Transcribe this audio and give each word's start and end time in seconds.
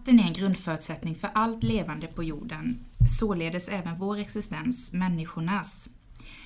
Vatten 0.00 0.20
är 0.20 0.24
en 0.24 0.32
grundförutsättning 0.32 1.14
för 1.14 1.30
allt 1.34 1.62
levande 1.62 2.06
på 2.06 2.24
jorden, 2.24 2.84
således 3.18 3.68
även 3.68 3.98
vår 3.98 4.16
existens, 4.16 4.92
människornas. 4.92 5.88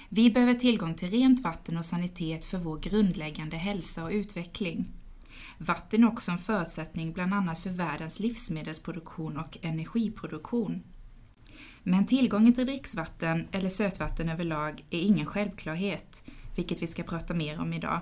Vi 0.09 0.31
behöver 0.31 0.55
tillgång 0.55 0.95
till 0.95 1.11
rent 1.11 1.41
vatten 1.41 1.77
och 1.77 1.85
sanitet 1.85 2.45
för 2.45 2.59
vår 2.59 2.79
grundläggande 2.79 3.57
hälsa 3.57 4.05
och 4.05 4.11
utveckling. 4.11 4.87
Vatten 5.59 6.05
är 6.05 6.09
också 6.09 6.31
en 6.31 6.39
förutsättning 6.39 7.13
bland 7.13 7.35
annat 7.35 7.59
för 7.59 7.71
världens 7.71 8.21
livsmedelsproduktion 8.21 9.37
och 9.37 9.59
energiproduktion. 9.63 10.83
Men 11.83 12.07
tillgången 12.07 12.55
till 12.55 12.67
dricksvatten 12.67 13.49
eller 13.53 13.69
sötvatten 13.69 14.29
överlag 14.29 14.85
är 14.91 15.01
ingen 15.01 15.27
självklarhet, 15.27 16.23
vilket 16.57 16.83
vi 16.83 16.87
ska 16.87 17.03
prata 17.03 17.35
mer 17.35 17.61
om 17.61 17.73
idag. 17.73 18.01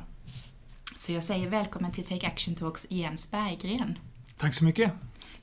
Så 0.96 1.12
jag 1.12 1.24
säger 1.24 1.48
välkommen 1.48 1.92
till 1.92 2.04
Take 2.04 2.26
Action 2.26 2.54
Talks 2.54 2.86
Jens 2.90 3.30
Berggren. 3.30 3.98
Tack 4.36 4.54
så 4.54 4.64
mycket. 4.64 4.92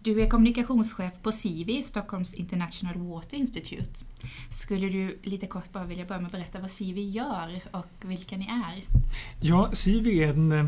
Du 0.01 0.21
är 0.21 0.29
kommunikationschef 0.29 1.13
på 1.21 1.31
Sivi, 1.31 1.83
Stockholms 1.83 2.33
International 2.33 2.97
Water 2.97 3.37
Institute. 3.37 4.05
Skulle 4.49 4.89
du 4.89 5.19
lite 5.23 5.47
kort 5.47 5.71
bara 5.71 5.85
vilja 5.85 6.05
börja 6.05 6.21
med 6.21 6.25
att 6.25 6.31
berätta 6.31 6.59
vad 6.59 6.71
Sivi 6.71 7.09
gör 7.09 7.61
och 7.71 7.85
vilka 8.01 8.37
ni 8.37 8.45
är? 8.45 8.99
Ja, 9.39 9.69
Sivi 9.73 10.23
är 10.23 10.29
en 10.29 10.51
eh, 10.51 10.65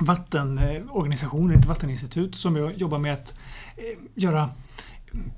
vattenorganisation, 0.00 1.50
eh, 1.50 1.58
ett 1.58 1.66
vatteninstitut 1.66 2.34
som 2.34 2.72
jobbar 2.76 2.98
med 2.98 3.12
att 3.12 3.34
eh, 3.76 3.84
göra 4.14 4.50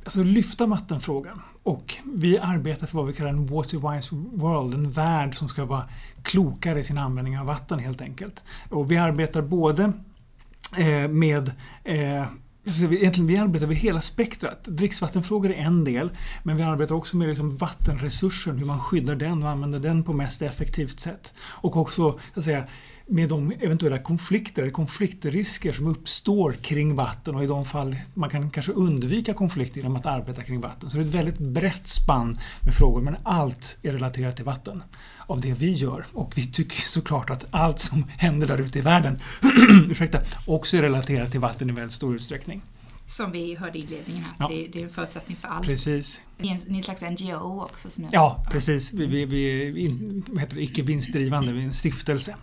alltså 0.04 0.22
lyfta 0.22 0.66
vattenfrågan. 0.66 1.40
Och 1.62 1.94
vi 2.04 2.38
arbetar 2.38 2.86
för 2.86 2.96
vad 2.96 3.06
vi 3.06 3.12
kallar 3.12 3.30
en 3.30 3.48
water-wise 3.48 4.14
world, 4.34 4.74
en 4.74 4.90
värld 4.90 5.34
som 5.34 5.48
ska 5.48 5.64
vara 5.64 5.88
klokare 6.22 6.80
i 6.80 6.84
sin 6.84 6.98
användning 6.98 7.38
av 7.38 7.46
vatten 7.46 7.78
helt 7.78 8.02
enkelt. 8.02 8.44
Och 8.68 8.90
vi 8.90 8.96
arbetar 8.96 9.42
både 9.42 9.92
med 11.08 11.52
så 12.66 12.86
vi, 12.86 12.96
Egentligen, 12.96 13.26
vi 13.26 13.36
arbetar 13.36 13.66
över 13.66 13.74
hela 13.74 14.00
spektrat. 14.00 14.64
Dricksvattenfrågor 14.64 15.50
är 15.50 15.54
en 15.54 15.84
del, 15.84 16.10
men 16.42 16.56
vi 16.56 16.62
arbetar 16.62 16.94
också 16.94 17.16
med 17.16 17.28
liksom 17.28 17.56
vattenresursen, 17.56 18.58
hur 18.58 18.66
man 18.66 18.80
skyddar 18.80 19.14
den 19.14 19.42
och 19.42 19.48
använder 19.48 19.78
den 19.78 20.04
på 20.04 20.12
mest 20.12 20.42
effektivt 20.42 21.00
sätt. 21.00 21.34
Och 21.40 21.76
också 21.76 22.18
så 22.34 22.38
att 22.38 22.44
säga, 22.44 22.66
med 23.10 23.28
de 23.28 23.52
eventuella 23.60 23.98
konflikter, 23.98 24.70
konfliktrisker 24.70 25.72
som 25.72 25.86
uppstår 25.86 26.52
kring 26.52 26.94
vatten 26.94 27.34
och 27.34 27.44
i 27.44 27.46
de 27.46 27.64
fall 27.64 27.96
man 28.14 28.30
kan 28.30 28.50
kanske 28.50 28.72
undvika 28.72 29.34
konflikter 29.34 29.80
genom 29.80 29.96
att 29.96 30.06
arbeta 30.06 30.42
kring 30.42 30.60
vatten. 30.60 30.90
Så 30.90 30.96
det 30.96 31.02
är 31.02 31.06
ett 31.06 31.14
väldigt 31.14 31.38
brett 31.38 31.88
spann 31.88 32.38
med 32.60 32.74
frågor 32.74 33.02
men 33.02 33.16
allt 33.22 33.78
är 33.82 33.92
relaterat 33.92 34.36
till 34.36 34.44
vatten 34.44 34.82
av 35.26 35.40
det 35.40 35.52
vi 35.52 35.72
gör. 35.72 36.06
Och 36.12 36.38
vi 36.38 36.52
tycker 36.52 36.80
såklart 36.80 37.30
att 37.30 37.46
allt 37.50 37.80
som 37.80 38.04
händer 38.08 38.46
där 38.46 38.60
ute 38.60 38.78
i 38.78 38.82
världen 38.82 39.20
ursäkta, 39.90 40.20
också 40.46 40.76
är 40.76 40.82
relaterat 40.82 41.30
till 41.30 41.40
vatten 41.40 41.70
i 41.70 41.72
väldigt 41.72 41.94
stor 41.94 42.16
utsträckning. 42.16 42.62
Som 43.06 43.32
vi 43.32 43.54
hörde 43.54 43.78
i 43.78 43.82
inledningen 43.82 44.24
här, 44.24 44.34
ja. 44.38 44.48
det, 44.72 44.80
är 44.80 44.84
en 44.84 44.90
förutsättning 44.90 45.36
för 45.36 45.48
allt. 45.48 45.66
Precis. 45.66 46.20
Ni 46.38 46.48
är 46.48 46.76
en, 46.76 46.82
slags 46.82 47.02
NGO 47.02 47.62
också? 47.62 47.90
Som 47.90 48.08
ja, 48.12 48.46
precis. 48.50 48.92
Vi, 48.92 49.06
vi, 49.06 49.24
vi 49.24 49.68
är 50.40 50.58
icke 50.58 50.82
vinstdrivande, 50.82 51.52
vi 51.52 51.60
är 51.60 51.64
en 51.64 51.72
stiftelse. 51.72 52.34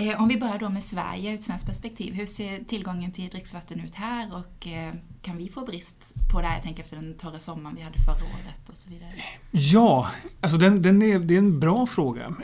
Eh, 0.00 0.20
om 0.20 0.28
vi 0.28 0.36
börjar 0.36 0.58
då 0.58 0.68
med 0.68 0.82
Sverige 0.82 1.30
ur 1.30 1.34
ett 1.34 1.42
svenskt 1.42 1.66
perspektiv. 1.66 2.14
Hur 2.14 2.26
ser 2.26 2.64
tillgången 2.64 3.12
till 3.12 3.28
dricksvatten 3.28 3.80
ut 3.80 3.94
här 3.94 4.34
och 4.34 4.66
eh, 4.66 4.94
kan 5.22 5.36
vi 5.36 5.48
få 5.48 5.64
brist 5.64 6.14
på 6.32 6.40
det 6.40 6.46
här? 6.46 6.54
Jag 6.54 6.62
tänker 6.62 6.82
efter 6.82 6.96
den 6.96 7.14
torra 7.14 7.38
sommaren 7.38 7.76
vi 7.76 7.82
hade 7.82 7.98
förra 7.98 8.14
året 8.14 8.68
och 8.68 8.76
så 8.76 8.90
vidare. 8.90 9.10
Ja, 9.50 10.08
alltså 10.40 10.58
den, 10.58 10.82
den 10.82 11.02
är, 11.02 11.18
det 11.18 11.34
är 11.34 11.38
en 11.38 11.60
bra 11.60 11.86
fråga. 11.86 12.34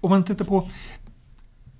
Om 0.00 0.10
man 0.10 0.24
tittar 0.24 0.44
på 0.44 0.70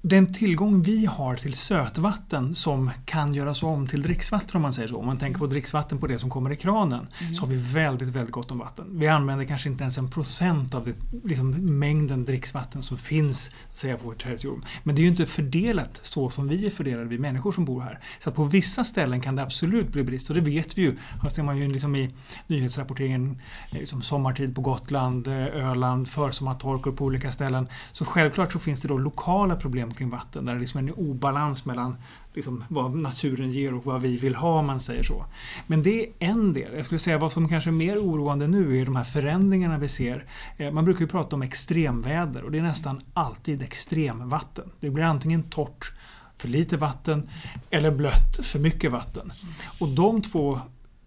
den 0.03 0.33
tillgång 0.33 0.83
vi 0.83 1.07
har 1.07 1.37
till 1.37 1.55
sötvatten 1.55 2.55
som 2.55 2.91
kan 3.05 3.35
göras 3.35 3.63
om 3.63 3.87
till 3.87 4.03
dricksvatten 4.03 4.57
om 4.57 4.63
man 4.63 4.73
säger 4.73 4.89
så. 4.89 4.97
Om 4.97 5.07
man 5.07 5.19
tänker 5.19 5.39
på 5.39 5.47
dricksvatten 5.47 5.99
på 5.99 6.07
det 6.07 6.19
som 6.19 6.31
kommer 6.31 6.53
i 6.53 6.57
kranen 6.57 7.07
mm. 7.21 7.35
så 7.35 7.43
har 7.43 7.49
vi 7.49 7.57
väldigt, 7.57 8.09
väldigt 8.09 8.33
gott 8.33 8.51
om 8.51 8.59
vatten. 8.59 8.87
Vi 8.91 9.09
använder 9.09 9.45
kanske 9.45 9.69
inte 9.69 9.83
ens 9.83 9.99
en 9.99 10.11
procent 10.11 10.75
av 10.75 10.85
det, 10.85 10.95
liksom, 11.25 11.79
mängden 11.79 12.25
dricksvatten 12.25 12.83
som 12.83 12.99
finns 12.99 13.55
säga, 13.73 13.97
på 13.97 14.05
vårt 14.05 14.23
territorium. 14.23 14.65
Men 14.83 14.95
det 14.95 15.01
är 15.01 15.03
ju 15.03 15.11
inte 15.11 15.27
fördelat 15.27 16.01
så 16.03 16.31
som 16.31 16.49
vi 16.49 16.67
är 16.67 16.71
fördelade, 16.71 17.05
vi 17.05 17.19
människor 17.19 17.53
som 17.53 17.65
bor 17.65 17.81
här. 17.81 18.01
Så 18.21 18.29
att 18.29 18.37
på 18.37 18.45
vissa 18.45 18.85
ställen 18.85 19.21
kan 19.21 19.37
det 19.37 19.43
absolut 19.43 19.93
bli 19.93 20.05
brist 20.05 20.29
och 20.29 20.35
det 20.35 20.41
vet 20.41 20.79
vi 20.79 20.83
ju. 20.83 20.97
Här 21.23 21.31
ser 21.31 21.43
man 21.43 21.59
ju 21.59 21.69
liksom 21.69 21.97
i 21.97 22.11
nyhetsrapporteringen 22.47 23.41
liksom 23.71 24.03
sommartid 24.03 24.55
på 24.55 24.61
Gotland, 24.61 25.29
Öland, 25.29 26.09
försommartorkor 26.09 26.93
på 26.93 27.05
olika 27.05 27.33
ställen. 27.33 27.69
Så 27.93 28.05
självklart 28.05 28.53
så 28.53 28.59
finns 28.59 28.81
det 28.81 28.89
då 28.89 28.99
lokala 28.99 29.57
problem 29.57 29.95
kring 29.99 30.11
vatten 30.11 30.45
där 30.45 30.55
det 30.55 30.61
liksom 30.61 30.79
är 30.79 30.85
en 30.85 30.95
obalans 30.95 31.65
mellan 31.65 31.97
liksom 32.35 32.65
vad 32.69 32.95
naturen 32.95 33.51
ger 33.51 33.75
och 33.75 33.85
vad 33.85 34.03
vi 34.03 34.17
vill 34.17 34.35
ha 34.35 34.59
om 34.59 34.67
man 34.67 34.81
säger 34.81 35.03
så. 35.03 35.25
Men 35.67 35.83
det 35.83 36.01
är 36.01 36.13
en 36.19 36.53
del. 36.53 36.77
Jag 36.77 36.85
skulle 36.85 36.99
säga 36.99 37.19
vad 37.19 37.33
som 37.33 37.49
kanske 37.49 37.71
är 37.71 37.73
mer 37.73 37.99
oroande 37.99 38.47
nu 38.47 38.81
är 38.81 38.85
de 38.85 38.97
här 38.97 39.05
förändringarna 39.05 39.79
vi 39.79 39.89
ser. 39.89 40.25
Eh, 40.57 40.71
man 40.71 40.85
brukar 40.85 41.01
ju 41.01 41.07
prata 41.07 41.37
om 41.37 41.43
extremväder 41.43 42.43
och 42.43 42.51
det 42.51 42.59
är 42.59 42.63
nästan 42.63 43.01
alltid 43.15 43.63
extremvatten. 43.63 44.71
Det 44.81 44.91
blir 44.91 45.05
antingen 45.05 45.43
torrt 45.43 45.93
för 46.39 46.49
lite 46.49 46.77
vatten 46.77 47.29
eller 47.71 47.91
blött 47.91 48.41
för 48.43 48.59
mycket 48.59 48.93
vatten. 48.93 49.33
Och 49.79 49.89
de 49.89 50.23
två 50.23 50.61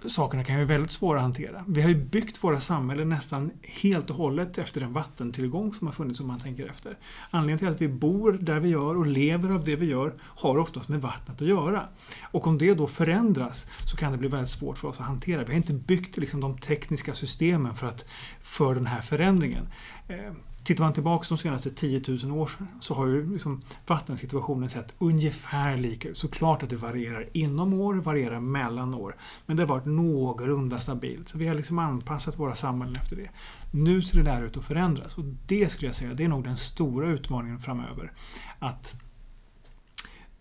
sakerna 0.07 0.44
kan 0.44 0.56
ju 0.56 0.66
vara 0.66 0.67
väldigt 0.67 0.91
svåra 0.91 1.17
att 1.17 1.23
hantera. 1.23 1.66
Vi 1.67 1.81
har 1.81 1.89
ju 1.89 1.95
byggt 1.95 2.44
våra 2.44 2.59
samhällen 2.59 3.09
nästan 3.09 3.51
helt 3.62 4.09
och 4.09 4.16
hållet 4.16 4.57
efter 4.57 4.81
den 4.81 4.94
vattentillgång 4.94 5.73
som 5.73 5.88
har 5.88 5.94
funnits 5.94 6.19
om 6.19 6.28
man 6.28 6.39
tänker 6.39 6.67
efter. 6.67 6.97
Anledningen 7.29 7.59
till 7.59 7.67
att 7.67 7.81
vi 7.81 7.88
bor 7.88 8.31
där 8.31 8.59
vi 8.59 8.69
gör 8.69 8.97
och 8.97 9.06
lever 9.06 9.50
av 9.50 9.63
det 9.63 9.75
vi 9.75 9.85
gör 9.85 10.13
har 10.22 10.57
oftast 10.57 10.89
med 10.89 11.01
vattnet 11.01 11.41
att 11.41 11.47
göra. 11.47 11.88
Och 12.22 12.47
om 12.47 12.57
det 12.57 12.73
då 12.73 12.88
förändras 12.88 13.67
så 13.85 13.97
kan 13.97 14.12
det 14.12 14.17
bli 14.17 14.28
väldigt 14.28 14.50
svårt 14.50 14.78
för 14.78 14.88
oss 14.88 15.00
att 15.00 15.06
hantera. 15.06 15.44
Vi 15.44 15.47
har 15.47 15.57
inte 15.57 15.73
byggt 15.73 16.18
liksom 16.18 16.41
de 16.41 16.57
tekniska 16.57 17.13
systemen 17.13 17.75
för, 17.75 17.88
att, 17.88 18.06
för 18.41 18.75
den 18.75 18.85
här 18.85 19.01
förändringen. 19.01 19.68
Eh, 20.07 20.33
Tittar 20.63 20.83
man 20.83 20.94
tillbaka 20.94 21.25
de 21.29 21.38
senaste 21.38 21.69
10 21.69 22.01
000 22.23 22.31
åren 22.31 22.67
så 22.79 22.94
har 22.94 23.07
ju 23.07 23.33
liksom 23.33 23.61
vattensituationen 23.88 24.69
sett 24.69 24.94
ungefär 24.99 25.77
lika 25.77 26.09
ut. 26.09 26.17
Såklart 26.17 26.63
att 26.63 26.69
det 26.69 26.75
varierar 26.75 27.29
inom 27.33 27.73
år, 27.73 27.94
varierar 27.94 28.39
mellan 28.39 28.94
år. 28.94 29.16
Men 29.45 29.57
det 29.57 29.63
har 29.63 29.67
varit 29.67 29.85
någorlunda 29.85 30.79
stabilt. 30.79 31.29
Så 31.29 31.38
vi 31.38 31.47
har 31.47 31.55
liksom 31.55 31.79
anpassat 31.79 32.39
våra 32.39 32.55
samhällen 32.55 32.95
efter 32.95 33.16
det. 33.16 33.29
Nu 33.71 34.01
ser 34.01 34.17
det 34.17 34.23
där 34.23 34.44
ut 34.44 34.57
att 34.57 34.66
förändras 34.66 35.17
och 35.17 35.23
det 35.47 35.69
skulle 35.69 35.88
jag 35.88 35.95
säga, 35.95 36.13
det 36.13 36.23
är 36.23 36.27
nog 36.27 36.44
den 36.44 36.57
stora 36.57 37.07
utmaningen 37.07 37.59
framöver. 37.59 38.11
Att 38.59 38.94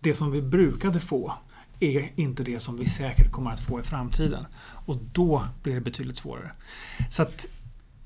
det 0.01 0.15
som 0.15 0.31
vi 0.31 0.43
brukade 0.43 1.01
få 1.01 1.33
är 1.81 2.13
inte 2.15 2.43
det 2.43 2.61
som 2.61 2.77
vi 2.77 2.87
säkert 2.87 3.33
kommer 3.33 3.51
att 3.51 3.61
få 3.61 3.81
i 3.81 3.83
framtiden. 3.83 4.47
Och 4.87 4.99
då 5.13 5.45
blir 5.63 5.75
det 5.75 5.81
betydligt 5.81 6.17
svårare. 6.17 6.53
Så 7.11 7.23
att 7.23 7.47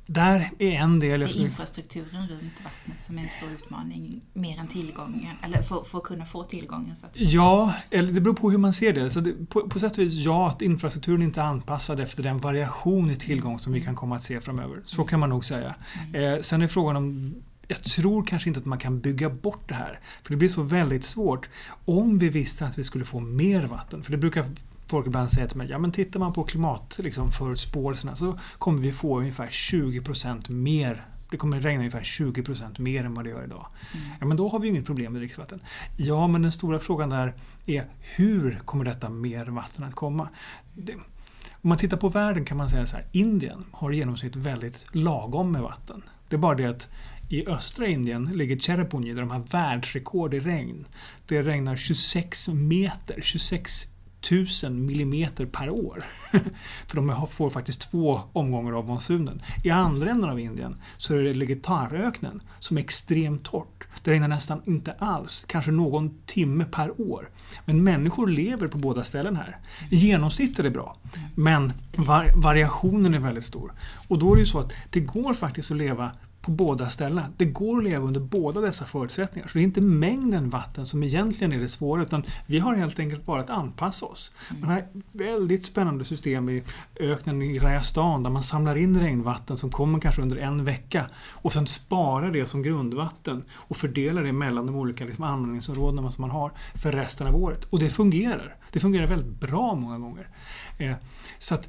där 0.07 0.51
är 0.59 0.71
en 0.71 1.01
del. 1.01 1.21
Det 1.21 1.27
är 1.27 1.37
infrastrukturen 1.37 2.29
runt 2.29 2.65
vattnet 2.65 3.01
som 3.01 3.19
är 3.19 3.23
en 3.23 3.29
stor 3.29 3.49
utmaning, 3.51 4.21
mer 4.33 4.59
än 4.59 4.69
tillgången, 4.69 5.37
eller 5.43 5.63
för, 5.63 5.85
för 5.85 5.99
att 5.99 6.05
kunna 6.05 6.25
få 6.25 6.45
tillgången. 6.45 6.97
Så 6.97 7.07
att 7.07 7.21
Ja, 7.21 7.75
eller 7.91 8.13
det 8.13 8.21
beror 8.21 8.35
på 8.35 8.51
hur 8.51 8.59
man 8.59 8.73
ser 8.73 8.93
det. 8.93 9.11
Så 9.11 9.21
det, 9.21 9.49
på, 9.49 9.69
på 9.69 9.79
sätt 9.79 9.93
och 9.93 9.99
vis 9.99 10.15
ja, 10.15 10.49
att 10.49 10.63
infrastrukturen 10.63 11.23
inte 11.23 11.41
är 11.41 11.45
anpassad 11.45 12.01
efter 12.01 12.23
den 12.23 12.39
variation 12.39 13.11
i 13.11 13.17
tillgång 13.17 13.59
som 13.59 13.73
vi 13.73 13.81
kan 13.81 13.95
komma 13.95 14.17
att 14.17 14.23
se 14.23 14.41
framöver. 14.41 14.83
Så 14.85 15.05
kan 15.05 15.21
man 15.21 15.29
nog 15.29 15.45
säga. 15.45 15.75
Mm. 16.09 16.35
Eh, 16.35 16.41
sen 16.41 16.63
är 16.63 16.69
frågan 16.69 16.97
om 16.97 17.35
jag 17.69 17.83
tror 17.83 18.25
kanske 18.25 18.51
inte 18.51 18.61
att 18.61 18.67
man 18.67 18.79
kan 18.79 19.01
bygga 19.01 19.31
bort 19.31 19.69
det 19.69 19.75
här. 19.75 20.01
För 20.23 20.31
det 20.31 20.37
blir 20.37 20.49
så 20.49 20.63
väldigt 20.63 21.05
svårt. 21.05 21.49
Om 21.85 22.19
vi 22.19 22.29
visste 22.29 22.67
att 22.67 22.79
vi 22.79 22.85
skulle 22.85 23.05
få 23.05 23.21
mer 23.21 23.67
vatten, 23.67 24.03
för 24.03 24.13
det 24.13 24.19
brukar 24.19 24.45
folk 24.87 25.07
ibland 25.07 25.31
säger 25.31 25.49
till 25.49 25.59
mig, 25.59 25.71
ja 25.71 25.79
men 25.79 25.93
tittar 25.93 26.21
man 26.21 26.33
på 26.33 26.45
klimatförutspåelserna 26.45 28.13
liksom, 28.13 28.33
så 28.33 28.39
kommer 28.59 28.81
vi 28.81 28.93
få 28.93 29.19
ungefär 29.19 29.47
20% 29.47 30.51
mer 30.51 31.07
det 31.31 31.39
kommer 31.39 31.61
regna 31.61 31.79
ungefär 31.79 32.01
20% 32.01 32.81
mer 32.81 33.05
än 33.05 33.15
vad 33.15 33.25
det 33.25 33.31
gör 33.31 33.45
idag. 33.45 33.67
Mm. 33.95 34.07
Ja, 34.21 34.27
men 34.27 34.37
då 34.37 34.49
har 34.49 34.59
vi 34.59 34.69
inget 34.69 34.87
problem 34.87 35.13
med 35.13 35.21
dricksvatten. 35.23 35.61
Ja, 35.97 36.27
men 36.27 36.43
den 36.43 36.53
stora 36.53 36.79
frågan 36.79 37.11
där 37.11 37.35
är 37.67 37.87
hur 38.01 38.61
kommer 38.65 38.85
detta 38.85 39.09
mer 39.09 39.47
vatten 39.47 39.85
att 39.85 39.95
komma? 39.95 40.29
Det, 40.75 40.95
om 40.95 41.69
man 41.69 41.79
tittar 41.79 41.97
på 41.97 42.09
världen 42.09 42.45
kan 42.45 42.57
man 42.57 42.69
säga 42.69 42.87
så 42.87 42.97
här, 42.97 43.07
Indien 43.13 43.65
har 43.73 43.93
i 43.93 43.97
genomsnitt 43.97 44.37
väldigt 44.37 44.87
lagom 44.93 45.53
med 45.53 45.63
vatten. 45.63 46.03
Det 46.29 46.37
är 46.37 46.41
bara 46.41 46.55
det 46.55 46.67
att 46.67 46.89
i 47.29 47.47
östra 47.47 47.87
Indien 47.87 48.25
ligger 48.25 48.57
Cherrapunji 48.57 49.13
där 49.13 49.21
de 49.21 49.31
har 49.31 49.41
världsrekord 49.41 50.35
i 50.35 50.41
regn. 50.41 50.87
Det 51.27 51.43
regnar 51.43 51.77
26 51.77 52.49
meter, 52.49 53.21
26 53.23 53.94
1000 54.25 54.87
millimeter 54.87 55.47
per 55.47 55.71
år. 55.71 56.05
För 56.87 56.97
de 56.97 57.27
får 57.29 57.51
faktiskt 57.51 57.91
två 57.91 58.21
omgångar 58.33 58.73
av 58.73 58.87
monsunen. 58.87 59.43
I 59.65 59.71
andra 59.71 60.11
änden 60.11 60.31
av 60.31 60.41
Indien 60.41 60.77
så 60.97 61.15
är 61.15 61.23
det 61.23 61.35
Legitaröknen 61.35 62.43
som 62.59 62.79
är 62.79 62.83
extremt 62.83 63.45
torrt. 63.45 63.85
Det 64.05 64.11
regnar 64.11 64.29
nästan 64.29 64.63
inte 64.65 64.93
alls, 64.93 65.45
kanske 65.47 65.71
någon 65.71 66.19
timme 66.27 66.65
per 66.65 67.01
år. 67.01 67.29
Men 67.65 67.85
människor 67.85 68.27
lever 68.27 68.67
på 68.67 68.79
båda 68.79 69.05
ställen 69.05 69.37
här. 69.37 69.59
I 69.91 69.97
genomsnitt 69.97 70.59
är 70.59 70.63
det 70.63 70.71
bra, 70.71 70.97
men 71.35 71.73
var 71.97 72.43
variationen 72.43 73.15
är 73.15 73.19
väldigt 73.19 73.45
stor. 73.45 73.73
Och 74.09 74.19
då 74.19 74.33
är 74.33 74.37
det 74.37 74.41
ju 74.41 74.47
så 74.47 74.59
att 74.59 74.73
det 74.91 75.01
går 75.01 75.35
faktiskt 75.35 75.71
att 75.71 75.77
leva 75.77 76.11
på 76.45 76.51
båda 76.51 76.91
ställena. 76.91 77.29
Det 77.37 77.45
går 77.45 77.79
att 77.79 77.85
leva 77.85 78.07
under 78.07 78.21
båda 78.21 78.61
dessa 78.61 78.85
förutsättningar. 78.85 79.49
Så 79.49 79.59
det 79.59 79.63
är 79.63 79.65
inte 79.65 79.81
mängden 79.81 80.51
vatten 80.51 80.87
som 80.87 81.03
egentligen 81.03 81.53
är 81.53 81.61
det 81.61 81.69
svåra 81.69 82.03
utan 82.03 82.25
vi 82.47 82.59
har 82.59 82.75
helt 82.75 82.99
enkelt 82.99 83.27
bara 83.27 83.41
att 83.41 83.51
anpassa 83.51 84.07
oss. 84.07 84.33
Man 84.61 84.71
har 84.71 84.85
väldigt 85.13 85.65
spännande 85.65 86.05
system 86.05 86.49
i 86.49 86.63
öknen 87.01 87.43
i 87.43 87.59
Rajasthan 87.59 88.23
där 88.23 88.31
man 88.31 88.43
samlar 88.43 88.77
in 88.77 89.01
regnvatten 89.01 89.57
som 89.57 89.71
kommer 89.71 90.01
kanske 90.01 90.23
under 90.23 90.37
en 90.37 90.65
vecka 90.65 91.07
och 91.31 91.53
sen 91.53 91.67
sparar 91.67 92.31
det 92.31 92.47
som 92.47 92.63
grundvatten 92.63 93.45
och 93.53 93.77
fördelar 93.77 94.23
det 94.23 94.33
mellan 94.33 94.67
de 94.67 94.77
olika 94.77 95.05
liksom, 95.05 95.25
användningsområdena 95.25 96.11
som 96.11 96.23
man 96.23 96.31
har 96.31 96.53
för 96.75 96.93
resten 96.93 97.27
av 97.27 97.37
året. 97.37 97.65
Och 97.65 97.79
det 97.79 97.91
fungerar. 97.91 98.57
Det 98.73 98.81
fungerar 98.81 99.07
väldigt 99.07 99.41
bra 99.41 99.75
många 99.75 99.99
gånger. 99.99 100.29
Eh, 100.79 100.95
så 101.39 101.55
att 101.55 101.69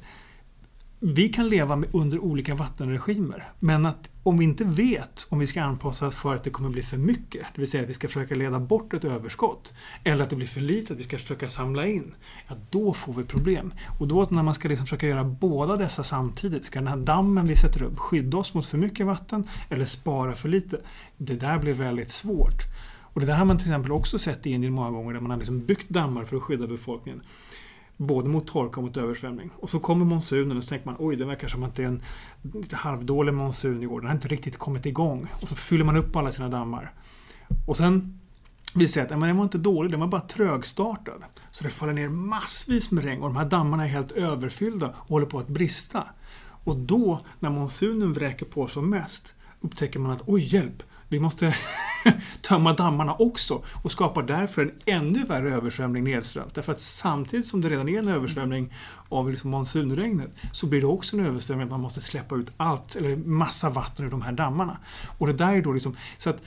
vi 1.14 1.28
kan 1.28 1.48
leva 1.48 1.76
med, 1.76 1.88
under 1.92 2.18
olika 2.18 2.54
vattenregimer. 2.54 3.48
Men 3.60 3.86
att 3.86 4.10
om 4.22 4.38
vi 4.38 4.44
inte 4.44 4.64
vet 4.64 5.26
om 5.28 5.38
vi 5.38 5.46
ska 5.46 5.62
anpassa 5.62 6.06
oss 6.06 6.16
för 6.16 6.34
att 6.34 6.44
det 6.44 6.50
kommer 6.50 6.70
bli 6.70 6.82
för 6.82 6.96
mycket, 6.96 7.46
det 7.54 7.60
vill 7.60 7.70
säga 7.70 7.82
att 7.82 7.88
vi 7.88 7.94
ska 7.94 8.08
försöka 8.08 8.34
leda 8.34 8.58
bort 8.58 8.94
ett 8.94 9.04
överskott, 9.04 9.74
eller 10.04 10.24
att 10.24 10.30
det 10.30 10.36
blir 10.36 10.46
för 10.46 10.60
lite, 10.60 10.92
att 10.92 10.98
vi 10.98 11.02
ska 11.02 11.18
försöka 11.18 11.48
samla 11.48 11.86
in, 11.86 12.14
ja 12.48 12.54
då 12.70 12.92
får 12.92 13.12
vi 13.12 13.24
problem. 13.24 13.72
Och 14.00 14.08
då 14.08 14.26
när 14.30 14.42
man 14.42 14.54
ska 14.54 14.68
liksom 14.68 14.86
försöka 14.86 15.06
göra 15.06 15.24
båda 15.24 15.76
dessa 15.76 16.04
samtidigt, 16.04 16.64
ska 16.64 16.78
den 16.78 16.88
här 16.88 16.96
dammen 16.96 17.46
vi 17.46 17.56
sätter 17.56 17.82
upp 17.82 17.98
skydda 17.98 18.36
oss 18.36 18.54
mot 18.54 18.66
för 18.66 18.78
mycket 18.78 19.06
vatten 19.06 19.44
eller 19.68 19.84
spara 19.84 20.34
för 20.34 20.48
lite? 20.48 20.80
Det 21.16 21.34
där 21.34 21.58
blir 21.58 21.72
väldigt 21.72 22.10
svårt. 22.10 22.62
Och 23.00 23.20
det 23.20 23.26
där 23.26 23.34
har 23.34 23.44
man 23.44 23.58
till 23.58 23.66
exempel 23.66 23.92
också 23.92 24.18
sett 24.18 24.46
i 24.46 24.50
Indien 24.50 24.72
många 24.72 24.90
gånger 24.90 25.12
där 25.12 25.20
man 25.20 25.30
har 25.30 25.38
liksom 25.38 25.60
byggt 25.60 25.88
dammar 25.88 26.24
för 26.24 26.36
att 26.36 26.42
skydda 26.42 26.66
befolkningen. 26.66 27.22
Både 27.96 28.28
mot 28.28 28.46
torka 28.46 28.80
och 28.80 28.86
mot 28.86 28.96
översvämning. 28.96 29.50
Och 29.56 29.70
så 29.70 29.80
kommer 29.80 30.04
monsunen 30.04 30.56
och 30.56 30.64
så 30.64 30.68
tänker 30.68 30.86
man 30.86 30.96
oj 30.98 31.16
det 31.16 31.24
verkar 31.24 31.48
som 31.48 31.62
att 31.62 31.74
det 31.74 31.82
är 31.82 31.86
en 31.86 32.02
lite 32.42 32.76
halvdålig 32.76 33.34
monsun 33.34 33.82
i 33.82 33.86
år. 33.86 34.00
Den 34.00 34.08
har 34.08 34.14
inte 34.14 34.28
riktigt 34.28 34.56
kommit 34.56 34.86
igång. 34.86 35.28
Och 35.42 35.48
så 35.48 35.56
fyller 35.56 35.84
man 35.84 35.96
upp 35.96 36.16
alla 36.16 36.32
sina 36.32 36.48
dammar. 36.48 36.92
Och 37.66 37.76
sen 37.76 38.18
visar 38.74 39.00
det 39.02 39.08
sig 39.08 39.14
att 39.14 39.20
men 39.20 39.28
den 39.28 39.36
var 39.36 39.44
inte 39.44 39.58
dålig, 39.58 39.90
den 39.90 40.00
var 40.00 40.06
bara 40.06 40.20
trögstartad. 40.20 41.24
Så 41.50 41.64
det 41.64 41.70
faller 41.70 41.92
ner 41.92 42.08
massvis 42.08 42.90
med 42.90 43.04
regn 43.04 43.22
och 43.22 43.28
de 43.28 43.36
här 43.36 43.44
dammarna 43.44 43.84
är 43.84 43.88
helt 43.88 44.12
överfyllda 44.12 44.94
och 44.96 45.08
håller 45.08 45.26
på 45.26 45.38
att 45.38 45.48
brista. 45.48 46.04
Och 46.64 46.76
då, 46.76 47.20
när 47.40 47.50
monsunen 47.50 48.12
vräker 48.12 48.46
på 48.46 48.66
som 48.66 48.90
mest, 48.90 49.34
upptäcker 49.60 50.00
man 50.00 50.12
att 50.12 50.22
oj 50.26 50.54
hjälp, 50.54 50.82
vi 51.08 51.20
måste 51.20 51.54
tömma 52.42 52.72
dammarna 52.72 53.14
också 53.14 53.62
och 53.82 53.92
skapar 53.92 54.22
därför 54.22 54.62
en 54.62 54.72
ännu 54.84 55.24
värre 55.24 55.54
översvämning 55.54 56.04
nedströms. 56.04 56.52
Därför 56.52 56.72
att 56.72 56.80
samtidigt 56.80 57.46
som 57.46 57.60
det 57.60 57.68
redan 57.68 57.88
är 57.88 57.98
en 57.98 58.08
översvämning 58.08 58.74
av 59.08 59.30
liksom 59.30 59.50
monsunregnet 59.50 60.30
så 60.52 60.66
blir 60.66 60.80
det 60.80 60.86
också 60.86 61.16
en 61.16 61.26
översvämning 61.26 61.64
att 61.64 61.70
man 61.70 61.80
måste 61.80 62.00
släppa 62.00 62.36
ut 62.36 62.52
allt, 62.56 62.96
eller 62.96 63.16
massa 63.16 63.70
vatten 63.70 64.06
ur 64.06 64.10
de 64.10 64.22
här 64.22 64.32
dammarna. 64.32 64.78
Och 65.18 65.26
det 65.26 65.32
där 65.32 65.52
är 65.52 65.62
då 65.62 65.72
liksom, 65.72 65.96
så 66.18 66.30
att 66.30 66.42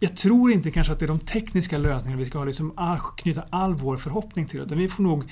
jag 0.00 0.16
tror 0.16 0.52
inte 0.52 0.70
kanske 0.70 0.92
att 0.92 0.98
det 0.98 1.06
är 1.06 1.08
de 1.08 1.18
tekniska 1.18 1.78
lösningarna 1.78 2.20
vi 2.20 2.26
ska 2.26 2.44
liksom 2.44 2.72
all, 2.76 2.98
knyta 3.16 3.44
all 3.50 3.74
vår 3.74 3.96
förhoppning 3.96 4.46
till. 4.46 4.60
Utan 4.60 4.78
vi 4.78 4.88
får 4.88 5.02
nog 5.02 5.24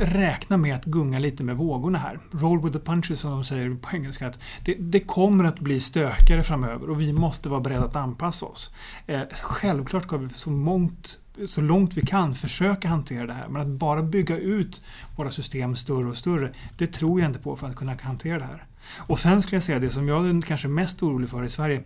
räkna 0.00 0.56
med 0.56 0.74
att 0.74 0.84
gunga 0.84 1.18
lite 1.18 1.44
med 1.44 1.56
vågorna 1.56 1.98
här. 1.98 2.18
Roll 2.30 2.62
with 2.62 2.78
the 2.78 2.84
punches 2.84 3.20
som 3.20 3.30
de 3.30 3.44
säger 3.44 3.74
på 3.74 3.96
engelska. 3.96 4.26
Att 4.26 4.38
det, 4.64 4.74
det 4.74 5.00
kommer 5.00 5.44
att 5.44 5.60
bli 5.60 5.80
stökigare 5.80 6.42
framöver 6.42 6.90
och 6.90 7.00
vi 7.00 7.12
måste 7.12 7.48
vara 7.48 7.60
beredda 7.60 7.84
att 7.84 7.96
anpassa 7.96 8.46
oss. 8.46 8.74
Eh, 9.06 9.22
självklart 9.42 10.02
ska 10.02 10.16
vi 10.16 10.28
så, 10.28 10.50
mångt, 10.50 11.20
så 11.46 11.60
långt 11.60 11.96
vi 11.96 12.02
kan 12.02 12.34
försöka 12.34 12.88
hantera 12.88 13.26
det 13.26 13.32
här. 13.32 13.48
Men 13.48 13.62
att 13.62 13.78
bara 13.78 14.02
bygga 14.02 14.38
ut 14.38 14.84
våra 15.16 15.30
system 15.30 15.76
större 15.76 16.08
och 16.08 16.16
större, 16.16 16.52
det 16.78 16.86
tror 16.86 17.20
jag 17.20 17.30
inte 17.30 17.38
på 17.38 17.56
för 17.56 17.68
att 17.68 17.76
kunna 17.76 17.96
hantera 18.02 18.38
det 18.38 18.44
här. 18.44 18.64
Och 18.96 19.18
sen 19.18 19.42
skulle 19.42 19.56
jag 19.56 19.64
säga 19.64 19.78
det 19.78 19.90
som 19.90 20.08
jag 20.08 20.28
är 20.28 20.42
kanske 20.42 20.68
mest 20.68 21.02
orolig 21.02 21.30
för 21.30 21.44
i 21.44 21.48
Sverige 21.48 21.82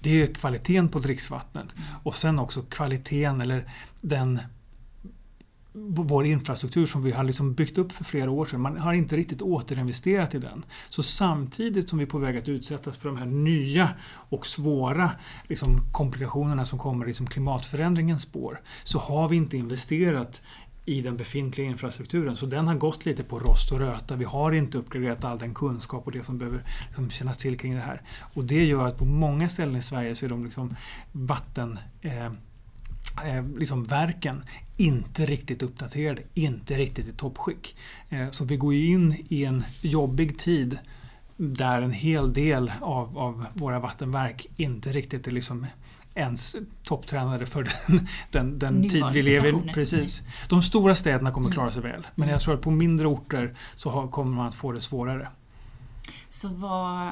det 0.00 0.22
är 0.22 0.34
kvaliteten 0.34 0.88
på 0.88 0.98
dricksvattnet. 0.98 1.74
Och 2.02 2.14
sen 2.14 2.38
också 2.38 2.62
kvaliteten 2.62 3.40
eller 3.40 3.64
den 4.00 4.38
vår 5.72 6.26
infrastruktur 6.26 6.86
som 6.86 7.02
vi 7.02 7.12
har 7.12 7.24
liksom 7.24 7.54
byggt 7.54 7.78
upp 7.78 7.92
för 7.92 8.04
flera 8.04 8.30
år 8.30 8.46
sedan. 8.46 8.60
Man 8.60 8.78
har 8.78 8.92
inte 8.92 9.16
riktigt 9.16 9.42
återinvesterat 9.42 10.34
i 10.34 10.38
den. 10.38 10.64
Så 10.88 11.02
samtidigt 11.02 11.88
som 11.88 11.98
vi 11.98 12.04
är 12.04 12.08
på 12.08 12.18
väg 12.18 12.36
att 12.36 12.48
utsättas 12.48 12.98
för 12.98 13.08
de 13.08 13.18
här 13.18 13.26
nya 13.26 13.90
och 14.04 14.46
svåra 14.46 15.10
liksom, 15.48 15.80
komplikationerna 15.92 16.64
som 16.64 16.78
kommer 16.78 17.04
i 17.04 17.08
liksom 17.08 17.26
klimatförändringens 17.26 18.22
spår 18.22 18.60
så 18.84 18.98
har 18.98 19.28
vi 19.28 19.36
inte 19.36 19.56
investerat 19.56 20.42
i 20.84 21.00
den 21.00 21.16
befintliga 21.16 21.66
infrastrukturen. 21.66 22.36
Så 22.36 22.46
den 22.46 22.68
har 22.68 22.74
gått 22.74 23.06
lite 23.06 23.24
på 23.24 23.38
rost 23.38 23.72
och 23.72 23.78
röta. 23.78 24.16
Vi 24.16 24.24
har 24.24 24.52
inte 24.52 24.78
uppgraderat 24.78 25.24
all 25.24 25.38
den 25.38 25.54
kunskap 25.54 26.06
och 26.06 26.12
det 26.12 26.22
som 26.22 26.38
behöver 26.38 26.64
liksom, 26.86 27.10
kännas 27.10 27.38
till 27.38 27.58
kring 27.58 27.74
det 27.74 27.80
här. 27.80 28.02
Och 28.34 28.44
det 28.44 28.64
gör 28.64 28.86
att 28.86 28.98
på 28.98 29.04
många 29.04 29.48
ställen 29.48 29.76
i 29.76 29.82
Sverige 29.82 30.14
så 30.14 30.26
är 30.26 30.30
de 30.30 30.44
liksom 30.44 30.76
vatten 31.12 31.78
eh, 32.00 32.26
eh, 32.26 33.46
liksom 33.56 33.84
verken 33.84 34.44
inte 34.80 35.26
riktigt 35.26 35.62
uppdaterade, 35.62 36.22
inte 36.34 36.74
riktigt 36.74 37.08
i 37.08 37.12
toppskick. 37.12 37.76
Eh, 38.08 38.30
så 38.30 38.44
vi 38.44 38.56
går 38.56 38.74
in 38.74 39.24
i 39.28 39.44
en 39.44 39.64
jobbig 39.80 40.38
tid 40.38 40.78
där 41.36 41.82
en 41.82 41.92
hel 41.92 42.32
del 42.32 42.72
av, 42.80 43.18
av 43.18 43.46
våra 43.54 43.78
vattenverk 43.78 44.46
inte 44.56 44.92
riktigt 44.92 45.26
är 45.26 45.30
liksom 45.30 45.66
ens 46.14 46.56
topptränade 46.84 47.46
för 47.46 47.62
den, 47.86 48.08
den, 48.30 48.58
den 48.58 48.88
tid 48.88 49.04
vi 49.12 49.22
lever 49.22 49.48
i. 49.48 49.72
Precis. 49.74 50.22
De 50.48 50.62
stora 50.62 50.94
städerna 50.94 51.30
kommer 51.30 51.50
klara 51.50 51.70
sig 51.70 51.82
väl, 51.82 52.06
men 52.14 52.28
jag 52.28 52.40
tror 52.40 52.54
att 52.54 52.60
på 52.60 52.70
mindre 52.70 53.06
orter 53.06 53.54
så 53.74 54.08
kommer 54.08 54.36
man 54.36 54.46
att 54.46 54.54
få 54.54 54.72
det 54.72 54.80
svårare. 54.80 55.28
Så 56.28 56.48
vad 56.48 57.10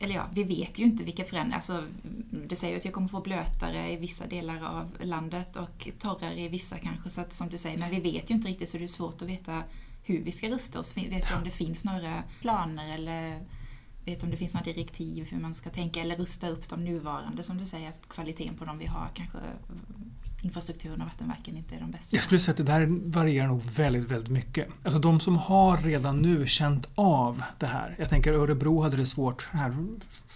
eller 0.00 0.14
ja, 0.14 0.26
vi 0.32 0.44
vet 0.44 0.78
ju 0.78 0.84
inte 0.84 1.04
vilka 1.04 1.24
förändringar. 1.24 1.56
Alltså, 1.56 1.84
det 2.30 2.56
säger 2.56 2.72
ju 2.72 2.78
att 2.78 2.84
jag 2.84 2.94
kommer 2.94 3.08
få 3.08 3.20
blötare 3.20 3.92
i 3.92 3.96
vissa 3.96 4.26
delar 4.26 4.64
av 4.64 4.90
landet 5.00 5.56
och 5.56 5.88
torrare 5.98 6.40
i 6.40 6.48
vissa 6.48 6.78
kanske. 6.78 7.10
Så 7.10 7.20
att, 7.20 7.32
som 7.32 7.48
du 7.48 7.58
säger, 7.58 7.78
men 7.78 7.90
vi 7.90 8.00
vet 8.00 8.30
ju 8.30 8.34
inte 8.34 8.48
riktigt 8.48 8.68
så 8.68 8.78
det 8.78 8.84
är 8.84 8.88
svårt 8.88 9.22
att 9.22 9.28
veta 9.28 9.62
hur 10.02 10.22
vi 10.22 10.32
ska 10.32 10.48
rusta 10.48 10.80
oss. 10.80 10.96
Vet 10.96 11.28
du 11.28 11.34
om 11.34 11.44
det 11.44 11.50
finns 11.50 11.84
några 11.84 12.22
planer 12.40 12.94
eller 12.94 13.40
vet 14.04 14.22
om 14.22 14.30
det 14.30 14.36
finns 14.36 14.54
några 14.54 14.64
direktiv 14.64 15.28
hur 15.30 15.38
man 15.38 15.54
ska 15.54 15.70
tänka 15.70 16.00
eller 16.00 16.16
rusta 16.16 16.48
upp 16.48 16.68
de 16.68 16.84
nuvarande 16.84 17.42
som 17.42 17.58
du 17.58 17.66
säger, 17.66 17.88
att 17.88 18.08
kvaliteten 18.08 18.56
på 18.56 18.64
de 18.64 18.78
vi 18.78 18.86
har 18.86 19.08
kanske 19.14 19.38
infrastrukturen 20.46 21.00
och 21.00 21.06
vattenverken 21.06 21.56
inte 21.56 21.74
är 21.74 21.80
de 21.80 21.90
bästa. 21.90 22.16
Jag 22.16 22.24
skulle 22.24 22.40
säga 22.40 22.52
att 22.52 22.56
det 22.56 22.62
där 22.62 22.86
varierar 23.10 23.46
nog 23.46 23.62
väldigt, 23.62 24.10
väldigt 24.10 24.30
mycket. 24.30 24.68
Alltså 24.82 25.00
de 25.00 25.20
som 25.20 25.36
har 25.36 25.76
redan 25.76 26.16
nu 26.16 26.46
känt 26.46 26.88
av 26.94 27.42
det 27.58 27.66
här. 27.66 27.96
Jag 27.98 28.08
tänker 28.08 28.32
Örebro 28.32 28.82
hade 28.82 28.96
det 28.96 29.06
svårt 29.06 29.48
här, 29.50 29.76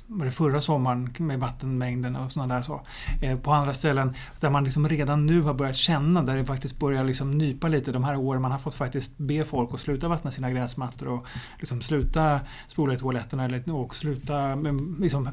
var 0.07 0.25
det 0.25 0.33
förra 0.33 0.61
sommaren 0.61 1.14
med 1.19 1.40
vattenmängden 1.40 2.17
och 2.17 2.33
sådana 2.33 2.55
där 2.55 2.62
så. 2.62 2.81
Eh, 3.23 3.38
på 3.38 3.52
andra 3.52 3.75
ställen 3.75 4.14
där 4.40 4.50
man 4.50 4.64
liksom 4.64 4.88
redan 4.88 5.26
nu 5.26 5.43
har 5.43 5.55
börjat 5.55 5.76
känna, 5.76 6.23
där 6.23 6.37
det 6.37 6.45
faktiskt 6.45 6.79
börjar 6.79 7.05
liksom 7.05 7.31
nypa 7.31 7.69
lite 7.69 7.93
de 7.93 8.05
här 8.05 8.17
åren. 8.17 8.43
Man 8.43 8.52
har 8.52 8.59
fått 8.59 8.75
faktiskt 8.75 9.19
be 9.19 9.45
folk 9.45 9.75
att 9.75 9.81
sluta 9.81 10.09
vattna 10.09 10.31
sina 10.31 10.50
gräsmattor 10.50 11.09
och 11.09 11.26
liksom 11.59 11.81
sluta 11.81 12.40
spola 12.67 12.95
i 12.95 12.99
toaletterna 12.99 13.75
och 13.75 13.97
sluta 13.97 14.57
med, 14.57 15.00
liksom, 15.00 15.29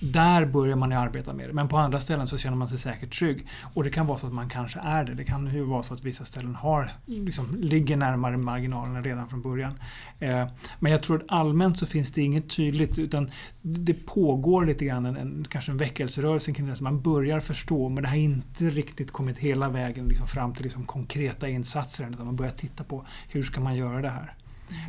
där 0.00 0.46
börjar 0.46 0.76
man 0.76 0.90
ju 0.90 0.96
arbeta 0.96 1.32
med 1.32 1.48
det. 1.48 1.52
Men 1.52 1.68
på 1.68 1.76
andra 1.76 2.00
ställen 2.00 2.26
så 2.26 2.38
känner 2.38 2.56
man 2.56 2.68
sig 2.68 2.78
säkert 2.78 3.18
trygg. 3.18 3.46
Och 3.74 3.84
det 3.84 3.90
kan 3.92 4.06
vara 4.06 4.18
så 4.18 4.26
att 4.26 4.32
man 4.32 4.48
kanske 4.48 4.80
är 4.80 5.04
det. 5.04 5.14
Det 5.14 5.24
kan 5.24 5.54
ju 5.54 5.62
vara 5.62 5.82
så 5.82 5.94
att 5.94 6.04
vissa 6.04 6.24
ställen 6.24 6.54
har, 6.54 6.90
liksom, 7.06 7.56
ligger 7.60 7.96
närmare 7.96 8.36
marginalerna 8.36 9.00
redan 9.00 9.28
från 9.28 9.42
början. 9.42 9.74
Eh, 10.20 10.48
men 10.78 10.92
jag 10.92 11.02
tror 11.02 11.16
att 11.16 11.24
allmänt 11.28 11.78
så 11.78 11.86
finns 11.86 12.12
det 12.12 12.22
inget 12.22 12.50
tydligt 12.56 12.98
utan 12.98 13.30
det 13.62 13.94
pågår 13.94 14.66
lite 14.66 14.84
grann 14.84 15.06
en, 15.06 15.16
en, 15.16 15.46
kanske 15.50 15.72
en 15.72 15.78
väckelserörelse 15.78 16.52
kring 16.52 16.66
det. 16.66 16.76
Så 16.76 16.84
man 16.84 17.00
börjar 17.00 17.40
förstå 17.40 17.88
men 17.88 18.02
det 18.02 18.08
har 18.08 18.16
inte 18.16 18.64
riktigt 18.64 19.10
kommit 19.10 19.38
hela 19.38 19.68
vägen 19.68 20.06
liksom 20.06 20.26
fram 20.26 20.54
till 20.54 20.62
liksom 20.62 20.86
konkreta 20.86 21.48
insatser. 21.48 22.08
Utan 22.10 22.26
man 22.26 22.36
börjar 22.36 22.52
titta 22.52 22.84
på 22.84 23.04
hur 23.28 23.42
ska 23.42 23.60
man 23.60 23.76
göra 23.76 24.02
det 24.02 24.10
här. 24.10 24.34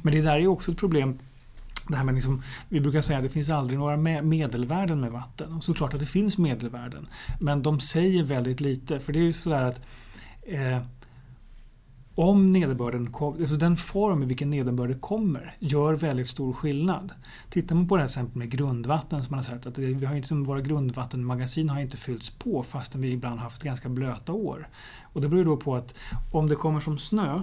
Men 0.02 0.14
det 0.14 0.22
där 0.22 0.40
är 0.40 0.48
också 0.48 0.72
ett 0.72 0.78
problem 0.78 1.20
det 1.88 1.96
här 1.96 2.04
med 2.04 2.16
liksom, 2.16 2.42
vi 2.70 2.80
brukar 2.80 3.02
säga 3.02 3.18
att 3.18 3.24
det 3.24 3.30
finns 3.30 3.50
aldrig 3.50 3.80
några 3.80 3.98
medelvärden 4.22 5.00
med 5.00 5.12
vatten. 5.12 5.54
Och 5.54 5.64
såklart 5.64 5.94
att 5.94 6.00
det 6.00 6.06
finns 6.06 6.38
medelvärden. 6.38 7.08
Men 7.40 7.64
de 7.64 7.80
säger 7.80 8.24
väldigt 8.24 8.62
lite. 8.62 9.00
För 9.00 9.14
det 9.14 9.20
är 9.20 9.24
ju 9.24 9.34
sådär 9.34 9.64
att 9.64 9.82
eh, 10.42 10.82
om 12.16 12.52
nederbörden, 12.52 13.14
alltså 13.20 13.56
den 13.56 13.78
form 13.78 14.24
i 14.24 14.26
vilken 14.26 14.50
nederbörden 14.50 15.00
kommer 15.00 15.56
gör 15.60 15.94
väldigt 15.94 16.28
stor 16.28 16.54
skillnad. 16.54 17.14
Tittar 17.50 17.76
man 17.76 17.88
på 17.88 17.96
det 17.96 18.02
här 18.02 18.08
exempel 18.08 18.38
med 18.38 18.50
grundvatten 18.50 19.24
som 19.24 19.32
man 19.32 19.38
har 19.38 19.44
sett 19.44 19.66
att 19.66 19.78
vi 19.78 20.06
har 20.06 20.16
inte, 20.16 20.34
våra 20.34 20.62
grundvattenmagasin 20.62 21.70
har 21.70 21.82
inte 21.82 21.98
fyllts 21.98 22.30
på 22.30 22.64
fastän 22.64 23.02
vi 23.02 23.12
ibland 23.12 23.40
haft 23.40 23.64
ganska 23.64 23.90
blöta 23.90 24.34
år. 24.34 24.68
Och 25.02 25.22
det 25.22 25.30
beror 25.30 25.46
då 25.46 25.58
på 25.58 25.76
att 25.76 25.94
om 26.32 26.48
det 26.48 26.56
kommer 26.56 26.80
som 26.80 26.98
snö 26.98 27.42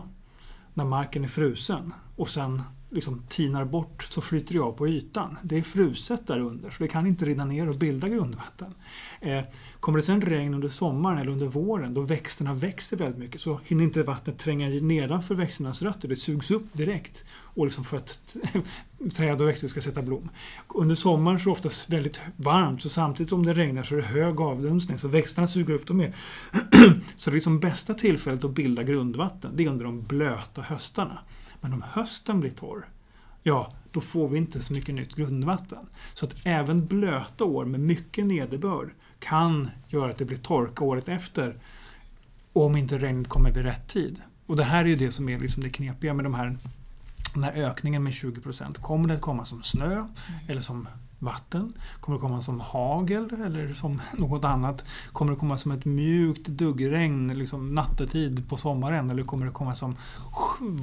när 0.75 0.85
marken 0.85 1.25
är 1.25 1.28
frusen 1.28 1.94
och 2.16 2.28
sen 2.28 2.62
liksom 2.90 3.23
tinar 3.28 3.64
bort 3.64 4.02
så 4.02 4.20
flyter 4.20 4.54
det 4.54 4.61
av 4.61 4.73
på 4.73 4.88
ytan. 4.88 5.37
Det 5.42 5.59
är 5.59 5.62
fruset 5.62 6.26
där 6.26 6.38
under 6.38 6.70
så 6.70 6.82
det 6.82 6.88
kan 6.88 7.06
inte 7.06 7.25
rinna 7.25 7.44
ner 7.44 7.68
och 7.68 7.75
bilda 7.75 8.09
grundvatten. 8.09 8.75
Eh, 9.20 9.42
kommer 9.80 9.99
det 9.99 10.02
sen 10.02 10.20
regn 10.20 10.54
under 10.54 10.68
sommaren 10.68 11.18
eller 11.18 11.32
under 11.32 11.47
våren 11.47 11.94
då 11.94 12.00
växterna 12.00 12.54
växer 12.54 12.97
väldigt 12.97 13.18
mycket 13.18 13.40
så 13.40 13.61
hinner 13.64 13.85
inte 13.85 14.02
vattnet 14.02 14.38
tränga 14.38 14.68
nedanför 14.68 15.35
växternas 15.35 15.82
rötter. 15.82 16.09
Det 16.09 16.16
sugs 16.16 16.50
upp 16.50 16.73
direkt 16.73 17.25
och 17.30 17.64
liksom 17.64 17.85
för 17.85 17.97
att 17.97 18.37
träd 19.16 19.40
och 19.40 19.49
växter 19.49 19.68
ska 19.68 19.80
sätta 19.80 20.02
blom. 20.02 20.28
Under 20.68 20.94
sommaren 20.94 21.38
så 21.38 21.42
är 21.42 21.44
det 21.44 21.52
oftast 21.52 21.90
väldigt 21.90 22.20
varmt 22.37 22.82
så 22.82 22.88
samtidigt 22.88 23.30
som 23.30 23.47
det 23.47 23.52
regnar 23.52 23.82
så 23.82 23.94
är 23.94 24.00
det 24.00 24.06
hög 24.06 24.40
avdunstning 24.40 24.99
så 24.99 25.09
växterna 25.09 25.47
suger 25.47 25.75
upp 25.75 25.87
dem 25.87 25.97
mer. 25.97 26.14
så 27.16 27.30
det 27.30 27.32
är 27.32 27.35
liksom 27.35 27.61
bästa 27.61 27.94
tillfället 27.94 28.44
att 28.44 28.50
bilda 28.50 28.82
grundvatten 28.82 29.52
det 29.56 29.64
är 29.64 29.68
under 29.68 29.85
de 29.85 30.02
blöta 30.02 30.62
höstarna. 30.62 31.18
Men 31.60 31.72
om 31.72 31.82
hösten 31.82 32.40
blir 32.40 32.50
torr, 32.50 32.88
ja, 33.42 33.72
då 33.92 34.00
får 34.00 34.28
vi 34.28 34.38
inte 34.38 34.62
så 34.62 34.72
mycket 34.72 34.94
nytt 34.94 35.14
grundvatten. 35.14 35.86
Så 36.14 36.26
att 36.26 36.36
även 36.44 36.86
blöta 36.86 37.44
år 37.44 37.64
med 37.64 37.80
mycket 37.80 38.26
nederbörd 38.26 38.90
kan 39.18 39.70
göra 39.88 40.10
att 40.10 40.18
det 40.18 40.24
blir 40.24 40.38
torka 40.38 40.84
året 40.84 41.08
efter 41.08 41.56
om 42.52 42.76
inte 42.76 42.98
regnet 42.98 43.28
kommer 43.28 43.50
vid 43.50 43.64
rätt 43.64 43.88
tid. 43.88 44.22
Och 44.46 44.56
det 44.56 44.64
här 44.64 44.84
är 44.84 44.88
ju 44.88 44.96
det 44.96 45.10
som 45.10 45.28
är 45.28 45.38
liksom 45.38 45.62
det 45.62 45.70
knepiga 45.70 46.14
med 46.14 46.24
de 46.24 46.34
här, 46.34 46.58
den 47.34 47.42
här 47.42 47.52
ökningen 47.52 48.02
med 48.02 48.12
20% 48.12 48.74
Kommer 48.74 49.08
det 49.08 49.14
att 49.14 49.20
komma 49.20 49.44
som 49.44 49.62
snö 49.62 49.92
mm. 49.92 50.08
eller 50.48 50.60
som 50.60 50.88
vatten? 51.20 51.72
Kommer 52.00 52.18
det 52.18 52.22
komma 52.22 52.42
som 52.42 52.60
hagel 52.60 53.42
eller 53.44 53.74
som 53.74 54.00
något 54.12 54.44
annat? 54.44 54.84
Kommer 55.12 55.32
det 55.32 55.38
komma 55.38 55.58
som 55.58 55.72
ett 55.72 55.84
mjukt 55.84 56.46
duggregn 56.46 57.38
liksom 57.38 57.74
nattetid 57.74 58.48
på 58.48 58.56
sommaren 58.56 59.10
eller 59.10 59.22
kommer 59.22 59.46
det 59.46 59.52
komma 59.52 59.74
som 59.74 59.96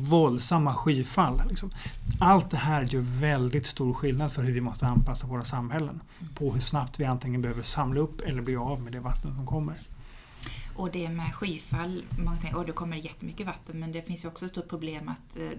våldsamma 0.09 0.73
skyfall? 0.73 1.41
Liksom? 1.49 1.71
Allt 2.19 2.49
det 2.49 2.57
här 2.57 2.83
gör 2.83 3.01
väldigt 3.01 3.65
stor 3.65 3.93
skillnad 3.93 4.31
för 4.31 4.43
hur 4.43 4.53
vi 4.53 4.61
måste 4.61 4.87
anpassa 4.87 5.27
våra 5.27 5.43
samhällen. 5.43 6.01
På 6.35 6.53
hur 6.53 6.61
snabbt 6.61 6.99
vi 6.99 7.05
antingen 7.05 7.41
behöver 7.41 7.63
samla 7.63 7.99
upp 7.99 8.21
eller 8.21 8.41
bli 8.41 8.55
av 8.55 8.81
med 8.81 8.91
det 8.91 8.99
vatten 8.99 9.35
som 9.35 9.45
kommer. 9.45 9.81
Och 10.77 10.91
det 10.91 11.09
med 11.09 11.35
skyfall, 11.35 12.03
många 12.25 12.37
tänker 12.37 12.59
att 12.59 12.67
det 12.67 12.73
kommer 12.73 12.97
jättemycket 12.97 13.47
vatten 13.47 13.79
men 13.79 13.91
det 13.91 14.01
finns 14.01 14.25
ju 14.25 14.27
också 14.27 14.45
ett 14.45 14.51
stort 14.51 14.69
problem 14.69 15.09
att 15.09 15.37
eh, 15.37 15.51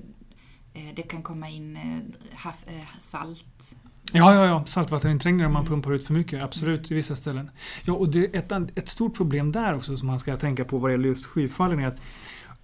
eh, 0.73 0.95
det 0.95 1.03
kan 1.03 1.23
komma 1.23 1.49
in 1.49 1.77
eh, 1.77 2.99
salt 2.99 3.77
Ja, 4.13 4.35
ja, 4.35 4.47
ja. 4.47 4.65
saltvatteninträngningar 4.67 5.47
om 5.47 5.53
man 5.53 5.63
mm. 5.63 5.71
pumpar 5.73 5.93
ut 5.93 6.05
för 6.05 6.15
mycket. 6.15 6.43
Absolut, 6.43 6.91
i 6.91 6.95
vissa 6.95 7.17
ställen. 7.17 7.51
Ja, 7.85 7.93
och 7.93 8.09
det, 8.09 8.37
ett, 8.37 8.53
ett 8.75 8.89
stort 8.89 9.17
problem 9.17 9.53
där 9.53 9.75
också 9.75 9.97
som 9.97 10.07
man 10.07 10.19
ska 10.19 10.37
tänka 10.37 10.65
på 10.65 10.79
vad 10.79 10.91
gäller 10.91 11.09
just 11.09 11.27
skyfallen 11.27 11.79
är 11.79 11.87
att 11.87 12.01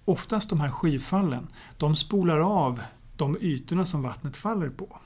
oftast 0.05 0.49
de 0.49 0.59
här 0.59 0.69
skyfallen, 0.69 1.47
de 1.77 1.95
spolar 1.95 2.39
av 2.39 2.81
de 3.15 3.37
ytorna 3.41 3.85
som 3.85 4.01
vattnet 4.01 4.35
faller 4.37 4.69
på. 4.69 4.99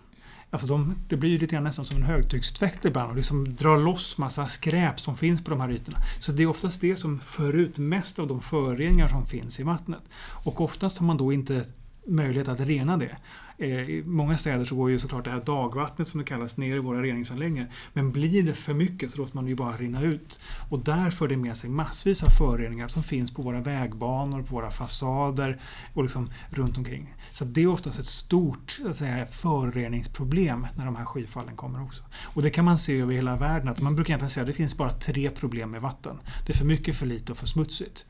Alltså 0.51 0.67
de, 0.67 0.95
det 1.07 1.17
blir 1.17 1.29
ju 1.29 1.37
lite 1.37 1.55
grann 1.55 1.63
nästan 1.63 1.85
som 1.85 1.97
en 1.97 2.03
högtryckstvätt 2.03 2.85
ibland 2.85 3.09
och 3.09 3.15
liksom 3.15 3.55
drar 3.55 3.77
loss 3.77 4.17
massa 4.17 4.47
skräp 4.47 4.99
som 4.99 5.17
finns 5.17 5.43
på 5.43 5.49
de 5.49 5.61
här 5.61 5.71
ytorna. 5.71 5.97
Så 6.19 6.31
det 6.31 6.43
är 6.43 6.47
oftast 6.47 6.81
det 6.81 6.95
som 6.95 7.19
för 7.19 7.53
ut 7.53 7.77
mest 7.77 8.19
av 8.19 8.27
de 8.27 8.41
föroreningar 8.41 9.07
som 9.07 9.25
finns 9.25 9.59
i 9.59 9.63
vattnet. 9.63 10.01
Och 10.43 10.61
oftast 10.61 10.97
har 10.97 11.05
man 11.05 11.17
då 11.17 11.33
inte 11.33 11.65
möjlighet 12.09 12.47
att 12.47 12.59
rena 12.59 12.97
det. 12.97 13.15
Eh, 13.57 13.89
I 13.89 14.03
många 14.05 14.37
städer 14.37 14.65
så 14.65 14.75
går 14.75 14.89
ju 14.89 14.99
såklart 14.99 15.25
det 15.25 15.31
här 15.31 15.41
dagvattnet 15.45 16.07
som 16.07 16.19
det 16.19 16.25
kallas 16.25 16.57
ner 16.57 16.75
i 16.75 16.79
våra 16.79 17.01
reningsanläggningar. 17.01 17.69
Men 17.93 18.11
blir 18.11 18.43
det 18.43 18.53
för 18.53 18.73
mycket 18.73 19.11
så 19.11 19.17
låter 19.17 19.35
man 19.35 19.43
det 19.43 19.49
ju 19.49 19.55
bara 19.55 19.77
rinna 19.77 20.01
ut. 20.01 20.39
Och 20.69 20.79
där 20.79 21.09
för 21.09 21.27
det 21.27 21.37
med 21.37 21.57
sig 21.57 21.69
massvis 21.69 22.23
av 22.23 22.29
föroreningar 22.29 22.87
som 22.87 23.03
finns 23.03 23.33
på 23.33 23.41
våra 23.41 23.61
vägbanor, 23.61 24.43
på 24.43 24.55
våra 24.55 24.71
fasader 24.71 25.59
och 25.93 26.03
liksom 26.03 26.29
runt 26.49 26.77
omkring. 26.77 27.15
Så 27.31 27.45
det 27.45 27.61
är 27.61 27.67
oftast 27.67 27.99
ett 27.99 28.05
stort 28.05 28.79
att 28.89 28.95
säga, 28.95 29.25
föroreningsproblem 29.25 30.67
när 30.77 30.85
de 30.85 30.95
här 30.95 31.05
skyfallen 31.05 31.55
kommer 31.55 31.83
också. 31.83 32.03
Och 32.23 32.41
det 32.41 32.49
kan 32.49 32.65
man 32.65 32.77
se 32.77 32.99
över 32.99 33.13
hela 33.13 33.35
världen. 33.35 33.67
Att 33.67 33.79
man 33.79 33.95
brukar 33.95 34.11
egentligen 34.11 34.29
säga 34.29 34.41
att 34.41 34.47
det 34.47 34.53
finns 34.53 34.77
bara 34.77 34.91
tre 34.91 35.29
problem 35.29 35.71
med 35.71 35.81
vatten. 35.81 36.19
Det 36.45 36.53
är 36.53 36.57
för 36.57 36.65
mycket, 36.65 36.95
för 36.95 37.05
lite 37.05 37.31
och 37.31 37.37
för 37.37 37.47
smutsigt. 37.47 38.05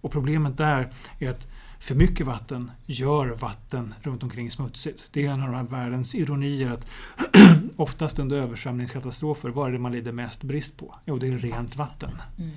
Och 0.00 0.12
problemet 0.12 0.56
där 0.56 0.92
är 1.18 1.30
att 1.30 1.46
för 1.80 1.94
mycket 1.94 2.26
vatten 2.26 2.70
gör 2.86 3.28
vatten 3.28 3.94
runt 4.00 4.22
omkring 4.22 4.50
smutsigt. 4.50 5.08
Det 5.12 5.26
är 5.26 5.30
en 5.30 5.54
av 5.54 5.68
världens 5.68 6.14
ironier 6.14 6.70
att 6.70 6.86
oftast 7.76 8.18
under 8.18 8.36
översvämningskatastrofer, 8.36 9.48
vad 9.48 9.68
är 9.68 9.72
det 9.72 9.78
man 9.78 9.92
lider 9.92 10.12
mest 10.12 10.42
brist 10.42 10.76
på? 10.76 10.94
Jo, 11.04 11.18
det 11.18 11.28
är 11.28 11.38
rent 11.38 11.76
vatten. 11.76 12.10
Mm. 12.38 12.50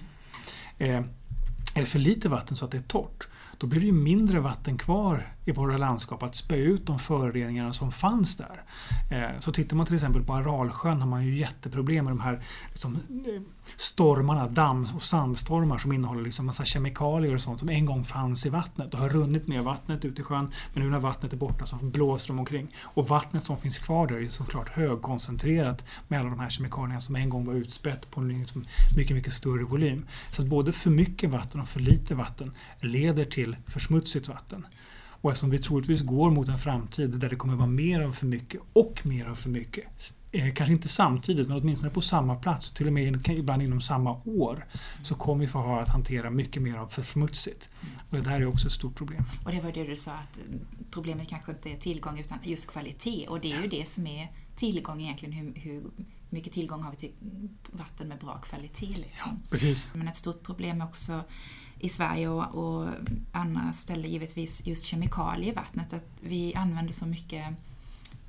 Eh, 0.77 1.09
är 1.75 1.79
det 1.79 1.85
för 1.85 1.99
lite 1.99 2.29
vatten 2.29 2.57
så 2.57 2.65
att 2.65 2.71
det 2.71 2.77
är 2.77 2.81
torrt, 2.81 3.27
då 3.57 3.67
blir 3.67 3.79
det 3.79 3.85
ju 3.85 3.93
mindre 3.93 4.39
vatten 4.39 4.77
kvar 4.77 5.32
i 5.45 5.51
våra 5.51 5.77
landskap 5.77 6.23
att 6.23 6.35
spä 6.35 6.55
ut 6.55 6.87
de 6.87 6.99
föroreningarna 6.99 7.73
som 7.73 7.91
fanns 7.91 8.37
där. 8.37 8.63
Eh, 9.09 9.39
så 9.39 9.51
tittar 9.51 9.75
man 9.75 9.85
till 9.85 9.95
exempel 9.95 10.23
på 10.23 10.33
Aralsjön 10.33 11.01
har 11.01 11.07
man 11.07 11.25
ju 11.25 11.35
jätteproblem 11.35 12.05
med 12.05 12.11
de 12.11 12.19
här 12.19 12.43
liksom, 12.69 12.95
eh, 12.95 13.41
stormarna, 13.75 14.47
damm 14.47 14.87
och 14.95 15.03
sandstormar 15.03 15.77
som 15.77 15.91
innehåller 15.91 16.23
liksom 16.23 16.45
massa 16.45 16.65
kemikalier 16.65 17.33
och 17.33 17.41
sånt 17.41 17.59
som 17.59 17.69
en 17.69 17.85
gång 17.85 18.03
fanns 18.03 18.45
i 18.45 18.49
vattnet 18.49 18.93
och 18.93 18.99
har 18.99 19.09
runnit 19.09 19.47
ner 19.47 19.61
vattnet 19.61 20.05
ut 20.05 20.19
i 20.19 20.23
sjön. 20.23 20.51
Men 20.73 20.83
nu 20.83 20.89
när 20.89 20.99
vattnet 20.99 21.33
är 21.33 21.37
borta 21.37 21.65
så 21.65 21.75
blåser 21.75 22.27
de 22.27 22.39
omkring. 22.39 22.67
Och 22.83 23.07
vattnet 23.07 23.43
som 23.43 23.57
finns 23.57 23.77
kvar 23.77 24.07
där 24.07 24.23
är 24.23 24.27
såklart 24.27 24.69
högkoncentrerat 24.69 25.83
med 26.07 26.19
alla 26.19 26.29
de 26.29 26.39
här 26.39 26.49
kemikalierna 26.49 27.01
som 27.01 27.15
en 27.15 27.29
gång 27.29 27.45
var 27.45 27.53
utspätt 27.53 28.11
på 28.11 28.21
en 28.21 28.39
liksom 28.39 28.65
mycket, 28.97 29.15
mycket 29.15 29.33
större 29.33 29.63
volym. 29.63 30.05
Så 30.29 30.41
att 30.41 30.47
både 30.47 30.73
för 30.73 30.89
mycket 30.89 31.29
vatten 31.29 31.61
och 31.61 31.67
för 31.67 31.79
lite 31.79 32.15
vatten 32.15 32.51
leder 32.79 33.25
till 33.25 33.55
för 33.67 33.79
smutsigt 33.79 34.27
vatten. 34.27 34.65
Och 35.23 35.31
eftersom 35.31 35.49
vi 35.49 35.59
troligtvis 35.59 36.01
går 36.01 36.31
mot 36.31 36.47
en 36.47 36.57
framtid 36.57 37.09
där 37.09 37.29
det 37.29 37.35
kommer 37.35 37.55
vara 37.55 37.67
mer 37.67 38.01
av 38.01 38.11
för 38.11 38.25
mycket 38.25 38.61
och 38.73 39.05
mer 39.05 39.25
av 39.25 39.35
för 39.35 39.49
mycket. 39.49 40.15
Eh, 40.31 40.53
kanske 40.53 40.73
inte 40.73 40.87
samtidigt 40.87 41.47
men 41.47 41.57
åtminstone 41.57 41.91
på 41.91 42.01
samma 42.01 42.35
plats, 42.35 42.71
till 42.71 42.87
och 42.87 42.93
med 42.93 43.27
ibland 43.29 43.61
inom 43.61 43.81
samma 43.81 44.21
år. 44.25 44.65
Så 45.03 45.15
kommer 45.15 45.45
vi 45.45 45.47
få 45.47 45.59
ha 45.59 45.81
att 45.81 45.89
hantera 45.89 46.29
mycket 46.29 46.61
mer 46.61 46.75
av 46.75 46.87
för 46.87 47.01
smutsigt. 47.01 47.69
Och 48.09 48.17
det 48.17 48.23
där 48.23 48.41
är 48.41 48.45
också 48.45 48.67
ett 48.67 48.73
stort 48.73 48.95
problem. 48.95 49.23
Och 49.45 49.51
det 49.51 49.59
var 49.59 49.71
det 49.71 49.83
du 49.83 49.95
sa 49.95 50.11
att 50.11 50.41
problemet 50.91 51.29
kanske 51.29 51.51
inte 51.51 51.69
är 51.69 51.77
tillgång 51.77 52.19
utan 52.19 52.37
just 52.43 52.71
kvalitet. 52.71 53.27
Och 53.27 53.39
det 53.39 53.51
är 53.51 53.61
ju 53.61 53.67
det 53.67 53.87
som 53.87 54.07
är 54.07 54.31
tillgång 54.55 55.01
egentligen. 55.01 55.33
Hur, 55.33 55.53
hur 55.55 55.83
mycket 56.29 56.53
tillgång 56.53 56.81
har 56.81 56.91
vi 56.91 56.97
till 56.97 57.13
vatten 57.71 58.07
med 58.07 58.17
bra 58.17 58.37
kvalitet? 58.37 58.95
Liksom. 58.95 59.31
Ja, 59.31 59.49
precis. 59.49 59.89
Men 59.93 60.07
ett 60.07 60.15
stort 60.15 60.43
problem 60.43 60.81
är 60.81 60.85
också 60.85 61.23
i 61.83 61.89
Sverige 61.89 62.27
och, 62.27 62.55
och 62.55 62.89
andra 63.31 63.73
ställen 63.73 64.11
givetvis 64.11 64.67
just 64.67 64.85
kemikalier 64.85 65.51
i 65.51 65.55
vattnet. 65.55 65.93
Att 65.93 66.05
vi 66.21 66.55
använder 66.55 66.93
så 66.93 67.05
mycket 67.05 67.45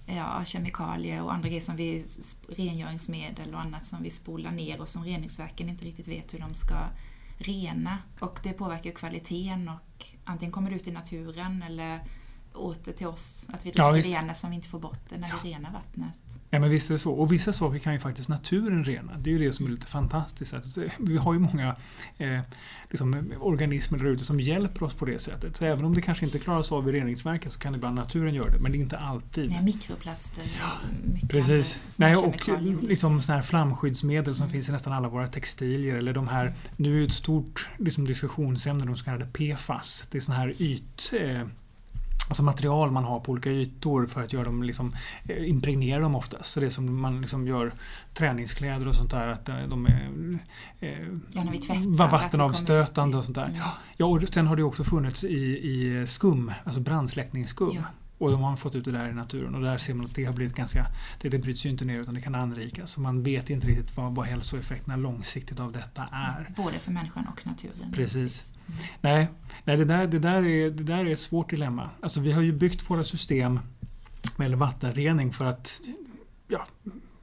ja, 0.07 0.45
kemikalier 0.45 1.23
och 1.23 1.35
andra 1.35 1.49
grejer 1.49 1.61
som 1.61 1.77
vi, 1.77 2.05
rengöringsmedel 2.49 3.55
och 3.55 3.61
annat 3.61 3.87
som 3.87 4.03
vi 4.03 4.11
spolar 4.11 4.51
ner 4.51 4.81
och 4.81 4.89
som 4.89 5.05
reningsverken 5.05 5.69
inte 5.69 5.87
riktigt 5.87 6.09
vet 6.09 6.35
hur 6.35 6.39
de 6.39 6.55
ska 6.55 6.75
rena. 7.39 7.99
Och 8.21 8.41
det 8.43 8.53
påverkar 8.53 8.91
kvaliteten 8.91 9.69
och 9.69 10.07
antingen 10.25 10.53
kommer 10.53 10.71
det 10.71 10.77
ut 10.77 10.89
i 10.89 10.93
naturen 10.93 11.63
eller 11.63 12.01
åter 12.55 12.93
till 12.93 13.07
oss. 13.07 13.47
Att 13.49 13.67
vi 13.67 13.71
dricker 13.71 13.83
ja, 13.83 13.93
det 13.93 14.09
ena 14.09 14.35
som 14.35 14.51
vi 14.51 14.57
inte 14.57 14.69
får 14.69 14.79
bort 14.79 15.01
det 15.09 15.19
när 15.19 15.29
ja. 15.29 15.35
vi 15.43 15.51
renar 15.51 15.73
vattnet. 15.73 16.21
Ja 16.51 16.61
men 16.61 16.71
visst 16.71 16.91
är 16.91 16.95
det 16.95 16.99
så. 16.99 17.13
Och 17.13 17.33
vissa 17.33 17.53
saker 17.53 17.79
kan 17.79 17.93
ju 17.93 17.99
faktiskt 17.99 18.29
naturen 18.29 18.85
rena. 18.85 19.13
Det 19.19 19.31
är 19.31 19.33
ju 19.33 19.47
det 19.47 19.53
som 19.53 19.67
är 19.67 19.71
lite 19.71 19.87
fantastiskt. 19.87 20.55
Att 20.55 20.65
vi 20.99 21.17
har 21.17 21.33
ju 21.33 21.39
många 21.39 21.77
eh, 22.19 22.41
liksom, 22.91 23.33
organismer 23.41 23.99
där 23.99 24.07
ute 24.07 24.25
som 24.25 24.41
hjälper 24.41 24.83
oss 24.83 24.95
på 24.95 25.05
det 25.05 25.19
sättet. 25.19 25.57
Så 25.57 25.65
även 25.65 25.85
om 25.85 25.95
det 25.95 26.03
kanske 26.03 26.25
inte 26.25 26.39
klaras 26.39 26.73
av 26.73 26.89
i 26.89 26.93
reningsverket 26.93 27.53
så 27.53 27.59
kan 27.59 27.75
ibland 27.75 27.95
naturen 27.95 28.35
göra 28.35 28.51
det. 28.51 28.59
Men 28.59 28.73
det 28.73 28.79
är 28.79 28.81
inte 28.81 28.99
alltid. 28.99 29.51
Nej, 29.51 29.63
mikroplaster. 29.63 30.45
Precis. 31.29 31.81
Nej, 31.97 32.17
och 32.17 32.49
liksom 32.83 33.23
såna 33.23 33.37
här 33.37 33.43
flamskyddsmedel 33.43 34.35
som 34.35 34.43
mm. 34.43 34.53
finns 34.53 34.69
i 34.69 34.73
nästan 34.73 34.93
alla 34.93 35.09
våra 35.09 35.27
textilier. 35.27 35.95
Eller 35.95 36.13
de 36.13 36.29
här, 36.29 36.55
nu 36.77 36.97
är 36.97 37.01
det 37.01 37.07
ett 37.07 37.13
stort 37.13 37.69
liksom, 37.79 38.05
diskussionsämne, 38.05 38.85
de 38.85 38.97
så 38.97 39.05
kallade 39.05 39.27
PFAS. 39.27 40.07
Det 40.11 40.19
är 40.19 40.21
såna 40.21 40.39
här 40.39 40.55
yt... 40.59 41.13
Eh, 41.21 41.47
alltså 42.29 42.43
material 42.43 42.91
man 42.91 43.05
har 43.05 43.21
på 43.21 43.33
olika 43.33 43.51
ytor 43.51 44.07
för 44.07 44.23
att 44.23 44.33
göra 44.33 44.45
dem 44.45 44.63
liksom, 44.63 44.97
eh, 45.29 45.49
impregnera 45.49 46.01
dem 46.01 46.15
oftast. 46.15 46.53
Så 46.53 46.61
det 46.61 46.71
som 46.71 47.01
man 47.01 47.21
liksom 47.21 47.47
gör 47.47 47.73
träningskläder 48.15 48.89
och 48.89 48.95
sånt 48.95 49.11
där, 49.11 49.29
att 49.29 49.49
eh, 49.49 49.63
de 49.69 49.87
är 49.87 50.39
eh, 50.81 51.09
ja, 51.33 52.09
vattenavstötande 52.13 53.17
och 53.17 53.25
sånt 53.25 53.37
där. 53.37 53.47
Mm. 53.47 53.61
Ja, 53.97 54.07
och 54.07 54.29
sen 54.29 54.47
har 54.47 54.57
det 54.57 54.63
också 54.63 54.85
funnits 54.85 55.25
i, 55.25 55.45
i 55.59 56.07
skum, 56.07 56.53
alltså 56.65 56.81
brandsläckningsskum. 56.81 57.71
Ja. 57.75 57.83
Och 58.19 58.31
de 58.31 58.43
har 58.43 58.57
fått 58.57 58.75
ut 58.75 58.85
det 58.85 58.93
där 58.93 59.09
i 59.09 59.13
naturen 59.13 59.55
och 59.55 59.61
där 59.61 59.79
ser 59.79 59.95
man 59.95 60.07
att 60.07 60.15
det 60.15 60.25
har 60.25 60.33
blivit 60.33 60.55
ganska, 60.55 60.87
det, 61.21 61.29
det 61.29 61.39
bryts 61.39 61.67
ju 61.67 61.71
inte 61.71 61.85
ner 61.85 62.01
utan 62.01 62.15
det 62.15 62.21
kan 62.21 62.35
anrikas. 62.35 62.91
Så 62.91 63.01
man 63.01 63.23
vet 63.23 63.51
inte 63.51 63.67
riktigt 63.67 63.97
vad, 63.97 64.15
vad 64.15 64.27
hälsoeffekterna 64.27 64.97
långsiktigt 64.97 65.61
av 65.61 65.73
detta 65.73 66.09
är. 66.13 66.53
Både 66.57 66.79
för 66.79 66.93
människan 66.93 67.27
och 67.27 67.47
naturen. 67.47 67.93
Precis. 67.93 68.53
Mm. 68.67 68.79
Nej, 69.01 69.29
nej 69.65 69.77
det, 69.77 69.85
där, 69.85 70.07
det, 70.07 70.19
där 70.19 70.47
är, 70.47 70.71
det 70.71 70.85
där 70.85 71.07
är 71.07 71.13
ett 71.13 71.21
svårt 71.21 71.51
dilemma. 71.51 71.91
Alltså 72.01 72.21
vi 72.21 72.33
har 72.33 72.43
ju 72.43 72.53
byggt 72.53 72.91
våra 72.91 73.05
system 73.05 73.61
med 74.37 74.55
vattenrening 74.55 75.33
för 75.33 75.45
att 75.45 75.81
ja, 76.49 76.67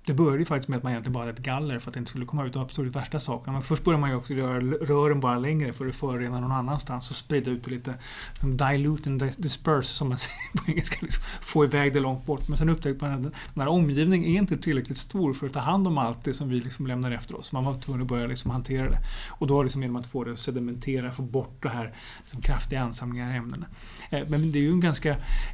det 0.06 0.14
började 0.14 0.40
ju 0.40 0.46
faktiskt 0.46 0.70
med 0.70 0.78
att 0.78 0.84
man 0.84 0.92
egentligen 0.92 1.14
bara 1.14 1.20
hade 1.20 1.32
ett 1.32 1.40
galler 1.40 1.80
för 1.80 1.90
att 1.90 1.94
det 1.94 1.98
inte 1.98 2.10
skulle 2.10 2.26
komma 2.26 2.46
ut 2.46 2.54
de 2.54 2.64
absolut 2.64 2.96
värsta 2.96 3.20
sakerna. 3.20 3.54
Men 3.54 3.62
först 3.62 3.84
började 3.84 4.02
man 4.02 4.10
ju 4.10 4.16
också 4.16 4.34
göra 4.34 4.60
rören 4.62 5.20
bara 5.20 5.38
längre 5.38 5.74
för 5.74 5.88
att 5.88 5.96
förorena 5.96 6.40
någon 6.40 6.52
annanstans 6.52 7.10
och 7.10 7.16
sprida 7.16 7.52
ut 7.52 7.64
det 7.64 7.72
lite. 7.72 7.94
Som 8.40 8.58
dilute 8.58 9.10
and 9.10 9.34
disperse 9.38 9.94
som 9.94 10.10
man 10.10 10.18
säger 10.18 10.58
på 10.58 10.72
engelska. 10.72 10.98
Liksom, 11.02 11.24
få 11.42 11.66
iväg 11.66 11.94
det 11.94 12.00
långt 12.00 12.26
bort. 12.26 12.48
Men 12.48 12.58
sen 12.58 12.70
upptäckte 12.70 13.06
man 13.06 13.14
att 13.14 13.24
den 13.24 13.62
här 13.62 13.68
omgivningen 13.68 14.30
är 14.30 14.40
inte 14.40 14.58
tillräckligt 14.58 14.98
stor 14.98 15.34
för 15.34 15.48
att 15.48 15.54
ta 15.54 15.60
hand 15.60 15.88
om 15.88 15.98
allt 15.98 16.24
det 16.24 16.34
som 16.34 16.50
vi 16.50 16.60
liksom 16.60 16.88
lämnar 16.88 17.12
efter 17.12 17.36
oss. 17.40 17.52
Man 17.52 17.66
var 17.66 17.76
tvungen 17.76 18.02
att 18.02 18.08
börja 18.08 18.28
liksom 18.28 18.52
hantera 18.52 18.90
det. 18.90 19.00
Och 19.30 19.48
då 19.48 19.64
liksom 19.64 19.82
genom 19.82 19.96
att 19.96 20.08
få 20.08 20.24
det 20.24 20.32
att 20.32 20.40
sedimentera, 20.40 21.12
få 21.12 21.24
bort 21.24 21.64
det 21.64 21.70
här 21.70 21.96
liksom 22.20 22.42
kraftiga 22.42 22.82
ansamlingar 22.82 23.30
av 23.30 23.36
ämnena. 23.36 23.66
Eh, 24.10 24.28
men 24.30 24.52
det 24.52 24.60
är 24.60 24.64
ju 24.64 24.72
en 24.72 24.80
ganska 24.80 25.10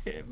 eh, 0.05 0.25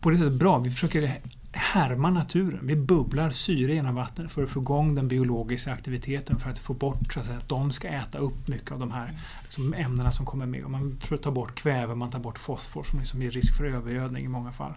på 0.00 0.10
det 0.10 0.18
sättet 0.18 0.32
bra. 0.32 0.58
Vi 0.58 0.70
försöker 0.70 1.20
härma 1.56 2.10
naturen. 2.10 2.66
Vi 2.66 2.76
bubblar 2.76 3.30
syre 3.30 3.74
genom 3.74 3.94
vattnet 3.94 4.32
för 4.32 4.42
att 4.42 4.50
få 4.50 4.60
igång 4.60 4.94
den 4.94 5.08
biologiska 5.08 5.72
aktiviteten 5.72 6.38
för 6.38 6.50
att 6.50 6.58
få 6.58 6.74
bort 6.74 7.12
så 7.12 7.20
att, 7.20 7.26
säga, 7.26 7.38
att 7.38 7.48
de 7.48 7.72
ska 7.72 7.88
äta 7.88 8.18
upp 8.18 8.48
mycket 8.48 8.72
av 8.72 8.78
de 8.78 8.90
här 8.90 9.10
liksom, 9.42 9.74
ämnena 9.74 10.12
som 10.12 10.26
kommer 10.26 10.46
med. 10.46 10.64
Och 10.64 10.70
man 10.70 10.96
för 11.00 11.14
att 11.14 11.22
ta 11.22 11.30
bort 11.30 11.54
kväve, 11.54 11.94
man 11.94 12.10
tar 12.10 12.18
bort 12.18 12.38
fosfor 12.38 12.82
som 12.82 12.98
liksom 12.98 13.22
ger 13.22 13.30
risk 13.30 13.56
för 13.56 13.64
övergödning 13.64 14.24
i 14.24 14.28
många 14.28 14.52
fall. 14.52 14.74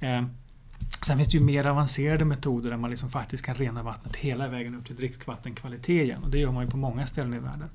Mm. 0.00 0.24
Eh, 0.24 0.30
Sen 1.02 1.16
finns 1.16 1.28
det 1.28 1.38
ju 1.38 1.44
mer 1.44 1.66
avancerade 1.66 2.24
metoder 2.24 2.70
där 2.70 2.76
man 2.76 2.90
liksom 2.90 3.08
faktiskt 3.08 3.44
kan 3.44 3.54
rena 3.54 3.82
vattnet 3.82 4.16
hela 4.16 4.48
vägen 4.48 4.74
upp 4.74 4.86
till 4.86 4.96
dricksvattenkvalitet 4.96 5.88
igen. 5.88 6.22
Och 6.22 6.30
det 6.30 6.38
gör 6.38 6.52
man 6.52 6.64
ju 6.64 6.70
på 6.70 6.76
många 6.76 7.06
ställen 7.06 7.34
i 7.34 7.38
världen. 7.38 7.70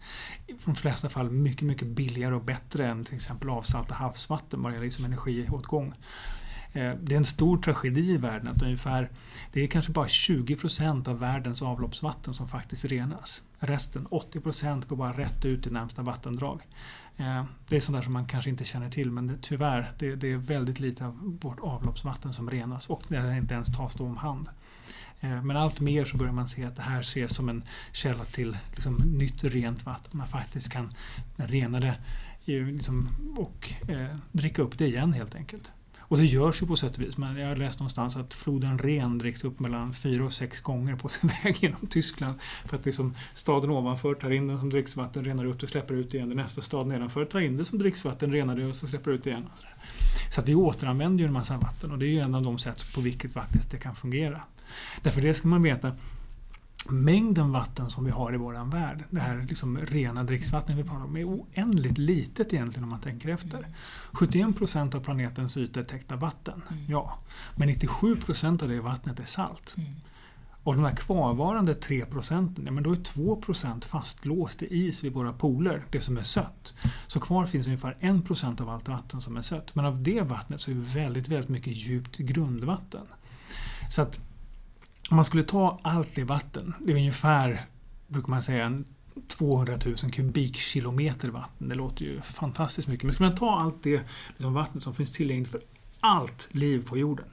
I 0.48 0.54
de 0.66 0.76
flesta 0.76 1.10
fall 1.10 1.32
mycket, 1.32 1.62
mycket 1.62 1.88
billigare 1.88 2.36
och 2.36 2.44
bättre 2.44 2.88
än 2.88 3.04
till 3.06 3.16
exempel 3.16 3.50
avsalta 3.50 3.96
havsvatten 3.96 4.62
vad 4.62 4.72
det 4.72 4.74
gäller 4.74 4.86
liksom 4.86 5.06
energiåtgång. 5.06 5.94
Eh, 6.76 6.94
det 7.02 7.16
är 7.16 7.18
en 7.18 7.26
stor 7.26 7.58
tragedi 7.58 8.12
i 8.12 8.18
världen 8.18 8.48
att 8.48 8.62
ungefär, 8.62 9.10
det 9.54 9.64
är 9.64 9.68
kanske 9.68 9.92
bara 9.92 10.08
20 10.08 10.56
procent 10.56 11.08
av 11.08 11.20
världens 11.20 11.62
avloppsvatten 11.62 12.34
som 12.34 12.48
faktiskt 12.48 12.86
renas. 12.86 13.44
Resten, 13.60 14.06
80 14.06 14.40
procent, 14.40 14.88
går 14.88 14.96
bara 14.96 15.18
rätt 15.18 15.46
ut 15.46 15.68
i 15.68 15.70
närmsta 15.70 16.02
vattendrag. 16.02 16.62
Eh, 17.18 17.44
det 17.70 17.76
är 17.76 17.80
sånt 17.80 17.98
där 17.98 18.02
som 18.02 18.14
man 18.14 18.26
kanske 18.26 18.50
inte 18.50 18.66
känner 18.66 18.90
till 18.90 19.12
men 19.12 19.28
det, 19.28 19.38
tyvärr, 19.42 19.92
det, 20.00 20.16
det 20.16 20.32
är 20.32 20.38
väldigt 20.38 20.80
lite 20.80 21.06
av 21.06 21.38
vårt 21.42 21.60
avloppsvatten 21.60 22.34
som 22.34 22.50
renas 22.50 22.90
och 22.90 23.04
det 23.08 23.38
inte 23.38 23.54
ens 23.54 23.78
tas 23.78 24.00
om 24.00 24.18
hand. 24.18 24.48
Eh, 25.20 25.44
men 25.44 25.58
allt 25.58 25.80
mer 25.80 26.06
så 26.06 26.18
börjar 26.18 26.34
man 26.34 26.48
se 26.48 26.64
att 26.64 26.76
det 26.76 26.82
här 26.82 27.00
ses 27.00 27.36
som 27.36 27.50
en 27.50 27.64
källa 27.92 28.26
till 28.26 28.58
liksom, 28.74 28.96
nytt 28.96 29.44
rent 29.44 29.86
vatten. 29.86 30.12
Man 30.18 30.28
faktiskt 30.28 30.72
kan 30.72 30.94
rena 31.36 31.80
det 31.80 31.96
liksom, 32.46 33.10
och 33.38 33.74
eh, 33.90 34.16
dricka 34.32 34.62
upp 34.62 34.78
det 34.78 34.88
igen 34.88 35.14
helt 35.14 35.36
enkelt. 35.36 35.72
Och 36.08 36.18
det 36.18 36.26
görs 36.26 36.62
ju 36.62 36.68
på 36.68 36.76
sätt 36.76 36.98
och 36.98 37.02
vis. 37.02 37.18
Men 37.18 37.38
jag 37.38 37.48
har 37.48 37.56
läst 37.56 37.80
någonstans 37.80 38.18
att 38.18 38.34
floden 38.34 38.80
Ren 38.80 39.18
dricks 39.18 39.44
upp 39.44 39.60
mellan 39.60 39.94
fyra 39.94 40.26
och 40.26 40.34
sex 40.34 40.62
gånger 40.62 40.96
på 40.96 41.10
sin 41.10 41.32
väg 41.44 41.58
genom 41.60 41.88
Tyskland. 41.88 42.34
För 42.66 42.78
att 42.78 42.86
liksom 42.86 43.16
staden 43.34 43.70
ovanför 43.70 44.14
tar 44.14 44.32
in 44.32 44.48
den 44.48 44.60
som 44.60 44.70
dricksvatten, 44.70 45.26
renar 45.26 45.46
upp 45.46 45.60
det, 45.60 45.68
släpper 45.68 45.94
ut 45.94 46.12
det 46.12 46.18
igen. 46.18 46.30
Den 46.30 46.38
nästa 46.38 46.62
stad 46.62 46.88
nedanför 46.88 47.26
tar 47.26 47.40
in 47.40 47.58
det 47.58 47.66
som 47.66 47.80
dricksvatten, 47.80 48.32
renar 48.32 48.56
det 48.56 48.66
och 48.66 48.76
så 48.76 48.88
släpper 48.88 49.12
ut 49.12 49.24
det 49.24 49.30
igen. 49.30 49.48
Så 50.32 50.42
att 50.42 50.48
vi 50.48 50.56
återanvänder 50.56 51.24
ju 51.24 51.28
en 51.28 51.34
massa 51.34 51.58
vatten 51.58 51.92
och 51.92 52.00
det 52.00 52.06
är 52.06 52.10
ju 52.10 52.20
en 52.20 52.36
av 52.36 52.44
de 52.44 52.60
sätt 52.60 52.94
på 52.96 53.02
vilket 53.02 53.34
faktiskt 53.34 53.72
det 53.72 53.78
kan 53.78 53.96
fungera. 53.96 54.42
Därför 55.02 55.22
det 55.22 55.34
ska 55.34 55.48
man 55.48 55.64
veta 55.64 55.92
mängden 56.90 57.52
vatten 57.52 57.90
som 57.90 58.06
vi 58.06 58.12
har 58.12 58.34
i 58.34 58.38
vår 58.38 58.72
värld, 58.72 59.04
det 59.10 59.20
här 59.20 59.46
liksom 59.50 59.78
rena 59.78 60.24
dricksvattnet 60.24 60.78
vi 60.78 60.84
pratar 60.84 61.04
om, 61.04 61.18
är 61.18 61.28
oändligt 61.28 61.98
litet 61.98 62.54
egentligen 62.54 62.84
om 62.84 62.90
man 62.90 63.02
tänker 63.02 63.30
efter. 63.30 63.68
71 64.12 64.58
procent 64.58 64.96
av 64.96 65.00
planetens 65.00 65.58
yta 65.58 65.80
är 65.80 65.84
täckt 65.84 66.12
av 66.12 66.20
vatten, 66.20 66.62
mm. 66.70 66.84
ja. 66.88 67.20
Men 67.56 67.68
97 67.68 68.16
procent 68.16 68.64
av 68.64 68.70
det 68.70 68.82
vattnet 68.82 69.20
är 69.20 69.26
salt. 69.26 69.76
Mm. 69.78 69.90
Och 70.66 70.76
de 70.76 70.84
här 70.84 70.96
kvarvarande 70.96 71.76
3 71.76 72.06
procenten, 72.06 72.66
ja, 72.66 72.72
men 72.72 72.84
då 72.84 72.92
är 72.92 72.96
2 72.96 73.36
procent 73.36 73.86
fastlåst 73.86 74.62
i 74.62 74.86
is 74.88 75.04
vid 75.04 75.14
våra 75.14 75.34
poler, 75.34 75.86
det 75.90 76.02
som 76.02 76.18
är 76.18 76.24
sött. 76.24 76.76
Så 77.08 77.20
kvar 77.20 77.46
finns 77.46 77.68
ungefär 77.68 77.98
1 78.00 78.26
procent 78.26 78.62
av 78.62 78.70
allt 78.70 78.88
vatten 78.88 79.22
som 79.22 79.38
är 79.38 79.42
sött. 79.42 79.76
Men 79.76 79.86
av 79.86 80.04
det 80.04 80.22
vattnet 80.22 80.62
så 80.62 80.72
är 80.72 80.76
väldigt, 80.76 81.28
väldigt 81.28 81.50
mycket 81.50 81.76
djupt 81.76 82.18
grundvatten. 82.18 83.06
Så 83.90 84.02
att 84.02 84.20
om 85.10 85.16
man 85.16 85.26
skulle 85.26 85.44
ta 85.44 85.80
allt 85.84 86.16
det 86.16 86.24
vatten, 86.24 86.74
det 86.80 86.94
är 86.94 86.98
ungefär, 86.98 87.66
brukar 88.08 88.30
man 88.30 88.44
säga, 88.44 88.84
200 89.28 89.78
000 89.86 89.96
kubikkilometer 89.96 91.30
vatten. 91.30 91.70
Det 91.70 91.76
låter 91.76 92.06
ju 92.06 92.22
fantastiskt 92.22 92.88
mycket. 92.88 93.04
Men 93.04 93.14
skulle 93.14 93.30
man 93.30 93.38
ta 93.38 93.60
allt 93.60 93.84
det 93.84 94.02
liksom 94.30 94.54
vatten 94.54 94.82
som 94.82 94.94
finns 94.94 95.12
tillgängligt 95.12 95.52
för 95.52 95.62
allt 96.00 96.50
liv 96.52 96.88
på 96.88 96.98
jorden. 96.98 97.26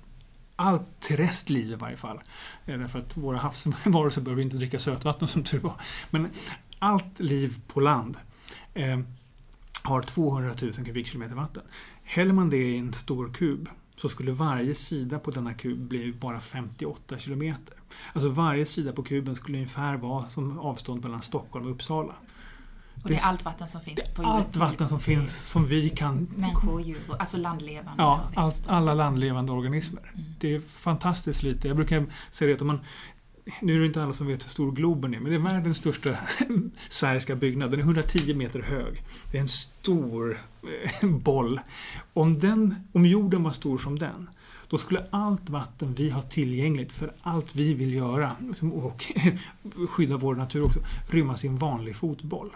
Allt 0.56 1.00
terrest 1.00 1.50
liv 1.50 1.70
i 1.70 1.74
varje 1.74 1.96
fall. 1.96 2.20
Eh, 2.66 2.78
därför 2.78 2.98
att 2.98 3.16
våra 3.16 3.38
havsvarelser 3.38 4.22
behöver 4.22 4.42
inte 4.42 4.56
dricka 4.56 4.78
sötvatten 4.78 5.28
som 5.28 5.44
tur 5.44 5.60
var. 5.60 5.80
Men 6.10 6.28
allt 6.78 7.20
liv 7.20 7.60
på 7.66 7.80
land 7.80 8.16
eh, 8.74 9.00
har 9.82 10.02
200 10.02 10.54
000 10.62 10.72
kubikkilometer 10.72 11.34
vatten. 11.34 11.62
Häller 12.02 12.32
man 12.32 12.50
det 12.50 12.56
i 12.56 12.78
en 12.78 12.92
stor 12.92 13.32
kub 13.32 13.68
så 14.02 14.08
skulle 14.08 14.32
varje 14.32 14.74
sida 14.74 15.18
på 15.18 15.30
denna 15.30 15.54
kub 15.54 15.78
bli 15.78 16.12
bara 16.12 16.40
58 16.40 17.18
kilometer. 17.18 17.76
Alltså 18.12 18.28
varje 18.28 18.66
sida 18.66 18.92
på 18.92 19.02
kuben 19.02 19.36
skulle 19.36 19.58
ungefär 19.58 19.96
vara 19.96 20.28
som 20.28 20.58
avstånd 20.58 21.02
mellan 21.02 21.22
Stockholm 21.22 21.66
och 21.66 21.72
Uppsala. 21.72 22.14
Och 23.02 23.08
det 23.08 23.14
är 23.14 23.24
allt 23.24 23.44
vatten 23.44 23.68
som 23.68 23.80
finns 23.80 24.08
på 24.14 24.22
jorden? 24.22 24.36
Allt 24.36 24.56
vatten 24.56 24.88
som 24.88 25.00
finns 25.00 25.48
som 25.48 25.66
vi 25.66 25.90
kan... 25.90 26.28
Människor 26.36 26.72
och 26.72 26.80
djur, 26.80 27.00
alltså 27.18 27.36
landlevande. 27.36 28.02
Ja, 28.02 28.20
allt, 28.34 28.62
alla 28.66 28.94
landlevande 28.94 29.52
organismer. 29.52 30.12
Mm. 30.14 30.34
Det 30.38 30.54
är 30.54 30.60
fantastiskt 30.60 31.42
lite. 31.42 31.68
Jag 31.68 31.76
brukar 31.76 32.06
säga 32.30 32.54
att 32.54 32.60
om 32.60 32.66
man 32.66 32.80
nu 33.60 33.76
är 33.76 33.80
det 33.80 33.86
inte 33.86 34.02
alla 34.02 34.12
som 34.12 34.26
vet 34.26 34.44
hur 34.44 34.48
stor 34.48 34.72
Globen 34.72 35.14
är, 35.14 35.20
men 35.20 35.30
det 35.30 35.36
är 35.36 35.54
världens 35.54 35.76
största 35.76 36.16
sfäriska 36.88 37.36
byggnad. 37.36 37.70
Den 37.70 37.80
är 37.80 37.84
110 37.84 38.34
meter 38.34 38.62
hög. 38.62 39.02
Det 39.30 39.36
är 39.36 39.40
en 39.42 39.48
stor 39.48 40.40
eh, 40.62 41.08
boll. 41.08 41.60
Om, 42.12 42.38
den, 42.38 42.74
om 42.92 43.06
jorden 43.06 43.42
var 43.42 43.50
stor 43.50 43.78
som 43.78 43.98
den, 43.98 44.30
då 44.68 44.78
skulle 44.78 45.06
allt 45.10 45.50
vatten 45.50 45.94
vi 45.94 46.10
har 46.10 46.22
tillgängligt 46.22 46.92
för 46.92 47.12
allt 47.22 47.54
vi 47.54 47.74
vill 47.74 47.94
göra 47.94 48.36
liksom, 48.40 48.72
och 48.72 49.12
skydda 49.88 50.16
vår 50.16 50.34
natur 50.34 50.64
också, 50.64 50.80
rymmas 51.10 51.44
i 51.44 51.48
en 51.48 51.56
vanlig 51.56 51.96
fotboll. 51.96 52.50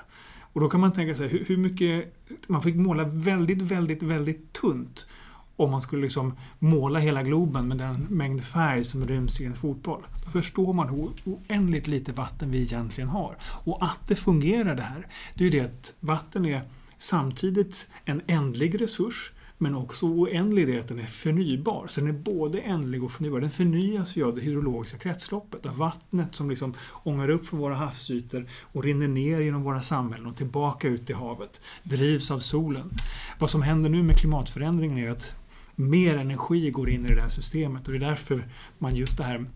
Och 0.53 0.61
då 0.61 0.69
kan 0.69 0.81
man 0.81 0.93
tänka 0.93 1.15
sig 1.15 1.29
hur 1.29 1.57
mycket... 1.57 2.15
Man 2.47 2.63
fick 2.63 2.77
måla 2.77 3.05
väldigt, 3.05 3.63
väldigt, 3.63 4.03
väldigt 4.03 4.53
tunt 4.53 5.07
om 5.57 5.71
man 5.71 5.83
skulle 5.83 6.03
liksom 6.03 6.35
måla 6.59 6.99
hela 6.99 7.23
Globen 7.23 7.69
med 7.69 7.79
den 7.79 8.07
mängd 8.11 8.45
färg 8.45 8.85
som 8.85 9.05
ryms 9.05 9.41
i 9.41 9.45
en 9.45 9.57
fotboll. 9.57 10.07
Då 10.25 10.31
förstår 10.31 10.73
man 10.73 10.89
hur 10.89 11.11
oändligt 11.25 11.87
lite 11.87 12.13
vatten 12.13 12.51
vi 12.51 12.63
egentligen 12.63 13.09
har. 13.09 13.37
Och 13.43 13.85
att 13.85 14.09
det 14.09 14.17
fungerar 14.17 14.75
det 14.75 14.83
här, 14.83 15.07
det 15.35 15.45
är 15.45 15.51
ju 15.51 15.61
det 15.61 15.67
att 15.67 15.95
vatten 16.01 16.47
är 16.47 16.63
samtidigt 16.99 17.91
en 18.05 18.23
ändlig 18.27 18.81
resurs 18.81 19.33
men 19.59 19.75
också 19.75 20.07
oändlig 20.07 20.67
det 20.67 20.81
att 20.81 20.89
den 20.89 20.99
är 20.99 21.07
förnybar. 21.07 21.87
Så 21.89 22.01
den 22.01 22.09
är 22.09 22.13
både 22.13 22.61
ändlig 22.61 23.05
och 23.05 23.13
förnybar. 23.13 23.41
Den 23.41 23.51
förnyas 23.51 24.17
ju 24.17 24.27
av 24.27 24.35
det 24.35 24.41
hydrologiska 24.41 24.99
kretsloppet. 24.99 25.67
Av 25.67 25.77
vattnet 25.77 26.35
som 26.35 26.51
liksom 26.51 26.75
ångar 27.03 27.29
upp 27.29 27.47
från 27.47 27.61
våra 27.61 27.75
havsytor 27.75 28.47
och 28.61 28.85
rinner 28.85 29.09
ner 29.09 29.41
genom 29.41 29.63
våra 29.63 29.83
samhällen 29.83 30.27
och 30.27 30.37
tillbaka 30.37 30.89
ut 30.89 31.11
i 31.11 31.13
havet. 31.13 31.61
Drivs 31.83 32.31
av 32.31 32.39
solen. 32.39 32.91
Vad 33.39 33.51
som 33.51 33.63
händer 33.63 33.91
nu 33.91 34.03
med 34.03 34.19
klimatförändringen 34.19 34.99
är 34.99 35.11
att 35.11 35.35
mer 35.77 36.17
energi 36.17 36.71
går 36.71 36.91
in 36.91 37.07
i 37.07 37.15
det 37.15 37.23
här 37.23 37.29
systemet 37.29 37.87
och 37.87 37.93
det 37.93 37.99
är 37.99 38.09
därför 38.09 38.45
man 38.79 38.97
just 38.97 39.19
det 39.19 39.25
här 39.25 39.47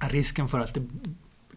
risken 0.00 0.48
för 0.48 0.60
att 0.60 0.74
det 0.74 0.82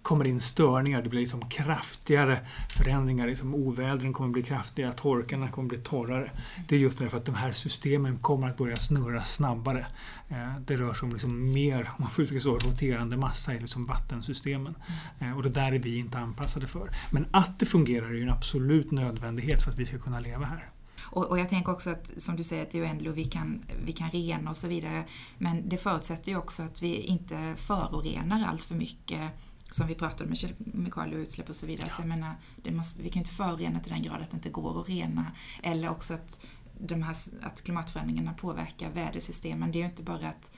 kommer 0.01 0.25
in 0.25 0.39
störningar, 0.39 1.01
det 1.01 1.09
blir 1.09 1.19
liksom 1.19 1.49
kraftigare 1.49 2.39
förändringar. 2.69 3.27
Liksom 3.27 3.55
ovädren 3.55 4.13
kommer 4.13 4.29
bli 4.29 4.43
kraftigare, 4.43 4.91
torkarna 4.91 5.47
kommer 5.47 5.69
bli 5.69 5.77
torrare. 5.77 6.31
Det 6.67 6.75
är 6.75 6.79
just 6.79 6.99
därför 6.99 7.17
att 7.17 7.25
de 7.25 7.35
här 7.35 7.51
systemen 7.51 8.17
kommer 8.19 8.49
att 8.49 8.57
börja 8.57 8.75
snurra 8.75 9.23
snabbare. 9.23 9.85
Eh, 10.29 10.59
det 10.65 10.77
rör 10.77 10.93
sig 10.93 11.05
om 11.05 11.11
liksom 11.11 11.53
mer, 11.53 11.81
om 11.81 11.95
man 11.97 12.09
får 12.09 12.23
uttrycka 12.23 12.41
så, 12.41 12.57
roterande 12.57 13.17
massa 13.17 13.53
i 13.53 13.59
liksom 13.59 13.83
vattensystemen. 13.83 14.75
Mm. 15.19 15.37
Och 15.37 15.43
det 15.43 15.49
där 15.49 15.71
är 15.71 15.79
vi 15.79 15.97
inte 15.97 16.17
anpassade 16.17 16.67
för. 16.67 16.89
Men 17.11 17.25
att 17.31 17.59
det 17.59 17.65
fungerar 17.65 18.07
är 18.07 18.13
ju 18.13 18.23
en 18.23 18.29
absolut 18.29 18.91
nödvändighet 18.91 19.61
för 19.61 19.71
att 19.71 19.79
vi 19.79 19.85
ska 19.85 19.97
kunna 19.97 20.19
leva 20.19 20.45
här. 20.45 20.69
Och, 21.11 21.25
och, 21.25 21.39
jag 21.39 21.49
tänker 21.49 21.71
också 21.71 21.89
att, 21.89 22.11
som 22.17 22.35
du 22.35 22.43
säger, 22.43 22.63
att 22.63 22.71
det 22.71 22.79
är 22.79 22.83
oändligt 22.83 23.11
och 23.11 23.17
vi 23.17 23.25
kan, 23.25 23.63
vi 23.85 23.91
kan 23.91 24.11
rena 24.11 24.49
och 24.49 24.57
så 24.57 24.67
vidare. 24.67 25.05
Men 25.37 25.69
det 25.69 25.77
förutsätter 25.77 26.31
ju 26.31 26.37
också 26.37 26.63
att 26.63 26.81
vi 26.81 26.95
inte 26.95 27.55
förorenar 27.57 28.47
allt 28.47 28.63
för 28.63 28.75
mycket 28.75 29.31
som 29.69 29.87
vi 29.87 29.95
pratade 29.95 30.29
med 30.29 30.37
kemikalier 30.37 31.17
och 31.17 31.21
utsläpp 31.21 31.49
och 31.49 31.55
så 31.55 31.67
vidare. 31.67 31.87
Ja. 31.89 31.95
Så 31.95 32.01
jag 32.01 32.07
menar, 32.07 32.35
måste, 32.63 33.01
vi 33.01 33.09
kan 33.09 33.19
inte 33.19 33.31
förorena 33.31 33.79
till 33.79 33.91
den 33.91 34.01
grad 34.01 34.21
att 34.21 34.31
det 34.31 34.35
inte 34.35 34.49
går 34.49 34.81
att 34.81 34.89
rena. 34.89 35.31
Eller 35.63 35.89
också 35.89 36.13
att, 36.13 36.45
de 36.79 37.03
här, 37.03 37.15
att 37.41 37.63
klimatförändringarna 37.63 38.33
påverkar 38.33 38.89
vädersystemen. 38.89 39.71
Det 39.71 39.77
är 39.77 39.81
ju 39.81 39.89
inte 39.89 40.03
bara 40.03 40.29
att 40.29 40.51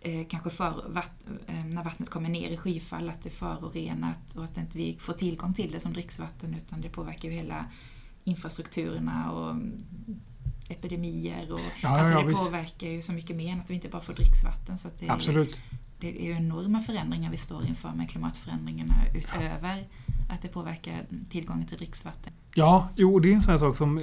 eh, 0.00 0.26
kanske 0.28 0.50
för, 0.50 0.88
vatt, 0.88 1.26
eh, 1.46 1.64
när 1.64 1.84
vattnet 1.84 2.10
kommer 2.10 2.28
ner 2.28 2.50
i 2.50 2.56
skyfall 2.56 3.10
att 3.10 3.22
det 3.22 3.28
är 3.28 3.30
förorenat 3.30 4.36
och 4.36 4.44
att 4.44 4.56
inte 4.56 4.78
vi 4.78 4.98
får 4.98 5.12
tillgång 5.12 5.54
till 5.54 5.72
det 5.72 5.80
som 5.80 5.92
dricksvatten 5.92 6.54
utan 6.54 6.80
det 6.80 6.88
påverkar 6.88 7.28
ju 7.28 7.34
hela 7.34 7.66
infrastrukturerna 8.24 9.32
och 9.32 9.56
epidemier. 10.68 11.52
Och, 11.52 11.60
ja, 11.82 11.88
alltså 11.88 12.14
ja, 12.14 12.20
det 12.20 12.28
visst. 12.28 12.44
påverkar 12.44 12.88
ju 12.88 13.02
så 13.02 13.12
mycket 13.12 13.36
mer 13.36 13.52
än 13.52 13.60
att 13.60 13.70
vi 13.70 13.74
inte 13.74 13.88
bara 13.88 14.02
får 14.02 14.14
dricksvatten. 14.14 14.78
Så 14.78 14.88
det 14.98 15.08
Absolut. 15.08 15.60
det 16.00 16.22
är 16.22 16.24
ju 16.24 16.32
enorma 16.32 16.80
förändringar 16.80 17.30
vi 17.30 17.36
står 17.36 17.66
inför 17.66 17.92
med 17.92 18.10
klimatförändringarna 18.10 18.94
utöver 19.14 19.88
att 20.30 20.42
det 20.42 20.48
påverkar 20.48 21.06
tillgången 21.30 21.66
till 21.66 21.76
dricksvatten. 21.76 22.32
Ja, 22.54 22.88
jo, 22.96 23.18
det 23.18 23.30
är 23.30 23.34
en 23.34 23.42
sån 23.42 23.52
här 23.52 23.58
sak 23.58 23.76
som 23.76 23.98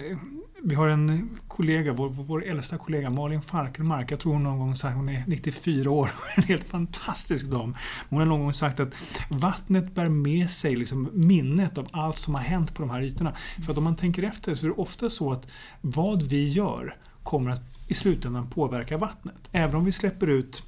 vi 0.64 0.76
har 0.76 0.88
en 0.88 1.40
kollega, 1.48 1.94
vår, 1.94 2.10
vår 2.10 2.46
äldsta 2.46 2.78
kollega 2.78 3.10
Malin 3.10 3.42
Falkenmark, 3.42 4.12
jag 4.12 4.20
tror 4.20 4.34
hon 4.34 4.44
någon 4.44 4.60
gång 4.60 4.76
sagt, 4.76 4.96
hon 4.96 5.10
är 5.10 5.24
94 5.28 5.92
år, 5.92 6.10
en 6.36 6.44
helt 6.44 6.64
fantastisk 6.64 7.46
dam. 7.46 7.76
Hon 8.10 8.20
har 8.20 8.26
någon 8.26 8.42
gång 8.42 8.54
sagt 8.54 8.80
att 8.80 8.94
vattnet 9.30 9.96
bär 9.96 10.10
med 10.10 10.50
sig 10.50 10.76
liksom 10.76 11.10
minnet 11.14 11.78
av 11.78 11.88
allt 11.92 12.18
som 12.18 12.36
har 12.36 12.42
hänt 12.42 12.76
på 12.76 12.82
de 12.82 12.90
här 12.90 13.02
ytorna. 13.02 13.36
För 13.66 13.72
att 13.72 13.78
om 13.78 13.84
man 13.84 13.96
tänker 13.96 14.24
efter 14.24 14.56
så 14.56 14.66
är 14.66 14.70
det 14.70 14.76
ofta 14.76 15.10
så 15.10 15.32
att 15.32 15.48
vad 15.82 16.24
vi 16.24 16.50
gör 16.50 16.96
kommer 17.24 17.52
att 17.52 17.62
i 17.88 17.94
slutändan 17.94 18.50
påverka 18.50 18.98
vattnet. 18.98 19.50
Även 19.52 19.76
om 19.76 19.86
vi 19.86 19.92
släpper 19.92 20.28
ut 20.28 20.64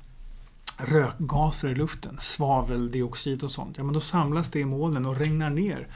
rökgaser 0.78 1.70
i 1.70 1.76
luften, 1.76 2.18
svaveldioxid 2.22 3.44
och 3.44 3.52
sånt, 3.52 3.78
ja 3.78 3.84
men 3.84 3.94
då 3.94 4.00
samlas 4.00 4.52
det 4.52 4.60
i 4.60 4.66
molnen 4.66 5.06
och 5.06 5.18
regnar 5.18 5.50
ner 5.50 5.88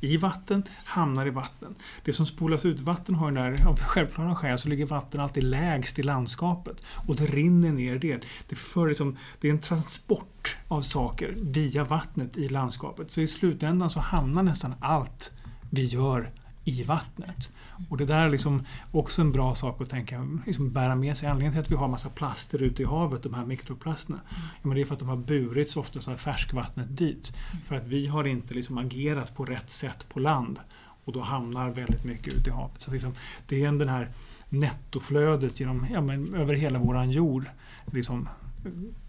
i 0.00 0.16
vatten, 0.16 0.62
hamnar 0.84 1.26
i 1.26 1.30
vatten. 1.30 1.74
Det 2.04 2.12
som 2.12 2.26
spolas 2.26 2.64
ut, 2.64 2.80
vatten 2.80 3.14
har 3.14 3.30
ju 3.30 3.36
där, 3.36 3.68
av 3.68 3.78
självklara 3.78 4.34
skäl 4.34 4.58
så 4.58 4.68
ligger 4.68 4.86
vatten 4.86 5.20
alltid 5.20 5.44
lägst 5.44 5.98
i 5.98 6.02
landskapet 6.02 6.82
och 7.06 7.16
det 7.16 7.26
rinner 7.26 7.72
ner 7.72 7.98
det. 7.98 8.20
Det, 8.48 8.56
för 8.56 8.88
liksom, 8.88 9.16
det 9.40 9.48
är 9.48 9.52
en 9.52 9.60
transport 9.60 10.56
av 10.68 10.82
saker 10.82 11.34
via 11.36 11.84
vattnet 11.84 12.36
i 12.36 12.48
landskapet. 12.48 13.10
Så 13.10 13.20
i 13.20 13.26
slutändan 13.26 13.90
så 13.90 14.00
hamnar 14.00 14.42
nästan 14.42 14.74
allt 14.80 15.32
vi 15.70 15.84
gör 15.84 16.30
i 16.64 16.82
vattnet. 16.82 17.52
Och 17.88 17.96
det 17.96 18.04
där 18.04 18.26
är 18.26 18.30
liksom 18.30 18.64
också 18.92 19.22
en 19.22 19.32
bra 19.32 19.54
sak 19.54 19.80
att 19.80 19.90
tänka, 19.90 20.28
liksom 20.46 20.70
bära 20.70 20.94
med 20.94 21.16
sig. 21.16 21.28
Anledningen 21.28 21.52
till 21.52 21.60
att 21.60 21.70
vi 21.70 21.74
har 21.74 21.88
massa 21.88 22.08
plaster 22.08 22.62
ute 22.62 22.82
i 22.82 22.84
havet, 22.84 23.22
de 23.22 23.34
här 23.34 23.44
mikroplasterna, 23.44 24.20
mm. 24.28 24.42
ja, 24.62 24.68
men 24.68 24.74
det 24.74 24.80
är 24.80 24.84
för 24.84 24.94
att 24.94 25.00
de 25.00 25.08
har 25.08 25.16
burits 25.16 25.76
ofta 25.76 26.00
så 26.00 26.10
här 26.10 26.18
färskvattnet 26.18 26.96
dit. 26.96 27.32
Mm. 27.52 27.64
För 27.64 27.76
att 27.76 27.86
vi 27.86 28.06
har 28.06 28.26
inte 28.26 28.54
liksom 28.54 28.78
agerat 28.78 29.36
på 29.36 29.44
rätt 29.44 29.70
sätt 29.70 30.06
på 30.08 30.20
land. 30.20 30.60
Och 31.04 31.12
då 31.12 31.20
hamnar 31.20 31.70
väldigt 31.70 32.04
mycket 32.04 32.34
ute 32.34 32.50
i 32.50 32.52
havet. 32.52 32.80
Så 32.80 32.90
liksom, 32.90 33.14
det 33.46 33.64
är 33.64 33.72
den 33.72 33.88
här 33.88 34.10
nettoflödet 34.48 35.60
genom, 35.60 35.86
ja, 35.92 36.00
men, 36.00 36.34
över 36.34 36.54
hela 36.54 36.78
våran 36.78 37.10
jord. 37.10 37.44
Liksom, 37.92 38.28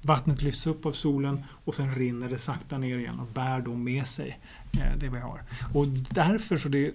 vattnet 0.02 0.42
lyfts 0.42 0.68
upp 0.68 0.86
av 0.86 0.92
solen 0.92 1.44
och 1.66 1.76
sen 1.76 1.96
rinner 1.96 2.30
det 2.30 2.38
sakta 2.38 2.78
ner 2.78 2.98
igen 2.98 3.20
och 3.20 3.28
bär 3.28 3.62
då 3.62 3.76
med 3.76 4.08
sig 4.08 4.40
eh, 4.80 4.98
det 5.00 5.10
vi 5.10 5.20
har. 5.20 5.42
Och 5.74 5.88
därför 5.88 6.58
så 6.58 6.70
det 6.70 6.94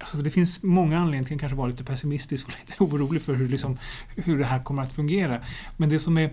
Alltså 0.00 0.16
det 0.16 0.30
finns 0.30 0.62
många 0.62 0.98
anledningar 0.98 1.24
till 1.24 1.34
att 1.34 1.40
kanske 1.40 1.56
vara 1.56 1.68
lite 1.68 1.84
pessimistisk 1.84 2.46
och 2.46 2.52
lite 2.60 2.84
orolig 2.84 3.22
för 3.22 3.34
hur, 3.34 3.48
liksom, 3.48 3.78
hur 4.16 4.38
det 4.38 4.44
här 4.44 4.62
kommer 4.62 4.82
att 4.82 4.92
fungera. 4.92 5.40
Men 5.76 5.88
det 5.88 5.98
som 5.98 6.18
är 6.18 6.30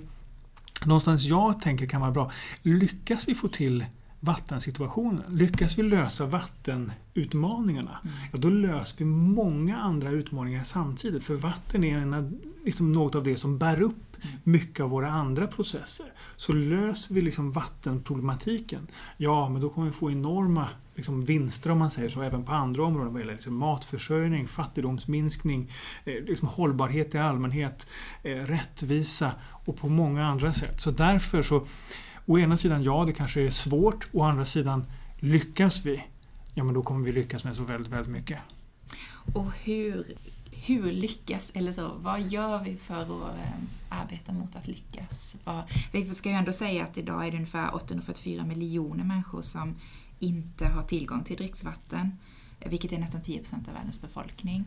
någonstans 0.86 1.23
jag 1.23 1.62
tänker 1.62 1.86
kan 1.86 2.01
vara 2.01 2.12
bra, 2.12 2.32
lyckas 2.62 3.27
vi 3.27 3.36
få 3.36 3.47
till 3.47 3.86
vattensituationen, 4.19 5.23
lyckas 5.38 5.77
vi 5.77 5.84
lösa 5.84 6.25
vattenutmaningarna, 6.25 7.99
mm. 8.03 8.15
ja, 8.32 8.38
då 8.38 8.49
löser 8.49 8.97
vi 8.97 9.06
många 9.06 9.77
andra 9.77 10.10
utmaningar 10.10 10.63
samtidigt. 10.63 11.23
För 11.23 11.36
vatten 11.36 11.84
är 11.84 11.97
en, 11.97 12.41
liksom 12.65 12.91
något 12.91 13.15
av 13.15 13.23
det 13.23 13.38
som 13.38 13.58
bär 13.58 13.82
upp 13.82 14.17
mycket 14.43 14.84
av 14.84 14.89
våra 14.89 15.10
andra 15.10 15.47
processer. 15.47 16.06
Så 16.36 16.53
löser 16.53 17.15
vi 17.15 17.21
liksom 17.21 17.51
vattenproblematiken, 17.51 18.88
ja 19.17 19.49
men 19.49 19.62
då 19.62 19.69
kommer 19.69 19.88
vi 19.88 19.93
få 19.93 20.12
enorma 20.12 20.67
liksom 20.98 21.26
vinster 21.26 21.72
om 21.72 21.78
man 21.78 21.92
säger 21.92 22.10
så, 22.10 22.22
även 22.22 22.44
på 22.44 22.52
andra 22.52 22.84
områden 22.84 23.14
vad 23.14 23.22
gäller 23.22 23.34
liksom 23.34 23.56
matförsörjning, 23.56 24.48
fattigdomsminskning, 24.48 25.72
eh, 26.06 26.24
liksom 26.24 26.48
hållbarhet 26.48 27.16
i 27.16 27.18
allmänhet, 27.18 27.88
eh, 28.24 28.36
rättvisa 28.36 29.32
och 29.66 29.78
på 29.78 29.90
många 29.90 30.26
andra 30.26 30.54
sätt. 30.54 30.82
Så 30.82 30.92
därför 30.92 31.44
så, 31.44 31.66
å 32.26 32.40
ena 32.40 32.58
sidan 32.58 32.84
ja, 32.84 33.04
det 33.06 33.14
kanske 33.14 33.42
är 33.42 33.50
svårt, 33.50 34.08
å 34.12 34.24
andra 34.24 34.46
sidan 34.46 34.86
lyckas 35.20 35.86
vi, 35.86 36.04
ja 36.54 36.64
men 36.64 36.74
då 36.74 36.82
kommer 36.82 37.06
vi 37.06 37.12
lyckas 37.12 37.44
med 37.44 37.56
så 37.56 37.64
väldigt, 37.64 37.92
väldigt 37.92 38.14
mycket. 38.14 38.40
Och 39.34 39.52
hur 39.64 40.06
hur 40.68 40.92
lyckas, 40.92 41.52
eller 41.56 41.72
så, 41.72 41.92
vad 41.98 42.22
gör 42.22 42.64
vi 42.64 42.76
för 42.76 43.02
att 43.02 43.10
eh, 43.10 43.54
arbeta 43.90 44.34
mot 44.34 44.56
att 44.56 44.68
lyckas? 44.68 45.38
Vad, 45.44 45.64
vi 45.92 46.06
ska 46.06 46.30
ju 46.30 46.36
ändå 46.36 46.54
säga 46.54 46.84
att 46.84 46.98
idag 46.98 47.28
är 47.28 47.32
det 47.32 47.38
ungefär 47.38 47.76
844 47.76 48.46
miljoner 48.46 49.04
människor 49.04 49.42
som 49.42 49.76
inte 50.19 50.67
har 50.67 50.84
tillgång 50.84 51.23
till 51.23 51.38
dricksvatten, 51.38 52.12
vilket 52.65 52.91
är 52.91 52.97
nästan 52.97 53.21
10 53.21 53.39
procent 53.39 53.67
av 53.67 53.73
världens 53.73 54.01
befolkning. 54.01 54.65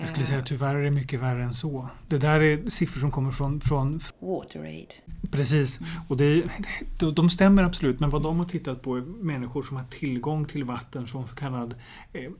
Jag 0.00 0.08
skulle 0.08 0.26
säga 0.26 0.38
att 0.38 0.46
tyvärr 0.46 0.74
är 0.74 0.82
det 0.82 0.90
mycket 0.90 1.20
värre 1.20 1.42
än 1.42 1.54
så. 1.54 1.88
Det 2.08 2.18
där 2.18 2.40
är 2.40 2.70
siffror 2.70 3.00
som 3.00 3.10
kommer 3.10 3.30
från... 3.30 3.60
från 3.60 4.00
WaterAid. 4.20 4.94
Precis. 5.30 5.80
Mm. 5.80 5.92
Och 6.08 6.16
det, 6.16 6.44
de 7.14 7.30
stämmer 7.30 7.62
absolut, 7.62 8.00
men 8.00 8.10
vad 8.10 8.22
de 8.22 8.38
har 8.38 8.46
tittat 8.46 8.82
på 8.82 8.96
är 8.96 9.00
människor 9.00 9.62
som 9.62 9.76
har 9.76 9.84
tillgång 9.84 10.44
till 10.44 10.64
vatten 10.64 11.06
från 11.06 11.28
så 11.28 11.34
kallad 11.34 11.74
eh, 12.12 12.30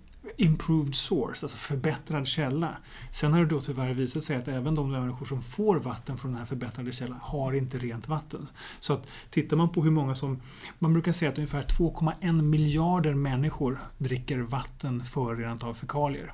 improved 0.42 0.94
source, 0.94 1.44
alltså 1.44 1.58
förbättrad 1.58 2.26
källa. 2.26 2.76
Sen 3.10 3.32
har 3.32 3.40
det 3.40 3.46
då 3.46 3.60
tyvärr 3.60 3.94
visat 3.94 4.24
sig 4.24 4.36
att 4.36 4.48
även 4.48 4.74
de 4.74 4.90
människor 4.90 5.26
som 5.26 5.42
får 5.42 5.76
vatten 5.76 6.16
från 6.16 6.30
den 6.30 6.38
här 6.38 6.46
förbättrade 6.46 6.92
källan 6.92 7.18
har 7.22 7.52
inte 7.52 7.78
rent 7.78 8.08
vatten. 8.08 8.48
Så 8.80 8.92
att 8.92 9.06
tittar 9.30 9.56
man 9.56 9.68
på 9.68 9.82
hur 9.82 9.90
många 9.90 10.14
som, 10.14 10.40
man 10.78 10.92
brukar 10.92 11.12
säga 11.12 11.30
att 11.30 11.38
ungefär 11.38 11.62
2,1 11.62 12.42
miljarder 12.42 13.14
människor 13.14 13.78
dricker 13.98 14.38
vatten 14.38 15.04
förorenat 15.04 15.64
av 15.64 15.74
fekalier. 15.74 16.32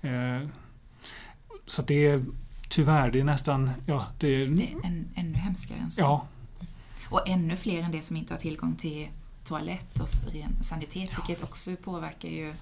Eh, 0.00 0.48
så 1.66 1.82
det 1.82 2.06
är 2.06 2.24
tyvärr, 2.68 3.10
det 3.10 3.20
är 3.20 3.24
nästan, 3.24 3.70
ja 3.86 4.06
det 4.18 4.28
är... 4.28 4.46
Det 4.46 4.72
är 4.72 4.86
en, 4.86 5.08
ännu 5.14 5.34
hemskare 5.34 5.78
än 5.78 5.90
så. 5.90 6.00
Ja. 6.00 6.26
Och 7.10 7.28
ännu 7.28 7.56
fler 7.56 7.82
än 7.82 7.92
det 7.92 8.02
som 8.02 8.16
inte 8.16 8.34
har 8.34 8.38
tillgång 8.38 8.76
till 8.76 9.08
toalett 9.44 10.00
och 10.00 10.32
ren 10.32 10.62
sanitet, 10.62 11.10
ja. 11.12 11.22
vilket 11.26 11.44
också 11.44 11.76
påverkar 11.76 12.28
ju 12.28 12.54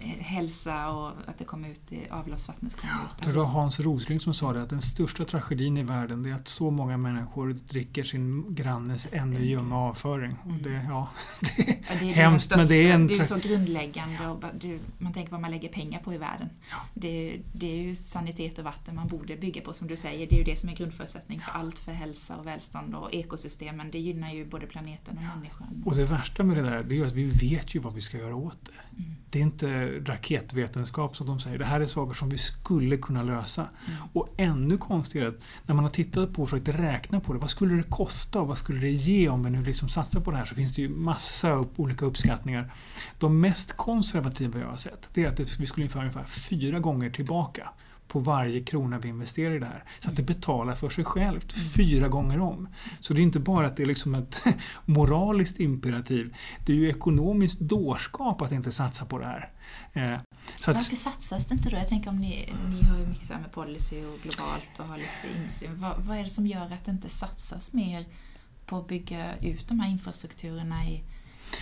hälsa 0.00 0.88
och 0.88 1.08
att 1.26 1.38
det 1.38 1.44
kommer 1.44 1.68
ut 1.68 1.92
i 1.92 2.08
avloppsvattnet. 2.10 2.76
Kommer 2.76 2.94
ut. 2.94 3.24
Det 3.24 3.32
var 3.32 3.44
Hans 3.44 3.80
Rosling 3.80 4.20
som 4.20 4.34
sa 4.34 4.52
det, 4.52 4.62
att 4.62 4.70
den 4.70 4.82
största 4.82 5.24
tragedin 5.24 5.76
i 5.76 5.82
världen 5.82 6.26
är 6.26 6.34
att 6.34 6.48
så 6.48 6.70
många 6.70 6.96
människor 6.96 7.52
dricker 7.52 8.04
sin 8.04 8.54
grannes 8.54 9.14
ännu 9.14 9.44
ljumma 9.44 9.76
avföring. 9.76 10.36
Mm. 10.44 10.62
Det, 10.70 10.70
ja, 10.70 11.08
det 11.40 11.62
är, 11.62 11.76
ja, 11.88 11.94
det 12.00 12.10
är 12.10 12.14
hemskt, 12.14 12.44
största, 12.44 12.56
men 12.56 12.68
det 12.68 12.90
är 12.90 12.94
en... 12.94 13.06
Det 13.06 13.14
är 13.14 13.24
så 13.24 13.36
grundläggande. 13.36 14.14
Ja. 14.14 14.30
Och 14.30 14.44
man 14.98 15.12
tänker 15.12 15.30
vad 15.32 15.40
man 15.40 15.50
lägger 15.50 15.68
pengar 15.68 16.00
på 16.00 16.14
i 16.14 16.18
världen. 16.18 16.48
Ja. 16.70 16.76
Det, 16.94 17.40
det, 17.52 17.72
är 17.72 17.82
ju 17.82 17.94
sanitet 17.94 18.58
och 18.58 18.64
vatten 18.64 18.94
man 18.94 19.08
borde 19.08 19.36
bygga 19.36 19.60
på, 19.60 19.72
som 19.72 19.88
du 19.88 19.96
säger. 19.96 20.26
Det 20.26 20.34
är 20.34 20.38
ju 20.38 20.44
det 20.44 20.56
som 20.56 20.68
är 20.68 20.74
grundförutsättning 20.74 21.40
för 21.40 21.52
allt, 21.52 21.78
för 21.78 21.92
hälsa 21.92 22.36
och 22.36 22.46
välstånd 22.46 22.94
och 22.94 23.14
ekosystemen. 23.14 23.90
Det 23.90 23.98
gynnar 23.98 24.32
ju 24.32 24.44
både 24.44 24.66
planeten 24.66 25.18
och 25.18 25.22
människan. 25.22 25.82
Och 25.86 25.96
det 25.96 26.04
värsta 26.04 26.42
med 26.42 26.56
det 26.56 26.62
där, 26.62 26.82
det 26.82 26.98
är 26.98 27.06
att 27.06 27.12
vi 27.12 27.24
vet 27.24 27.74
ju 27.74 27.78
vad 27.78 27.94
vi 27.94 28.00
ska 28.00 28.18
göra 28.18 28.34
åt 28.34 28.58
det. 28.64 28.72
Det 29.30 29.38
är 29.38 29.42
inte 29.42 29.88
raketvetenskap 30.04 31.16
som 31.16 31.26
de 31.26 31.40
säger. 31.40 31.58
Det 31.58 31.64
här 31.64 31.80
är 31.80 31.86
saker 31.86 32.14
som 32.14 32.28
vi 32.28 32.38
skulle 32.38 32.96
kunna 32.96 33.22
lösa. 33.22 33.62
Mm. 33.62 33.98
Och 34.12 34.28
ännu 34.36 34.78
konstigare, 34.78 35.32
när 35.66 35.74
man 35.74 35.84
har 35.84 35.90
tittat 35.90 36.32
på 36.32 36.42
och 36.42 36.48
försökt 36.48 36.68
räkna 36.68 37.20
på 37.20 37.32
det. 37.32 37.38
Vad 37.38 37.50
skulle 37.50 37.74
det 37.74 37.82
kosta 37.82 38.40
och 38.40 38.48
vad 38.48 38.58
skulle 38.58 38.80
det 38.80 38.90
ge 38.90 39.28
om 39.28 39.44
vi 39.44 39.50
nu 39.50 39.62
liksom 39.62 39.88
satsar 39.88 40.20
på 40.20 40.30
det 40.30 40.36
här? 40.36 40.44
Så 40.44 40.54
finns 40.54 40.74
det 40.74 40.82
ju 40.82 40.88
massa 40.88 41.52
upp, 41.52 41.80
olika 41.80 42.04
uppskattningar. 42.04 42.72
De 43.18 43.40
mest 43.40 43.76
konservativa 43.76 44.60
jag 44.60 44.66
har 44.66 44.76
sett, 44.76 45.08
det 45.14 45.24
är 45.24 45.28
att 45.28 45.40
vi 45.40 45.66
skulle 45.66 45.84
införa 45.84 46.02
ungefär 46.02 46.24
fyra 46.24 46.78
gånger 46.78 47.10
tillbaka 47.10 47.70
på 48.10 48.18
varje 48.18 48.60
krona 48.60 48.98
vi 48.98 49.08
investerar 49.08 49.54
i 49.54 49.58
det 49.58 49.66
här. 49.66 49.84
Så 50.00 50.08
att 50.08 50.16
det 50.16 50.22
betalar 50.22 50.74
för 50.74 50.90
sig 50.90 51.04
självt 51.04 51.56
mm. 51.56 51.68
fyra 51.68 52.08
gånger 52.08 52.40
om. 52.40 52.68
Så 53.00 53.14
det 53.14 53.20
är 53.20 53.22
inte 53.22 53.40
bara 53.40 53.66
att 53.66 53.76
det 53.76 53.82
är 53.82 53.86
liksom 53.86 54.14
ett 54.14 54.42
moraliskt 54.84 55.60
imperativ. 55.60 56.34
Det 56.66 56.72
är 56.72 56.76
ju 56.76 56.88
ekonomiskt 56.88 57.60
dårskap 57.60 58.42
att 58.42 58.52
inte 58.52 58.72
satsa 58.72 59.04
på 59.04 59.18
det 59.18 59.26
här. 59.26 59.50
Eh, 59.92 60.20
så 60.54 60.72
Varför 60.72 60.96
satsas 60.96 61.46
det 61.46 61.54
inte 61.54 61.70
då? 61.70 61.76
Jag 61.76 61.88
tänker 61.88 62.10
om 62.10 62.20
ni, 62.20 62.52
ni 62.70 62.82
har 62.82 62.98
ju 62.98 63.06
mycket 63.06 63.26
så 63.26 63.32
med 63.34 63.52
policy 63.52 64.04
och 64.04 64.18
globalt 64.22 64.78
och 64.78 64.84
har 64.84 64.96
lite 64.96 65.42
insyn. 65.42 65.80
Vad, 65.80 65.98
vad 65.98 66.18
är 66.18 66.22
det 66.22 66.28
som 66.28 66.46
gör 66.46 66.72
att 66.72 66.84
det 66.84 66.90
inte 66.90 67.08
satsas 67.08 67.72
mer 67.72 68.06
på 68.66 68.76
att 68.76 68.88
bygga 68.88 69.36
ut 69.36 69.68
de 69.68 69.80
här 69.80 69.90
infrastrukturerna 69.90 70.84
i, 70.84 71.02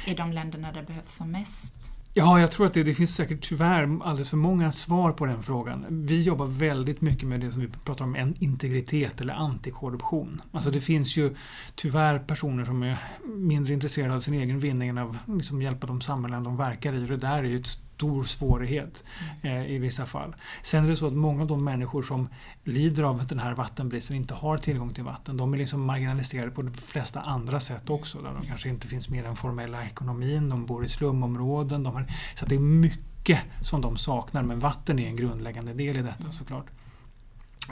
i 0.06 0.14
de 0.14 0.32
länderna 0.32 0.72
där 0.72 0.80
det 0.80 0.86
behövs 0.86 1.12
som 1.12 1.30
mest? 1.30 1.97
Ja, 2.14 2.40
jag 2.40 2.50
tror 2.50 2.66
att 2.66 2.74
det, 2.74 2.82
det 2.82 2.94
finns 2.94 3.14
säkert 3.14 3.48
tyvärr 3.48 3.98
alldeles 4.04 4.30
för 4.30 4.36
många 4.36 4.72
svar 4.72 5.12
på 5.12 5.26
den 5.26 5.42
frågan. 5.42 5.86
Vi 5.88 6.22
jobbar 6.22 6.46
väldigt 6.46 7.00
mycket 7.00 7.28
med 7.28 7.40
det 7.40 7.52
som 7.52 7.62
vi 7.62 7.68
pratar 7.84 8.04
om, 8.04 8.14
en 8.14 8.34
integritet 8.38 9.20
eller 9.20 9.34
antikorruption. 9.34 10.42
Alltså 10.52 10.70
det 10.70 10.80
finns 10.80 11.16
ju 11.16 11.36
tyvärr 11.74 12.18
personer 12.18 12.64
som 12.64 12.82
är 12.82 12.98
mindre 13.24 13.74
intresserade 13.74 14.14
av 14.14 14.20
sin 14.20 14.34
egen 14.34 14.58
vinning 14.58 14.88
än 14.88 14.98
av 14.98 15.10
att 15.10 15.36
liksom 15.36 15.62
hjälpa 15.62 15.86
de 15.86 16.00
samhällen 16.00 16.44
de 16.44 16.56
verkar 16.56 16.92
i. 16.92 17.06
Det 17.06 17.16
där 17.16 17.38
är 17.38 17.42
ju 17.42 17.60
ett 17.60 17.87
stor 17.98 18.24
svårighet 18.24 19.04
eh, 19.42 19.70
i 19.70 19.78
vissa 19.78 20.06
fall. 20.06 20.36
Sen 20.62 20.84
är 20.84 20.88
det 20.88 20.96
så 20.96 21.06
att 21.06 21.12
många 21.12 21.42
av 21.42 21.48
de 21.48 21.64
människor 21.64 22.02
som 22.02 22.28
lider 22.64 23.02
av 23.02 23.26
den 23.26 23.38
här 23.38 23.54
vattenbristen 23.54 24.16
inte 24.16 24.34
har 24.34 24.58
tillgång 24.58 24.94
till 24.94 25.04
vatten. 25.04 25.36
De 25.36 25.54
är 25.54 25.58
liksom 25.58 25.84
marginaliserade 25.84 26.50
på 26.50 26.62
de 26.62 26.74
flesta 26.74 27.20
andra 27.20 27.60
sätt 27.60 27.90
också. 27.90 28.18
Där 28.18 28.34
de 28.40 28.46
kanske 28.46 28.68
inte 28.68 28.88
finns 28.88 29.08
med 29.08 29.20
i 29.20 29.22
den 29.22 29.36
formella 29.36 29.84
ekonomin, 29.84 30.48
de 30.48 30.66
bor 30.66 30.84
i 30.84 30.88
slumområden. 30.88 31.82
De 31.82 31.94
har, 31.94 32.06
så 32.34 32.46
det 32.46 32.54
är 32.54 32.58
mycket 32.58 33.40
som 33.62 33.80
de 33.80 33.96
saknar 33.96 34.42
men 34.42 34.58
vatten 34.58 34.98
är 34.98 35.06
en 35.06 35.16
grundläggande 35.16 35.74
del 35.74 35.96
i 35.96 36.02
detta 36.02 36.32
såklart. 36.32 36.66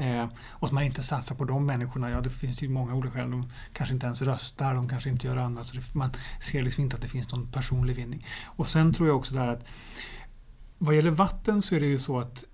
Eh, 0.00 0.26
och 0.50 0.66
att 0.66 0.72
man 0.72 0.82
inte 0.82 1.02
satsar 1.02 1.34
på 1.34 1.44
de 1.44 1.66
människorna, 1.66 2.10
ja 2.10 2.20
det 2.20 2.30
finns 2.30 2.62
ju 2.62 2.68
många 2.68 2.94
olika 2.94 3.14
skäl. 3.14 3.30
De 3.30 3.50
kanske 3.72 3.94
inte 3.94 4.06
ens 4.06 4.22
röstar, 4.22 4.74
de 4.74 4.88
kanske 4.88 5.10
inte 5.10 5.26
gör 5.26 5.36
annat. 5.36 5.66
Så 5.66 5.76
det, 5.76 5.94
man 5.94 6.10
ser 6.40 6.62
liksom 6.62 6.84
inte 6.84 6.96
att 6.96 7.02
det 7.02 7.08
finns 7.08 7.32
någon 7.32 7.46
personlig 7.46 7.96
vinning. 7.96 8.26
Och 8.44 8.66
sen 8.66 8.92
tror 8.92 9.08
jag 9.08 9.16
också 9.16 9.34
där 9.34 9.48
att 9.48 9.64
vad 10.78 10.96
gäller 10.96 11.10
vatten 11.10 11.62
så 11.62 11.74
är 11.74 11.80
det 11.80 11.86
ju 11.86 11.98
så 11.98 12.18
att 12.18 12.44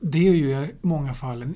det 0.00 0.28
är 0.28 0.34
ju 0.34 0.50
i 0.50 0.74
många 0.82 1.14
fall 1.14 1.42
en 1.42 1.54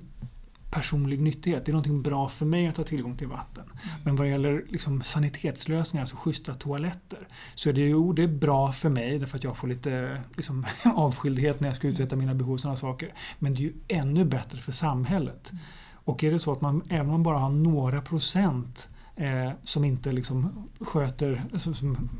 personlig 0.71 1.21
nyttighet. 1.21 1.65
Det 1.65 1.71
är 1.71 1.73
någonting 1.73 2.03
bra 2.03 2.29
för 2.29 2.47
mig 2.47 2.69
att 2.69 2.77
ha 2.77 2.85
tillgång 2.85 3.17
till 3.17 3.27
vatten. 3.27 3.65
Mm. 3.65 3.79
Men 4.05 4.17
vad 4.17 4.29
gäller 4.29 4.65
liksom 4.69 5.03
sanitetslösningar, 5.03 6.03
alltså 6.03 6.17
schyssta 6.17 6.55
toaletter, 6.55 7.29
så 7.55 7.69
är 7.69 7.73
det 7.73 7.81
ju 7.81 8.13
det 8.13 8.23
är 8.23 8.29
bra 8.29 8.73
för 8.73 8.89
mig 8.89 9.19
därför 9.19 9.39
att 9.39 9.45
jag 9.45 9.57
får 9.57 9.69
lite 9.69 10.23
liksom, 10.37 10.67
avskildhet 10.85 11.61
när 11.61 11.69
jag 11.69 11.77
ska 11.77 11.89
uträtta 11.89 12.17
mina 12.17 12.35
behov 12.35 12.53
och 12.55 12.61
sådana 12.61 12.77
saker. 12.77 13.15
Men 13.39 13.55
det 13.55 13.61
är 13.61 13.63
ju 13.63 13.73
ännu 13.89 14.25
bättre 14.25 14.61
för 14.61 14.73
samhället. 14.73 15.51
Mm. 15.51 15.63
Och 15.93 16.25
är 16.25 16.33
det 16.33 16.39
så 16.39 16.53
att 16.53 16.61
man, 16.61 16.83
även 16.89 17.07
om 17.07 17.13
man 17.13 17.23
bara 17.23 17.39
har 17.39 17.51
några 17.51 18.01
procent 18.01 18.89
eh, 19.17 19.51
som 19.65 19.85
inte 19.85 20.13
liksom 20.13 20.69
sköter... 20.81 21.45
Som, 21.55 21.75
som, 21.75 22.11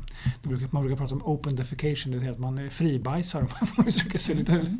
brukar, 0.43 0.67
man 0.71 0.83
brukar 0.83 0.97
prata 0.97 1.15
om 1.15 1.21
open 1.25 1.55
defecation, 1.55 2.11
det 2.11 2.27
är 2.27 2.31
att 2.31 2.39
man 2.39 2.69
fribajsar 2.69 3.39
om 3.41 3.47
man 3.59 3.67
får 3.67 3.87
uttrycka 3.87 4.19
sig 4.19 4.35
lite. 4.35 4.51
Mm. 4.51 4.79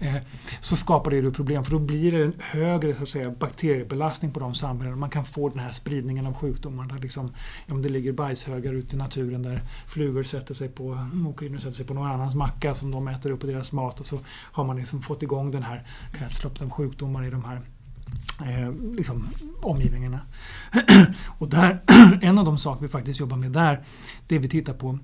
Eh, 0.00 0.22
så 0.60 0.76
skapar 0.76 1.10
det 1.10 1.30
problem 1.30 1.64
för 1.64 1.70
då 1.70 1.78
blir 1.78 2.12
det 2.12 2.24
en 2.24 2.34
högre 2.38 2.94
så 2.94 3.02
att 3.02 3.08
säga, 3.08 3.30
bakteriebelastning 3.30 4.32
på 4.32 4.40
de 4.40 4.54
samhällen. 4.54 4.98
Man 4.98 5.10
kan 5.10 5.24
få 5.24 5.48
den 5.48 5.58
här 5.58 5.70
spridningen 5.70 6.26
av 6.26 6.34
sjukdomar. 6.34 6.86
Där 6.86 6.98
liksom, 6.98 7.32
om 7.68 7.82
det 7.82 7.88
ligger 7.88 8.12
bajshögar 8.12 8.72
ute 8.72 8.96
i 8.96 8.98
naturen 8.98 9.42
där 9.42 9.62
flugor 9.86 10.22
sätter 10.22 10.54
sig 10.54 10.68
på, 10.68 11.08
åker 11.28 11.46
in 11.46 11.54
och 11.54 11.60
sätter 11.60 11.76
sig 11.76 11.86
på 11.86 11.94
någon 11.94 12.10
annans 12.10 12.34
macka 12.34 12.74
som 12.74 12.90
de 12.90 13.08
äter 13.08 13.30
upp 13.30 13.44
i 13.44 13.46
deras 13.46 13.72
mat 13.72 14.00
och 14.00 14.06
så 14.06 14.18
har 14.28 14.64
man 14.64 14.76
liksom 14.76 15.02
fått 15.02 15.22
igång 15.22 15.50
den 15.50 15.62
här 15.62 15.86
kretsloppet 16.12 16.62
av 16.62 16.70
sjukdomar 16.70 17.24
i 17.24 17.30
de 17.30 17.44
här 17.44 17.60
eh, 18.40 18.94
liksom, 18.96 19.28
omgivningarna. 19.62 20.20
och 21.38 21.48
där, 21.48 21.80
en 22.22 22.38
av 22.38 22.44
de 22.44 22.58
saker 22.58 22.82
vi 22.82 22.88
faktiskt 22.88 23.20
jobbar 23.20 23.36
med 23.36 23.52
där, 23.52 23.82
det 24.26 24.38
vi 24.38 24.48
tittar 24.48 24.74
på 24.74 24.98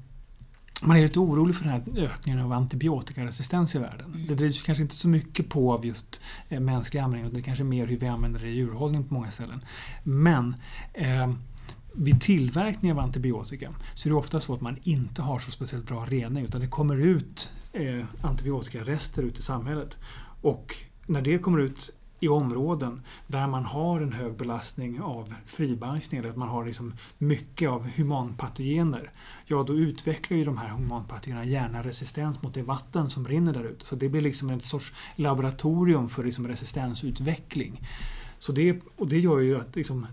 man 0.82 0.96
är 0.96 1.02
lite 1.02 1.18
orolig 1.18 1.56
för 1.56 1.64
den 1.64 1.72
här 1.72 2.04
ökningen 2.04 2.40
av 2.40 2.52
antibiotikaresistens 2.52 3.74
i 3.74 3.78
världen. 3.78 4.12
Mm. 4.14 4.26
Det 4.26 4.34
drivs 4.34 4.62
kanske 4.62 4.82
inte 4.82 4.94
så 4.94 5.08
mycket 5.08 5.48
på 5.48 5.72
av 5.72 5.86
just 5.86 6.20
eh, 6.48 6.60
mänsklig 6.60 7.00
användning, 7.00 7.26
utan 7.26 7.34
det 7.34 7.40
är 7.40 7.44
kanske 7.44 7.64
mer 7.64 7.86
hur 7.86 7.98
vi 7.98 8.06
använder 8.06 8.40
det 8.40 8.46
i 8.46 8.54
djurhållning 8.54 9.04
på 9.04 9.14
många 9.14 9.30
ställen. 9.30 9.64
Men 10.02 10.54
eh, 10.94 11.32
vid 11.94 12.20
tillverkning 12.20 12.92
av 12.92 12.98
antibiotika 12.98 13.72
så 13.94 14.08
är 14.08 14.10
det 14.10 14.16
ofta 14.16 14.40
så 14.40 14.54
att 14.54 14.60
man 14.60 14.78
inte 14.82 15.22
har 15.22 15.38
så 15.38 15.50
speciellt 15.50 15.86
bra 15.86 16.06
rening 16.08 16.44
utan 16.44 16.60
det 16.60 16.68
kommer 16.68 16.96
ut 16.96 17.50
eh, 17.72 18.04
antibiotikarester 18.20 19.22
ut 19.22 19.38
i 19.38 19.42
samhället. 19.42 19.98
Och 20.40 20.74
när 21.06 21.22
det 21.22 21.38
kommer 21.38 21.58
ut 21.58 21.90
i 22.20 22.28
områden 22.28 23.02
där 23.26 23.46
man 23.46 23.64
har 23.64 24.00
en 24.00 24.12
hög 24.12 24.36
belastning 24.36 25.00
av 25.00 25.34
fribajsning, 25.46 26.20
eller 26.20 26.30
att 26.30 26.36
man 26.36 26.48
har 26.48 26.66
liksom 26.66 26.94
mycket 27.18 27.70
av 27.70 27.88
humanpatogener, 27.88 29.10
ja 29.46 29.62
då 29.62 29.74
utvecklar 29.74 30.38
ju 30.38 30.44
de 30.44 30.58
här 30.58 30.68
humanpatogenerna 30.68 31.44
gärna 31.44 31.82
resistens 31.82 32.42
mot 32.42 32.54
det 32.54 32.62
vatten 32.62 33.10
som 33.10 33.28
rinner 33.28 33.52
där 33.52 33.64
ute. 33.64 33.86
Så 33.86 33.96
det 33.96 34.08
blir 34.08 34.20
liksom 34.20 34.50
ett 34.50 34.64
sorts 34.64 34.92
laboratorium 35.16 36.08
för 36.08 36.24
liksom 36.24 36.48
resistensutveckling. 36.48 37.80
Så 38.38 38.52
det, 38.52 38.80
och 38.96 39.08
det 39.08 39.18
gör 39.18 39.38
ju 39.38 39.60
att 39.60 39.76
liksom, 39.76 40.06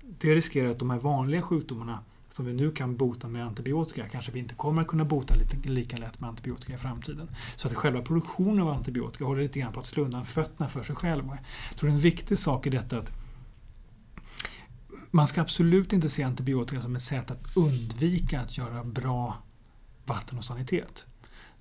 det 0.00 0.34
riskerar 0.34 0.70
att 0.70 0.78
de 0.78 0.90
här 0.90 0.98
vanliga 0.98 1.42
sjukdomarna 1.42 1.98
som 2.36 2.46
vi 2.46 2.52
nu 2.52 2.70
kan 2.70 2.96
bota 2.96 3.28
med 3.28 3.46
antibiotika 3.46 4.08
kanske 4.08 4.32
vi 4.32 4.38
inte 4.38 4.54
kommer 4.54 4.82
att 4.82 4.88
kunna 4.88 5.04
bota 5.04 5.34
lite, 5.34 5.68
lika 5.68 5.96
lätt 5.96 6.20
med 6.20 6.28
antibiotika 6.30 6.74
i 6.74 6.78
framtiden. 6.78 7.30
Så 7.56 7.68
att 7.68 7.74
själva 7.74 8.02
produktionen 8.02 8.60
av 8.60 8.68
antibiotika 8.68 9.24
håller 9.24 9.42
lite 9.42 9.58
grann 9.58 9.72
på 9.72 9.80
att 9.80 9.86
slå 9.86 10.04
undan 10.04 10.24
fötterna 10.24 10.68
för 10.68 10.82
sig 10.82 10.96
själv. 10.96 11.24
Jag 11.68 11.78
tror 11.78 11.90
en 11.90 11.98
viktig 11.98 12.38
sak 12.38 12.66
i 12.66 12.70
detta 12.70 12.98
att 12.98 13.12
man 15.10 15.28
ska 15.28 15.40
absolut 15.40 15.92
inte 15.92 16.08
se 16.08 16.22
antibiotika 16.22 16.82
som 16.82 16.96
ett 16.96 17.02
sätt 17.02 17.30
att 17.30 17.56
undvika 17.56 18.40
att 18.40 18.58
göra 18.58 18.84
bra 18.84 19.42
vatten 20.06 20.38
och 20.38 20.44
sanitet. 20.44 21.06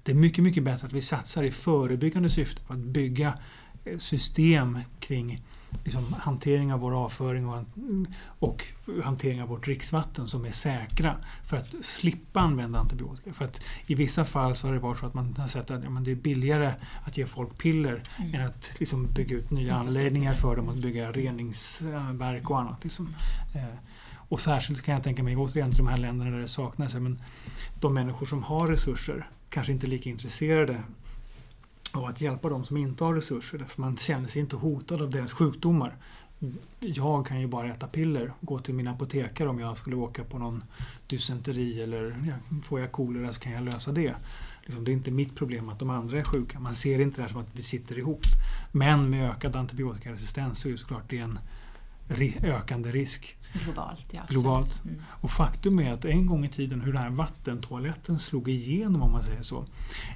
Det 0.03 0.11
är 0.11 0.15
mycket, 0.15 0.43
mycket 0.43 0.63
bättre 0.63 0.87
att 0.87 0.93
vi 0.93 1.01
satsar 1.01 1.43
i 1.43 1.51
förebyggande 1.51 2.29
syfte 2.29 2.61
på 2.61 2.73
att 2.73 2.79
bygga 2.79 3.39
system 3.97 4.79
kring 4.99 5.41
liksom, 5.83 6.13
hantering 6.13 6.73
av 6.73 6.79
vår 6.79 7.03
avföring 7.03 7.47
och, 7.47 7.63
och 8.39 8.65
hantering 9.03 9.41
av 9.41 9.47
vårt 9.47 9.65
dricksvatten 9.65 10.27
som 10.27 10.45
är 10.45 10.51
säkra 10.51 11.17
för 11.45 11.57
att 11.57 11.73
slippa 11.81 12.39
använda 12.39 12.79
antibiotika. 12.79 13.33
För 13.33 13.45
att 13.45 13.61
i 13.87 13.95
vissa 13.95 14.25
fall 14.25 14.55
så 14.55 14.67
har 14.67 14.73
det 14.73 14.79
varit 14.79 14.99
så 14.99 15.05
att 15.05 15.13
man 15.13 15.35
har 15.37 15.47
sett 15.47 15.71
att 15.71 15.83
ja, 15.83 15.89
men 15.89 16.03
det 16.03 16.11
är 16.11 16.15
billigare 16.15 16.73
att 17.03 17.17
ge 17.17 17.25
folk 17.25 17.57
piller 17.57 18.03
mm. 18.17 18.35
än 18.35 18.47
att 18.47 18.75
liksom, 18.79 19.07
bygga 19.13 19.35
ut 19.35 19.51
nya 19.51 19.75
anläggningar 19.75 20.33
för 20.33 20.55
dem, 20.55 20.69
att 20.69 20.77
bygga 20.77 21.11
reningsverk 21.11 22.49
och 22.49 22.59
annat. 22.59 22.83
Liksom. 22.83 23.15
Eh, 23.55 23.77
och 24.29 24.41
särskilt 24.41 24.81
kan 24.81 24.93
jag 24.93 25.03
tänka 25.03 25.23
mig, 25.23 25.35
återigen 25.35 25.69
till 25.69 25.77
de 25.77 25.87
här 25.87 25.97
länderna 25.97 26.31
där 26.31 26.39
det 26.39 26.47
saknas, 26.47 26.93
men 26.93 27.21
de 27.79 27.93
människor 27.93 28.25
som 28.25 28.43
har 28.43 28.67
resurser 28.67 29.29
kanske 29.49 29.73
inte 29.73 29.87
är 29.87 29.89
lika 29.89 30.09
intresserade 30.09 30.83
av 31.93 32.05
att 32.05 32.21
hjälpa 32.21 32.49
de 32.49 32.65
som 32.65 32.77
inte 32.77 33.03
har 33.03 33.13
resurser. 33.13 33.57
Därför 33.57 33.81
man 33.81 33.97
känner 33.97 34.27
sig 34.27 34.41
inte 34.41 34.55
hotad 34.55 35.01
av 35.01 35.09
deras 35.09 35.33
sjukdomar. 35.33 35.95
Jag 36.79 37.25
kan 37.27 37.41
ju 37.41 37.47
bara 37.47 37.67
äta 37.67 37.87
piller, 37.87 38.33
gå 38.41 38.59
till 38.59 38.73
min 38.73 38.87
apotekare 38.87 39.49
om 39.49 39.59
jag 39.59 39.77
skulle 39.77 39.95
åka 39.95 40.23
på 40.23 40.37
någon 40.37 40.63
dysenteri 41.07 41.81
eller 41.81 42.15
ja, 42.27 42.59
får 42.63 42.79
jag 42.79 42.91
kolera 42.91 43.33
så 43.33 43.39
kan 43.39 43.51
jag 43.51 43.63
lösa 43.63 43.91
det. 43.91 44.15
Liksom, 44.63 44.83
det 44.83 44.91
är 44.91 44.93
inte 44.93 45.11
mitt 45.11 45.35
problem 45.35 45.69
att 45.69 45.79
de 45.79 45.89
andra 45.89 46.19
är 46.19 46.23
sjuka. 46.23 46.59
Man 46.59 46.75
ser 46.75 46.99
inte 46.99 47.17
det 47.17 47.21
här 47.21 47.29
som 47.29 47.41
att 47.41 47.55
vi 47.55 47.61
sitter 47.61 47.97
ihop. 47.97 48.21
Men 48.71 49.09
med 49.09 49.29
ökad 49.29 49.55
antibiotikaresistens 49.55 50.59
så 50.59 50.67
är 50.67 50.71
det 50.71 50.77
såklart 50.77 51.09
det 51.09 51.17
en 51.17 51.39
ökande 52.43 52.91
risk. 52.91 53.35
Globalt, 53.53 54.05
ja. 54.11 54.21
Globalt. 54.29 54.81
Mm. 54.85 55.01
Och 55.07 55.31
faktum 55.31 55.79
är 55.79 55.93
att 55.93 56.05
en 56.05 56.25
gång 56.25 56.45
i 56.45 56.49
tiden 56.49 56.81
hur 56.81 56.93
den 56.93 57.01
här 57.01 57.09
vattentoaletten 57.09 58.19
slog 58.19 58.49
igenom 58.49 59.01
om 59.01 59.11
man 59.11 59.23
säger 59.23 59.41
så. 59.41 59.65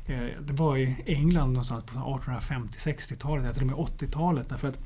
Eh, 0.06 0.28
det 0.41 0.54
var 0.54 0.78
i 0.78 1.04
England 1.06 1.47
någonstans 1.47 1.86
på 1.86 2.00
1850-60-talet, 2.00 3.54
till 3.54 3.63
och 3.63 3.67
med 3.67 3.76
80-talet. 3.76 4.50
Därför 4.50 4.67
att 4.67 4.80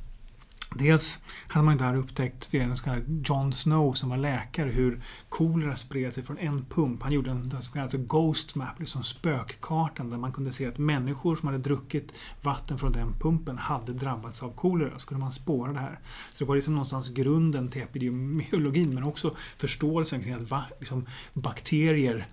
Dels 0.76 1.20
hade 1.48 1.66
man 1.66 1.78
där 1.78 1.96
upptäckt 1.96 2.54
via 2.54 2.64
en 2.64 2.78
så 2.78 2.84
kallad 2.84 3.26
John 3.28 3.54
Snow 3.54 3.94
som 3.94 4.10
var 4.10 4.18
läkare 4.18 4.70
hur 4.70 5.02
kolera 5.30 5.76
spred 5.76 6.14
sig 6.14 6.24
från 6.24 6.38
en 6.38 6.66
pump. 6.66 7.04
Han 7.04 7.12
gjorde 7.12 7.32
en 7.32 7.62
så 7.62 7.72
kallad 7.72 8.08
Ghost 8.08 8.56
Map, 8.56 8.80
liksom 8.80 9.04
spökkartan 9.04 10.10
där 10.10 10.18
man 10.18 10.32
kunde 10.32 10.52
se 10.52 10.66
att 10.66 10.78
människor 10.78 11.36
som 11.36 11.48
hade 11.48 11.60
druckit 11.60 12.14
vatten 12.42 12.78
från 12.78 12.92
den 12.92 13.14
pumpen 13.20 13.58
hade 13.58 13.94
drabbats 13.94 14.44
av 14.44 14.52
kolera. 14.56 15.00
Så 15.00 15.08
kunde 15.08 15.24
man 15.24 15.32
spåra 15.32 15.74
det 15.74 15.80
här. 15.80 16.00
Så 16.32 16.44
det 16.44 16.48
var 16.48 16.56
liksom 16.56 16.74
någonstans 16.74 17.10
grunden 17.10 17.70
till 17.70 17.82
epidemiologin 17.82 18.96
men 18.96 19.04
också 19.04 19.36
förståelsen 19.58 20.24
kring 20.24 20.34
att 20.34 20.52
va, 20.52 20.64
liksom, 20.80 21.06
bakterier 21.34 22.28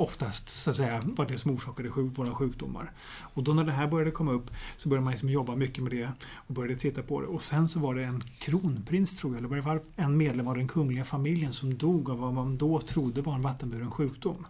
oftast 0.00 0.48
så 0.48 0.70
att 0.70 0.76
säga, 0.76 1.02
var 1.04 1.26
det 1.26 1.38
som 1.38 1.50
orsakade 1.50 1.90
sjuk, 1.90 2.18
våra 2.18 2.34
sjukdomar. 2.34 2.92
Och 3.34 3.42
då 3.42 3.52
när 3.52 3.64
det 3.64 3.72
här 3.72 3.86
började 3.86 4.10
komma 4.10 4.32
upp 4.32 4.50
så 4.76 4.88
började 4.88 5.04
man 5.04 5.10
liksom 5.10 5.28
jobba 5.28 5.56
mycket 5.56 5.84
med 5.84 5.92
det 5.92 6.08
och 6.34 6.54
började 6.54 6.80
titta 6.80 7.02
på 7.02 7.20
det. 7.20 7.26
Och 7.26 7.42
sen 7.42 7.68
så 7.68 7.80
var 7.80 7.94
det 7.94 8.04
en 8.04 8.20
kronprins, 8.20 9.16
tror 9.16 9.32
jag, 9.32 9.38
eller 9.38 9.60
var 9.62 9.74
det 9.74 10.02
en 10.02 10.16
medlem 10.16 10.48
av 10.48 10.56
den 10.56 10.68
kungliga 10.68 11.04
familjen 11.04 11.52
som 11.52 11.74
dog 11.74 12.10
av 12.10 12.18
vad 12.18 12.34
man 12.34 12.58
då 12.58 12.80
trodde 12.80 13.22
var 13.22 13.34
en 13.34 13.42
vattenburen 13.42 13.90
sjukdom. 13.90 14.46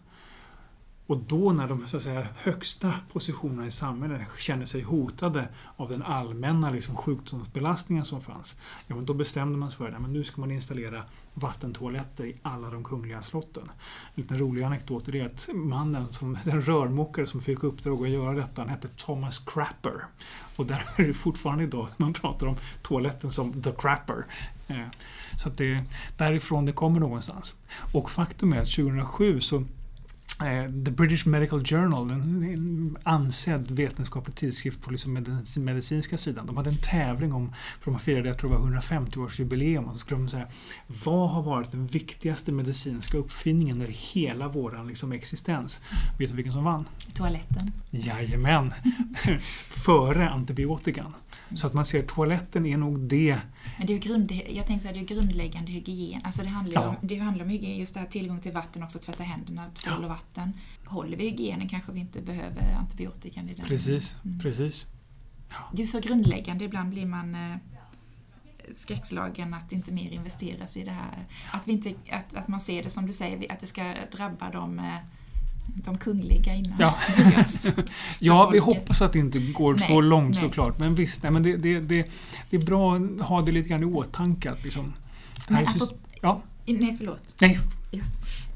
Och 1.11 1.19
då 1.19 1.53
när 1.53 1.69
de 1.69 1.87
så 1.87 1.97
att 1.97 2.03
säga, 2.03 2.27
högsta 2.37 2.95
positionerna 3.13 3.67
i 3.67 3.71
samhället 3.71 4.21
kände 4.39 4.67
sig 4.67 4.83
hotade 4.83 5.49
av 5.77 5.89
den 5.89 6.03
allmänna 6.03 6.71
liksom, 6.71 6.97
sjukdomsbelastningen 6.97 8.05
som 8.05 8.21
fanns, 8.21 8.57
ja, 8.87 8.95
men 8.95 9.07
då 9.07 9.15
bestämde 9.15 9.59
man 9.59 9.71
sig 9.71 9.79
för 9.79 9.89
att 9.89 10.11
nu 10.11 10.25
ska 10.25 10.41
man 10.41 10.51
installera 10.51 11.03
vattentoaletter 11.35 12.25
i 12.25 12.35
alla 12.43 12.71
de 12.71 12.85
kungliga 12.85 13.23
slotten. 13.23 13.63
En 14.15 14.23
liten 14.23 14.39
rolig 14.39 14.63
anekdot 14.63 15.09
är 15.09 15.27
att 15.27 15.49
mannen, 15.55 16.07
som, 16.13 16.39
den 16.45 16.63
rörmokare 16.63 17.27
som 17.27 17.41
fick 17.41 17.65
uppdrag 17.65 18.03
att 18.03 18.09
göra 18.09 18.35
detta, 18.35 18.63
han 18.63 18.69
hette 18.69 18.89
Thomas 18.89 19.39
Crapper. 19.39 20.05
Och 20.57 20.67
där 20.67 20.85
är 20.97 21.07
det 21.07 21.15
fortfarande 21.15 21.65
idag 21.65 21.89
man 21.97 22.13
pratar 22.13 22.47
om 22.47 22.57
toaletten 22.83 23.31
som 23.31 23.63
The 23.63 23.73
Crapper. 23.73 24.25
Eh, 24.69 24.87
så 25.37 25.49
att 25.49 25.57
det 25.57 25.75
är 25.75 25.85
därifrån 26.17 26.67
det 26.67 26.73
kommer 26.73 27.01
någonstans. 27.01 27.55
Och 27.95 28.11
faktum 28.11 28.53
är 28.53 28.61
att 28.63 28.71
2007 28.71 29.41
så 29.41 29.65
The 30.85 30.91
British 30.91 31.27
Medical 31.27 31.65
Journal, 31.65 32.11
en 32.11 32.99
ansedd 33.03 33.71
vetenskaplig 33.71 34.37
tidskrift 34.37 34.83
på 34.83 34.91
liksom 34.91 35.25
den 35.25 35.65
medicinska 35.65 36.19
sidan. 36.19 36.47
De 36.47 36.57
hade 36.57 36.71
en 36.71 36.79
tävling 36.83 37.33
om, 37.33 37.55
för 37.81 37.91
de 37.91 38.01
firade 38.01 38.29
jag 38.29 38.39
tror 38.39 38.51
det 38.51 38.57
var 38.57 38.81
150-årsjubileum, 38.81 39.85
och 39.85 39.93
så 39.93 39.99
skulle 39.99 40.21
de 40.21 40.29
säga 40.29 40.47
vad 41.05 41.31
har 41.31 41.43
varit 41.43 41.73
den 41.73 41.87
viktigaste 41.87 42.53
medicinska 42.53 43.19
uppfinningen 43.19 43.83
i 43.83 43.91
hela 43.91 44.49
vår 44.49 44.85
liksom, 44.89 45.13
existens? 45.13 45.81
Vet 46.19 46.31
du 46.31 46.37
vilken 46.37 46.53
som 46.53 46.65
vann? 46.65 46.85
Toaletten. 47.15 47.73
Jajamän! 47.91 48.75
Före 49.69 50.31
antibiotikan. 50.31 51.15
Så 51.55 51.67
att 51.67 51.75
man 51.75 51.85
ser 51.85 52.03
att 52.03 52.09
toaletten 52.09 52.67
är 52.67 52.77
nog 52.77 53.01
det. 53.01 53.39
Men 53.79 53.87
det 53.87 53.95
är 53.95 53.99
grund, 53.99 54.33
jag 54.33 54.67
tänker 54.67 54.83
så 54.83 54.89
här, 54.89 54.95
det 54.95 55.01
är 55.01 55.17
grundläggande 55.17 55.73
hygien. 55.73 56.21
Alltså 56.25 56.43
det 56.43 56.49
handlar, 56.49 56.83
ja. 56.83 56.89
om, 56.89 56.97
det 57.01 57.17
handlar 57.17 57.45
om 57.45 57.51
hygien, 57.51 57.79
just 57.79 57.95
det 57.95 58.01
här 58.01 58.07
tillgång 58.07 58.41
till 58.41 58.53
vatten, 58.53 58.83
också 58.83 58.99
tvätta 58.99 59.23
händerna, 59.23 59.71
tvål 59.75 60.05
och 60.05 60.11
vatten. 60.11 60.30
Håller 60.85 61.17
vi 61.17 61.31
hygienen 61.31 61.69
kanske 61.69 61.93
vi 61.93 62.01
inte 62.01 62.21
behöver 62.21 62.75
antibiotikan 62.75 63.49
i 63.49 63.55
den. 63.55 63.67
Precis, 63.67 64.17
mm. 64.25 64.39
precis. 64.39 64.87
Det 65.73 65.83
är 65.83 65.87
så 65.87 66.01
grundläggande, 66.01 66.65
ibland 66.65 66.91
blir 66.91 67.07
man 67.07 67.35
eh, 67.35 67.57
skräckslagen 68.73 69.55
att 69.55 69.73
inte 69.73 69.93
mer 69.93 70.11
investeras 70.11 70.77
i 70.77 70.85
det 70.85 70.91
här. 70.91 71.27
Att, 71.53 71.69
vi 71.69 71.73
inte, 71.73 71.95
att, 72.11 72.35
att 72.35 72.49
man 72.49 72.61
ser 72.61 72.83
det 72.83 72.91
som 72.91 73.07
du 73.07 73.13
säger, 73.13 73.53
att 73.53 73.61
det 73.61 73.67
ska 73.67 73.95
drabba 74.13 74.51
de, 74.51 74.79
eh, 74.79 74.85
de 75.75 75.99
kungliga 75.99 76.55
innan. 76.55 76.81
Ja, 76.81 76.99
ja 78.19 78.51
vi 78.53 78.59
hoppas 78.59 79.03
att 79.03 79.13
det 79.13 79.19
inte 79.19 79.39
går 79.39 79.75
nej, 79.75 79.89
så 79.89 80.01
långt 80.01 80.35
nej. 80.35 80.41
såklart. 80.41 80.79
Men 80.79 80.95
visst, 80.95 81.23
nej, 81.23 81.33
men 81.33 81.43
det, 81.43 81.57
det, 81.57 81.81
det, 81.81 82.11
det 82.51 82.57
är 82.57 82.67
bra 82.67 82.97
att 82.97 83.21
ha 83.21 83.43
det 83.43 83.53
lite 83.53 83.69
grann 83.69 83.83
i 83.83 83.87
åtanke. 83.87 84.55
Liksom. 84.63 84.93
Men 85.49 85.67
apropå, 85.67 85.87
ja. 86.21 86.43
Nej, 86.67 86.95
förlåt. 86.99 87.35
Nej. 87.39 87.59
Ja. 87.91 88.05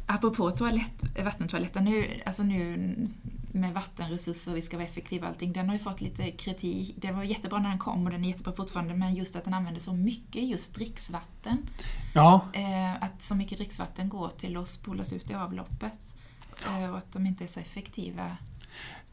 Apropå 0.06 0.50
toalett, 0.50 1.04
vattentoaletten, 1.24 1.84
nu, 1.84 2.20
alltså 2.26 2.42
nu 2.42 2.94
med 3.52 3.74
vattenresurser 3.74 4.50
och 4.50 4.56
vi 4.56 4.62
ska 4.62 4.76
vara 4.76 4.86
effektiva 4.86 5.26
och 5.26 5.28
allting, 5.28 5.52
den 5.52 5.68
har 5.68 5.74
ju 5.74 5.78
fått 5.78 6.00
lite 6.00 6.30
kritik. 6.30 6.94
Det 6.98 7.12
var 7.12 7.22
jättebra 7.22 7.58
när 7.58 7.68
den 7.68 7.78
kom 7.78 8.04
och 8.04 8.10
den 8.10 8.24
är 8.24 8.28
jättebra 8.28 8.52
fortfarande, 8.52 8.94
men 8.94 9.14
just 9.14 9.36
att 9.36 9.44
den 9.44 9.54
använder 9.54 9.80
så 9.80 9.92
mycket 9.92 10.42
just 10.42 10.74
dricksvatten. 10.74 11.58
Ja. 12.14 12.48
Eh, 12.52 13.02
att 13.02 13.22
så 13.22 13.34
mycket 13.34 13.58
dricksvatten 13.58 14.08
går 14.08 14.28
till 14.28 14.56
att 14.56 14.68
spolas 14.68 15.12
ut 15.12 15.30
i 15.30 15.34
avloppet. 15.34 16.16
Eh, 16.66 16.90
och 16.90 16.98
att 16.98 17.12
de 17.12 17.26
inte 17.26 17.44
är 17.44 17.48
så 17.48 17.60
effektiva. 17.60 18.36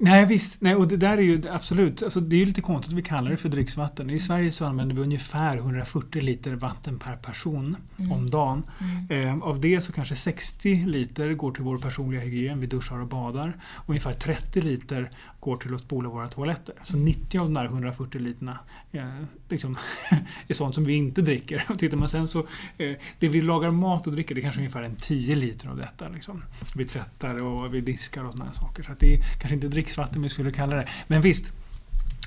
Nej 0.04 0.26
visst, 0.26 0.62
nej, 0.62 0.76
och 0.76 0.88
det 0.88 0.98
där 0.98 1.18
är 1.18 1.22
ju 1.22 1.42
absolut, 1.50 2.04
alltså 2.04 2.20
det 2.20 2.36
är 2.36 2.38
ju 2.38 2.46
lite 2.46 2.62
konstigt 2.62 2.94
att 2.94 2.98
vi 2.98 3.04
kallar 3.04 3.32
det 3.32 3.38
för 3.38 3.50
dricksvatten. 3.50 4.10
I 4.10 4.20
Sverige 4.20 4.52
så 4.52 4.66
använder 4.66 4.96
vi 4.96 5.02
ungefär 5.02 5.58
140 5.58 6.22
liter 6.22 6.56
vatten 6.56 7.00
per 7.00 7.16
person 7.16 7.76
mm. 7.98 8.12
om 8.12 8.30
dagen. 8.30 8.64
Mm. 9.10 9.40
Eh, 9.40 9.44
av 9.44 9.62
det 9.62 9.82
så 9.82 9.94
kanske 9.94 10.16
60 10.16 10.86
liter 10.86 11.34
går 11.34 11.52
till 11.52 11.64
vår 11.64 11.78
personliga 11.78 12.22
hygien, 12.22 12.60
vi 12.60 12.68
duschar 12.68 13.02
och 13.02 13.08
badar. 13.08 13.58
Och 13.76 13.90
ungefär 13.90 14.14
30 14.14 14.62
liter 14.62 15.10
går 15.40 15.58
till 15.58 15.74
att 15.74 15.82
spola 15.82 16.10
våra 16.10 16.28
toaletter. 16.28 16.76
Så 16.84 16.98
90 16.98 17.40
av 17.40 17.46
de 17.46 17.54
där 17.54 17.66
140 17.66 18.22
literna 18.22 18.60
eh, 18.92 19.06
liksom, 19.50 19.78
är 20.48 20.54
sånt 20.54 20.76
som 20.76 20.86
vi 20.86 20.94
inte 20.94 21.22
dricker. 21.22 21.66
Och 21.70 21.80
tittar 21.80 21.98
man 21.98 22.10
sen 22.10 22.28
så, 22.28 22.40
eh, 22.78 22.96
det 23.20 23.28
vi 23.28 23.42
lagar 23.42 23.72
mat 23.72 24.08
och 24.08 24.14
dricker 24.14 24.36
det 24.36 24.42
är 24.42 24.44
kanske 24.44 24.62
ungefär 24.62 24.84
en 24.84 24.96
10 24.96 25.36
liter 25.36 25.70
av 25.70 25.78
detta. 25.78 26.08
Liksom. 26.08 26.44
Vi 26.76 26.86
tvättar 26.86 27.44
och 27.44 27.74
vi 27.74 27.82
diskar 27.82 28.24
och 28.24 28.32
sådana 28.32 28.52
saker. 28.52 28.84
Så 28.84 28.92
det 29.00 29.14
är 29.14 29.22
kanske 29.40 29.54
inte 29.54 29.68
dricksvatten 29.92 30.22
vi 30.22 30.30
skulle 30.30 30.52
kalla 30.52 30.76
det. 30.76 30.88
Men 31.08 31.22
visst, 31.22 31.52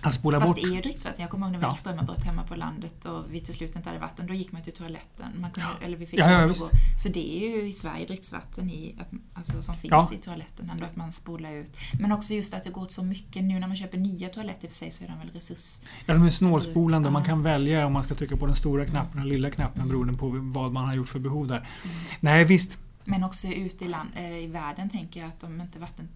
att 0.03 0.14
spola 0.14 0.40
Fast 0.40 0.48
bort. 0.48 0.57
det 0.57 0.70
är 0.70 0.74
ju 0.74 0.81
dricksvatten. 0.81 1.20
Jag 1.20 1.31
kommer 1.31 1.46
ihåg 1.46 1.53
när 1.53 1.59
vi 1.59 1.62
ja. 1.62 1.68
hade 1.68 1.79
strömavbrott 1.79 2.24
hemma 2.24 2.44
på 2.44 2.57
landet 2.57 3.05
och 3.05 3.24
vi 3.31 3.40
till 3.40 3.55
slut 3.55 3.77
inte 3.77 3.88
hade 3.88 4.00
vatten. 4.00 4.27
Då 4.27 4.35
gick 4.35 4.53
man 4.53 4.62
till 4.62 4.72
toaletten. 4.72 5.27
Man 5.40 5.50
kunde, 5.50 5.70
ja. 5.81 5.87
eller 5.87 5.96
vi 5.96 6.07
fick 6.07 6.20
ja, 6.20 6.31
ja, 6.31 6.46
gå. 6.46 6.55
Så 6.98 7.09
det 7.09 7.37
är 7.37 7.48
ju 7.48 7.68
i 7.68 7.72
Sverige 7.72 8.07
dricksvatten 8.07 8.70
i, 8.70 8.98
alltså, 9.35 9.62
som 9.62 9.77
finns 9.77 10.12
i 10.12 10.16
toaletten. 10.16 10.70
Ändå 10.70 10.85
att 10.87 10.96
man 10.96 11.12
spolar 11.12 11.53
ut. 11.53 11.77
Men 12.00 12.12
också 12.12 12.35
just 12.35 12.55
att 12.55 12.64
det 12.64 12.70
går 12.70 12.83
åt 12.83 12.92
så 12.92 13.03
mycket. 13.03 13.44
Nu 13.44 13.59
när 13.59 13.66
man 13.66 13.77
köper 13.77 13.98
nya 13.98 14.29
toaletter 14.29 14.68
för 14.68 14.74
sig 14.74 14.90
så 14.90 15.05
är 15.05 15.09
de 15.09 15.18
väl 15.18 15.31
resurs... 15.31 15.81
Ja, 16.07 16.14
de 16.14 16.27
är 16.27 16.31
snålspolande. 16.31 17.11
Man 17.11 17.24
kan 17.24 17.42
välja 17.42 17.87
om 17.87 17.92
man 17.92 18.05
ska 18.05 18.14
trycka 18.14 18.37
på 18.37 18.46
den 18.46 18.57
stora 18.57 18.87
knappen 18.87 19.20
eller 19.20 19.31
lilla 19.31 19.50
knappen 19.50 19.83
mm. 19.83 19.88
beroende 19.88 20.18
på 20.18 20.29
vad 20.61 20.72
man 20.72 20.85
har 20.85 20.94
gjort 20.94 21.09
för 21.09 21.18
behov 21.18 21.46
där. 21.46 21.57
Mm. 21.57 21.96
Nej, 22.20 22.44
visst. 22.44 22.79
Men 23.05 23.24
också 23.24 23.48
ute 23.48 23.85
i, 23.85 23.88
land, 23.88 24.09
äh, 24.16 24.38
i 24.38 24.46
världen 24.46 24.90
tänker 24.90 25.20
jag 25.20 25.29
att 25.29 25.44
om 25.44 25.61
inte 25.61 25.79
vatten 25.79 26.09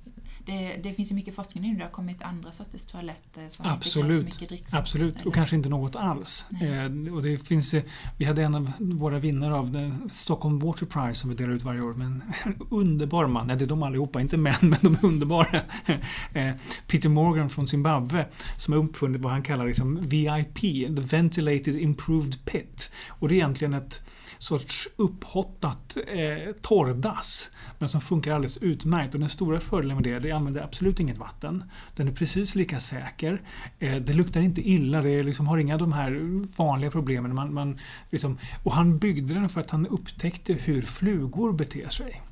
det, 0.49 0.81
det, 0.83 0.93
finns 0.93 1.11
ju 1.11 1.15
mycket 1.15 1.35
forskning 1.35 1.65
nu. 1.65 1.79
Det 1.79 1.85
har 1.85 1.91
kommit 1.91 2.23
andra 2.23 2.53
sorters 2.53 2.85
toaletter 2.85 3.49
som 3.49 3.67
Absolut. 3.67 4.07
inte 4.07 4.19
så 4.19 4.25
mycket 4.25 4.49
dricksvatten. 4.49 4.83
Absolut, 4.83 5.15
eller? 5.17 5.29
och 5.29 5.35
kanske 5.35 5.57
inte 5.57 5.69
något 5.69 5.97
alls. 5.97 6.47
Eh, 6.61 7.15
och 7.15 7.23
det 7.23 7.39
finns, 7.39 7.75
vi 8.17 8.25
hade 8.25 8.43
en 8.43 8.55
av 8.55 8.73
våra 8.79 9.19
vinnare 9.19 9.55
av 9.55 9.71
den 9.71 10.11
Stockholm 10.13 10.59
Water 10.59 10.87
Prize 10.87 11.15
som 11.15 11.31
vi 11.31 11.37
delar 11.37 11.53
ut 11.53 11.63
varje 11.63 11.81
år. 11.81 11.95
Men 11.95 12.23
en 12.45 12.57
underbar 12.71 13.27
man, 13.27 13.47
nej 13.47 13.57
det 13.57 13.65
är 13.65 13.67
de 13.67 13.83
allihopa, 13.83 14.21
inte 14.21 14.37
män, 14.37 14.55
men 14.61 14.79
de 14.83 14.95
är 14.95 15.05
underbara. 15.05 15.63
Eh, 16.33 16.55
Peter 16.87 17.09
Morgan 17.09 17.51
från 17.51 17.69
Zimbabwe 17.69 18.27
som 18.57 18.75
har 18.75 18.81
uppfunnit 18.81 19.21
vad 19.21 19.33
han 19.33 19.43
kallar 19.43 19.67
liksom 19.67 19.99
VIP, 20.03 20.61
The 20.97 21.17
Ventilated 21.17 21.77
Improved 21.77 22.45
Pit. 22.45 22.93
Och 23.09 23.29
det 23.29 23.35
är 23.35 23.37
egentligen 23.37 23.75
ett 23.75 24.03
sorts 24.38 24.88
upphottat 24.96 25.96
eh, 26.07 26.53
torrdass. 26.62 27.51
Men 27.79 27.88
som 27.88 28.01
funkar 28.01 28.33
alldeles 28.33 28.57
utmärkt. 28.57 29.14
Och 29.14 29.20
den 29.20 29.29
stora 29.29 29.61
fördelen 29.61 29.96
med 29.96 30.05
det, 30.05 30.12
är 30.12 30.16
att 30.16 30.22
det 30.22 30.31
använder 30.31 30.62
absolut 30.62 31.01
inget 31.01 31.18
vatten. 31.18 31.64
Den 31.96 32.09
är 32.09 32.12
precis 32.12 32.55
lika 32.55 32.81
säker. 32.81 33.42
Eh, 33.79 33.96
det 33.96 34.12
luktar 34.12 34.40
inte 34.40 34.68
illa, 34.68 35.03
det 35.03 35.22
liksom, 35.22 35.46
har 35.46 35.59
inga 35.59 35.79
de 35.79 35.92
här 35.92 36.12
vanliga 36.57 36.90
problemen. 36.90 37.35
Man, 37.35 37.55
man, 37.55 37.79
liksom, 38.11 38.38
och 38.62 38.72
han 38.72 38.98
byggde 38.98 39.35
den 39.35 39.48
för 39.48 39.61
att 39.61 39.70
han 39.70 39.87
upptäckte 39.87 40.53
hur 40.53 40.83
flugor 40.83 41.53
beter 41.53 41.88
sig. 41.88 42.22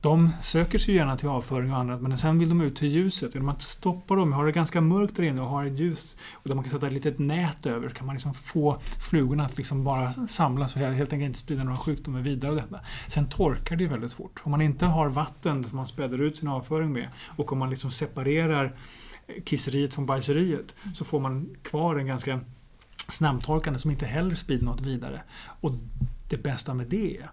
De 0.00 0.30
söker 0.40 0.78
sig 0.78 0.94
gärna 0.94 1.16
till 1.16 1.28
avföring 1.28 1.72
och 1.72 1.78
annat 1.78 2.00
men 2.00 2.18
sen 2.18 2.38
vill 2.38 2.48
de 2.48 2.60
ut 2.60 2.76
till 2.76 2.88
ljuset. 2.88 3.34
Genom 3.34 3.48
att 3.48 3.62
stoppa 3.62 4.14
dem, 4.14 4.32
har 4.32 4.46
det 4.46 4.52
ganska 4.52 4.80
mörkt 4.80 5.16
där 5.16 5.22
inne 5.22 5.40
och 5.40 5.48
har 5.48 5.64
ett 5.64 5.78
ljus 5.78 6.16
och 6.32 6.48
där 6.48 6.54
man 6.54 6.64
kan 6.64 6.70
sätta 6.70 6.86
ett 6.86 6.92
litet 6.92 7.18
nät 7.18 7.66
över 7.66 7.88
kan 7.88 8.06
man 8.06 8.14
liksom 8.14 8.34
få 8.34 8.78
flugorna 9.10 9.44
att 9.44 9.56
liksom 9.56 9.84
bara 9.84 10.14
samlas 10.28 10.76
och 10.76 10.80
helt 10.80 11.12
enkelt 11.12 11.26
inte 11.26 11.38
sprida 11.38 11.64
några 11.64 11.76
sjukdomar 11.76 12.20
vidare. 12.20 12.50
Och 12.50 12.56
detta. 12.56 12.80
Sen 13.08 13.28
torkar 13.28 13.76
det 13.76 13.86
väldigt 13.86 14.12
fort. 14.12 14.40
Om 14.42 14.50
man 14.50 14.60
inte 14.60 14.86
har 14.86 15.08
vatten 15.08 15.64
som 15.64 15.76
man 15.76 15.86
späder 15.86 16.20
ut 16.20 16.38
sin 16.38 16.48
avföring 16.48 16.92
med 16.92 17.08
och 17.36 17.52
om 17.52 17.58
man 17.58 17.70
liksom 17.70 17.90
separerar 17.90 18.76
kisseriet 19.44 19.94
från 19.94 20.06
bajseriet 20.06 20.74
så 20.94 21.04
får 21.04 21.20
man 21.20 21.56
kvar 21.62 21.96
en 21.96 22.06
ganska 22.06 22.40
snabbtorkande 23.08 23.78
som 23.78 23.90
inte 23.90 24.06
heller 24.06 24.34
sprider 24.34 24.64
något 24.64 24.80
vidare. 24.80 25.22
Och 25.60 25.72
det 26.28 26.36
bästa 26.36 26.74
med 26.74 26.86
det 26.86 27.16
är 27.16 27.30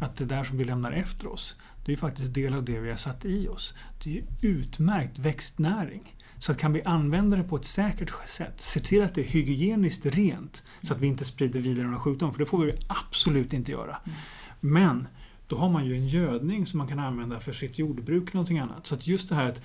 att 0.00 0.16
det 0.16 0.24
där 0.24 0.44
som 0.44 0.58
vi 0.58 0.64
lämnar 0.64 0.92
efter 0.92 1.32
oss, 1.32 1.56
det 1.84 1.92
är 1.92 1.96
faktiskt 1.96 2.34
del 2.34 2.54
av 2.54 2.64
det 2.64 2.80
vi 2.80 2.90
har 2.90 2.96
satt 2.96 3.24
i 3.24 3.48
oss. 3.48 3.74
Det 4.04 4.18
är 4.18 4.24
utmärkt 4.40 5.18
växtnäring. 5.18 6.14
Så 6.38 6.52
att 6.52 6.58
kan 6.58 6.72
vi 6.72 6.82
använda 6.82 7.36
det 7.36 7.44
på 7.44 7.56
ett 7.56 7.64
säkert 7.64 8.12
sätt, 8.26 8.60
se 8.60 8.80
till 8.80 9.02
att 9.02 9.14
det 9.14 9.20
är 9.20 9.24
hygieniskt 9.24 10.06
rent 10.06 10.62
så 10.82 10.94
att 10.94 11.00
vi 11.00 11.06
inte 11.06 11.24
sprider 11.24 11.60
vidare 11.60 11.84
några 11.84 11.98
sjukdomar, 11.98 12.32
för 12.32 12.38
det 12.38 12.46
får 12.46 12.64
vi 12.64 12.74
absolut 12.86 13.52
inte 13.52 13.72
göra. 13.72 13.96
Mm. 14.04 14.18
Men 14.60 15.08
då 15.46 15.56
har 15.56 15.68
man 15.68 15.86
ju 15.86 15.94
en 15.94 16.06
gödning 16.06 16.66
som 16.66 16.78
man 16.78 16.88
kan 16.88 16.98
använda 16.98 17.40
för 17.40 17.52
sitt 17.52 17.78
jordbruk 17.78 18.22
eller 18.22 18.34
någonting 18.34 18.58
annat. 18.58 18.86
Så 18.86 18.94
att 18.94 19.06
just 19.06 19.28
det 19.28 19.34
här 19.34 19.48
att 19.48 19.60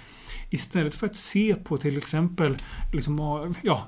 istället 0.50 0.96
för 0.96 1.08
att 1.08 1.16
se 1.16 1.56
på 1.56 1.78
till 1.78 1.98
exempel 1.98 2.58
liksom, 2.94 3.56
ja, 3.62 3.88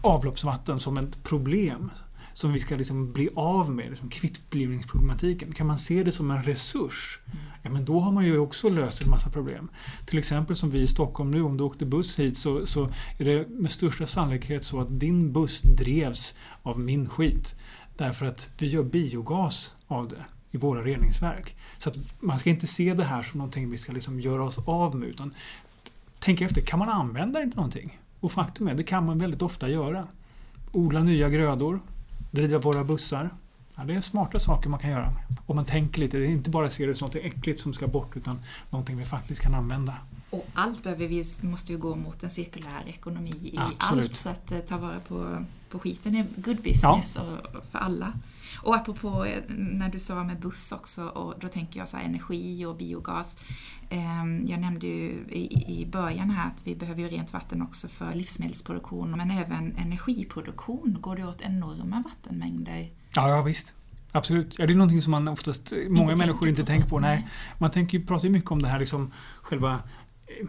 avloppsvatten 0.00 0.80
som 0.80 0.98
ett 0.98 1.22
problem 1.22 1.90
som 2.32 2.52
vi 2.52 2.58
ska 2.58 2.76
liksom 2.76 3.12
bli 3.12 3.28
av 3.34 3.70
med, 3.70 3.90
liksom 3.90 4.08
kvittblivningsproblematiken. 4.08 5.52
Kan 5.52 5.66
man 5.66 5.78
se 5.78 6.02
det 6.02 6.12
som 6.12 6.30
en 6.30 6.42
resurs, 6.42 7.18
ja 7.62 7.70
men 7.70 7.84
då 7.84 8.00
har 8.00 8.12
man 8.12 8.24
ju 8.24 8.38
också 8.38 8.68
löst 8.68 9.02
en 9.02 9.10
massa 9.10 9.30
problem. 9.30 9.70
Till 10.06 10.18
exempel 10.18 10.56
som 10.56 10.70
vi 10.70 10.80
i 10.80 10.86
Stockholm 10.86 11.30
nu, 11.30 11.42
om 11.42 11.56
du 11.56 11.64
åkte 11.64 11.86
buss 11.86 12.18
hit 12.18 12.38
så, 12.38 12.66
så 12.66 12.90
är 13.18 13.24
det 13.24 13.48
med 13.48 13.70
största 13.70 14.06
sannolikhet 14.06 14.64
så 14.64 14.80
att 14.80 15.00
din 15.00 15.32
buss 15.32 15.62
drevs 15.62 16.34
av 16.62 16.80
min 16.80 17.08
skit. 17.08 17.54
Därför 17.96 18.26
att 18.26 18.50
vi 18.58 18.66
gör 18.66 18.82
biogas 18.82 19.74
av 19.86 20.08
det 20.08 20.24
i 20.50 20.56
våra 20.56 20.84
reningsverk. 20.84 21.56
Så 21.78 21.88
att 21.88 21.96
man 22.20 22.38
ska 22.38 22.50
inte 22.50 22.66
se 22.66 22.94
det 22.94 23.04
här 23.04 23.22
som 23.22 23.38
någonting 23.38 23.70
vi 23.70 23.78
ska 23.78 23.92
liksom 23.92 24.20
göra 24.20 24.44
oss 24.44 24.58
av 24.66 24.96
med. 24.96 25.08
Utan 25.08 25.34
tänk 26.18 26.40
efter, 26.40 26.60
kan 26.60 26.78
man 26.78 26.88
använda 26.88 27.40
det 27.40 27.46
till 27.46 27.56
någonting? 27.56 27.98
Och 28.20 28.32
faktum 28.32 28.68
är, 28.68 28.74
det 28.74 28.82
kan 28.82 29.06
man 29.06 29.18
väldigt 29.18 29.42
ofta 29.42 29.68
göra. 29.68 30.06
Odla 30.72 31.02
nya 31.02 31.28
grödor, 31.28 31.80
driva 32.30 32.58
våra 32.58 32.84
bussar. 32.84 33.30
Ja, 33.76 33.82
det 33.84 33.94
är 33.94 34.00
smarta 34.00 34.38
saker 34.38 34.68
man 34.68 34.80
kan 34.80 34.90
göra. 34.90 35.12
Om 35.46 35.56
man 35.56 35.64
tänker 35.64 36.00
lite, 36.00 36.16
det 36.16 36.26
är 36.26 36.28
inte 36.28 36.50
bara 36.50 36.70
se 36.70 36.86
det 36.86 36.94
som 36.94 37.06
något 37.06 37.16
äckligt 37.16 37.60
som 37.60 37.74
ska 37.74 37.86
bort 37.86 38.16
utan 38.16 38.38
någonting 38.70 38.96
vi 38.96 39.04
faktiskt 39.04 39.40
kan 39.40 39.54
använda. 39.54 39.96
Och 40.30 40.46
allt 40.54 40.82
behöver 40.82 41.08
vi, 41.08 41.24
måste 41.42 41.72
ju 41.72 41.78
gå 41.78 41.94
mot 41.94 42.22
en 42.22 42.30
cirkulär 42.30 42.88
ekonomi 42.88 43.34
i 43.42 43.58
Absolut. 43.58 44.04
allt. 44.04 44.14
Så 44.14 44.28
att 44.28 44.52
eh, 44.52 44.58
ta 44.58 44.76
vara 44.78 45.00
på, 45.00 45.44
på 45.70 45.78
skiten 45.78 46.16
är 46.16 46.26
good 46.36 46.56
business 46.56 47.16
ja. 47.16 47.22
och, 47.22 47.64
för 47.64 47.78
alla. 47.78 48.12
Och 48.62 48.76
apropå 48.76 49.24
eh, 49.24 49.42
när 49.48 49.88
du 49.88 49.98
sa 49.98 50.24
med 50.24 50.40
buss 50.40 50.72
också, 50.72 51.06
och 51.06 51.34
då 51.40 51.48
tänker 51.48 51.80
jag 51.80 51.88
så 51.88 51.96
energi 51.96 52.64
och 52.64 52.76
biogas. 52.76 53.38
Ehm, 53.90 54.46
jag 54.46 54.60
nämnde 54.60 54.86
ju 54.86 55.10
i 55.66 55.88
början 55.92 56.30
här 56.30 56.48
att 56.48 56.66
vi 56.66 56.74
behöver 56.74 57.02
ju 57.02 57.08
rent 57.08 57.32
vatten 57.32 57.62
också 57.62 57.88
för 57.88 58.14
livsmedelsproduktion, 58.14 59.10
men 59.10 59.30
även 59.30 59.76
energiproduktion 59.76 60.96
går 61.00 61.16
det 61.16 61.24
åt 61.24 61.40
enorma 61.40 62.02
vattenmängder. 62.02 62.90
Ja, 63.14 63.28
ja 63.28 63.42
visst. 63.42 63.72
Absolut. 64.12 64.58
Ja, 64.58 64.66
det 64.66 64.72
är 64.72 64.76
någonting 64.76 65.02
som 65.02 65.10
man 65.10 65.28
oftast, 65.28 65.72
många 65.88 66.02
inte 66.02 66.16
människor 66.16 66.48
inte 66.48 66.64
tänker 66.64 66.88
på. 66.88 67.00
Nej. 67.00 67.28
Man 67.58 67.70
tänker, 67.70 68.00
pratar 68.00 68.24
ju 68.24 68.30
mycket 68.30 68.50
om 68.50 68.62
det 68.62 68.68
här 68.68 68.78
liksom, 68.78 69.12
själva 69.42 69.82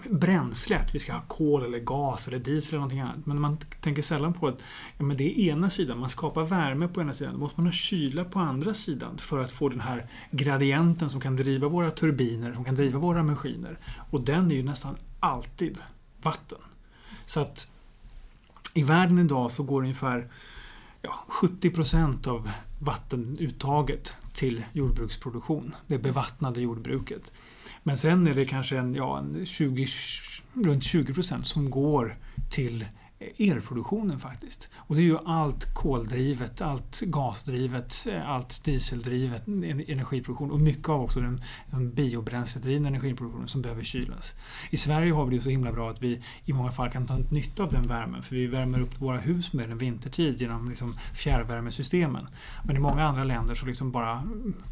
bränslet. 0.10 0.96
Vi 0.96 1.00
ska 1.00 1.14
ha 1.14 1.22
kol 1.22 1.64
eller 1.64 1.80
gas 1.80 2.28
eller 2.28 2.40
diesel 2.40 2.70
eller 2.70 2.80
någonting 2.80 3.00
annat. 3.00 3.26
Men 3.26 3.42
man 3.42 3.58
tänker 3.82 4.02
sällan 4.02 4.34
på 4.34 4.48
att 4.48 4.64
ja, 4.98 5.04
men 5.04 5.18
det 5.18 5.24
är 5.24 5.52
ena 5.52 5.70
sidan. 5.70 6.00
Man 6.00 6.10
skapar 6.10 6.44
värme 6.44 6.88
på 6.88 7.02
ena 7.02 7.14
sidan. 7.14 7.34
Då 7.34 7.40
måste 7.40 7.60
man 7.60 7.68
ha 7.68 7.74
kyla 7.74 8.26
på 8.26 8.40
andra 8.40 8.74
sidan 8.74 9.18
för 9.18 9.44
att 9.44 9.52
få 9.52 9.70
den 9.70 9.82
här 9.82 10.08
gradienten 10.32 11.10
som 11.10 11.22
kan 11.22 11.36
driva 11.36 11.68
våra 11.68 11.92
turbiner, 11.92 12.54
som 12.54 12.64
kan 12.64 12.76
driva 12.76 13.00
våra 13.00 13.24
maskiner. 13.24 13.78
Och 14.10 14.22
den 14.22 14.52
är 14.52 14.56
ju 14.56 14.64
nästan 14.64 14.96
alltid 15.20 15.78
vatten. 16.22 16.60
Så 17.26 17.40
att 17.40 17.68
i 18.74 18.84
världen 18.84 19.20
idag 19.20 19.52
så 19.52 19.64
går 19.64 19.82
ungefär 19.82 20.28
ja, 21.02 21.26
70 21.28 21.70
procent 21.70 22.28
av 22.28 22.50
vattenuttaget 22.80 24.16
till 24.34 24.64
jordbruksproduktion. 24.74 25.76
Det 25.88 25.98
bevattnade 25.98 26.62
jordbruket. 26.62 27.32
Men 27.84 27.98
sen 27.98 28.28
är 28.28 28.34
det 28.34 28.46
kanske 28.46 28.78
en, 28.78 28.96
ja, 28.96 29.20
en 29.20 29.46
20, 29.46 29.88
runt 30.54 30.84
20 30.84 31.14
procent 31.14 31.48
som 31.48 31.70
går 31.70 32.18
till 32.50 32.86
elproduktionen 33.38 34.20
faktiskt. 34.20 34.70
Och 34.76 34.96
det 34.96 35.02
är 35.02 35.04
ju 35.04 35.18
allt 35.26 35.74
koldrivet, 35.74 36.62
allt 36.62 37.00
gasdrivet, 37.00 38.08
eh, 38.08 38.30
allt 38.30 38.64
dieseldrivet 38.64 39.48
energiproduktion 39.48 40.52
och 40.52 40.60
mycket 40.60 40.90
av 40.90 41.02
också 41.02 41.20
den, 41.20 41.42
den 41.66 41.94
biobränsledrivna 41.94 42.88
energiproduktionen 42.88 43.48
som 43.48 43.62
behöver 43.62 43.84
kylas. 43.84 44.36
I 44.70 44.78
Sverige 44.78 45.14
har 45.14 45.26
vi 45.26 45.38
det 45.38 45.44
så 45.44 45.50
himla 45.50 45.72
bra 45.72 45.90
att 45.90 46.02
vi 46.02 46.22
i 46.46 46.54
många 46.54 46.72
fall 46.72 46.90
kan 46.90 47.08
ta 47.08 47.18
nytta 47.30 47.64
av 47.64 47.72
den 47.72 47.88
värmen 47.88 48.24
för 48.24 48.36
vi 48.36 48.48
värmer 48.48 48.82
upp 48.82 49.02
våra 49.02 49.18
hus 49.18 49.54
med 49.54 49.70
den 49.70 49.78
vintertid 49.78 50.42
genom 50.42 50.70
liksom 50.70 50.96
fjärrvärmesystemen. 51.14 52.28
Men 52.64 52.76
i 52.76 52.80
många 52.80 53.04
andra 53.04 53.24
länder 53.24 53.56
så 53.56 53.66
liksom 53.66 53.92
bara 53.92 54.24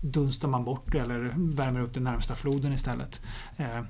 dunstar 0.01 0.47
man 0.47 0.63
bort 0.63 0.91
det 0.91 0.99
eller 0.99 1.33
värmer 1.37 1.81
upp 1.81 1.93
den 1.93 2.03
närmsta 2.03 2.35
floden 2.35 2.73
istället. 2.73 3.21
Eh, 3.57 3.81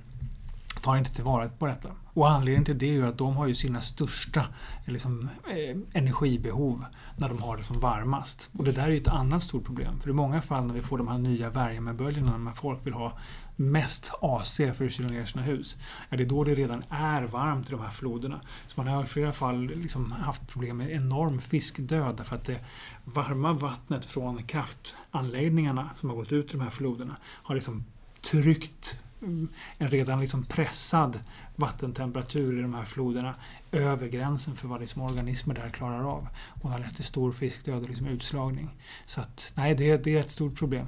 Tar 0.81 0.97
inte 0.97 1.15
tillvara 1.15 1.49
på 1.49 1.65
detta. 1.65 1.89
Och 2.13 2.29
anledningen 2.29 2.65
till 2.65 2.77
det 2.77 2.95
är 2.95 3.03
att 3.03 3.17
de 3.17 3.35
har 3.35 3.47
ju 3.47 3.55
sina 3.55 3.81
största 3.81 4.39
eh, 4.85 4.93
liksom, 4.93 5.29
eh, 5.49 5.77
energibehov 5.93 6.85
när 7.17 7.27
de 7.27 7.41
har 7.41 7.57
det 7.57 7.63
som 7.63 7.79
varmast. 7.79 8.49
Och 8.57 8.63
det 8.63 8.71
där 8.71 8.83
är 8.83 8.89
ju 8.89 8.97
ett 8.97 9.07
annat 9.07 9.43
stort 9.43 9.65
problem. 9.65 9.99
För 9.99 10.09
i 10.09 10.13
många 10.13 10.41
fall 10.41 10.65
när 10.65 10.73
vi 10.73 10.81
får 10.81 10.97
de 10.97 11.07
här 11.07 11.17
nya 11.17 11.49
värmeböljorna 11.49 12.37
när 12.37 12.51
folk 12.51 12.85
vill 12.85 12.93
ha 12.93 13.13
mest 13.55 14.11
AC 14.21 14.57
för 14.57 14.85
att 14.85 14.91
kyla 14.91 15.09
ner 15.09 15.25
sina 15.25 15.43
hus. 15.43 15.77
Ja, 16.09 16.17
det 16.17 16.23
är 16.23 16.27
då 16.27 16.43
det 16.43 16.55
redan 16.55 16.81
är 16.89 17.21
varmt 17.23 17.67
i 17.67 17.71
de 17.71 17.81
här 17.81 17.89
floderna. 17.89 18.41
Så 18.67 18.83
man 18.83 18.93
har 18.93 19.03
i 19.03 19.07
flera 19.07 19.31
fall 19.31 19.65
liksom 19.65 20.11
haft 20.11 20.47
problem 20.47 20.77
med 20.77 20.91
enorm 20.91 21.41
fiskdöd 21.41 22.17
därför 22.17 22.35
att 22.35 22.45
det 22.45 22.59
varma 23.03 23.53
vattnet 23.53 24.05
från 24.05 24.43
kraftanläggningarna 24.43 25.89
som 25.95 26.09
har 26.09 26.15
gått 26.15 26.31
ut 26.31 26.49
i 26.49 26.57
de 26.57 26.61
här 26.61 26.69
floderna 26.69 27.15
har 27.23 27.55
liksom 27.55 27.85
tryckt 28.21 29.01
en 29.21 29.89
redan 29.89 30.19
liksom 30.19 30.45
pressad 30.45 31.19
vattentemperatur 31.55 32.59
i 32.59 32.61
de 32.61 32.73
här 32.73 32.85
floderna 32.85 33.35
över 33.71 34.07
gränsen 34.07 34.55
för 34.55 34.67
vad 34.67 34.81
liksom 34.81 35.01
organismer 35.01 35.53
där 35.53 35.69
klarar 35.69 36.03
av. 36.03 36.27
Och 36.61 36.69
har 36.69 36.79
lett 36.79 36.95
till 36.95 37.05
stor 37.05 37.31
fiskdöd 37.31 37.83
och 37.83 37.89
liksom 37.89 38.07
utslagning. 38.07 38.69
Så 39.05 39.21
att, 39.21 39.51
nej, 39.55 39.75
det, 39.75 39.97
det 39.97 40.15
är 40.15 40.19
ett 40.19 40.31
stort 40.31 40.55
problem. 40.55 40.87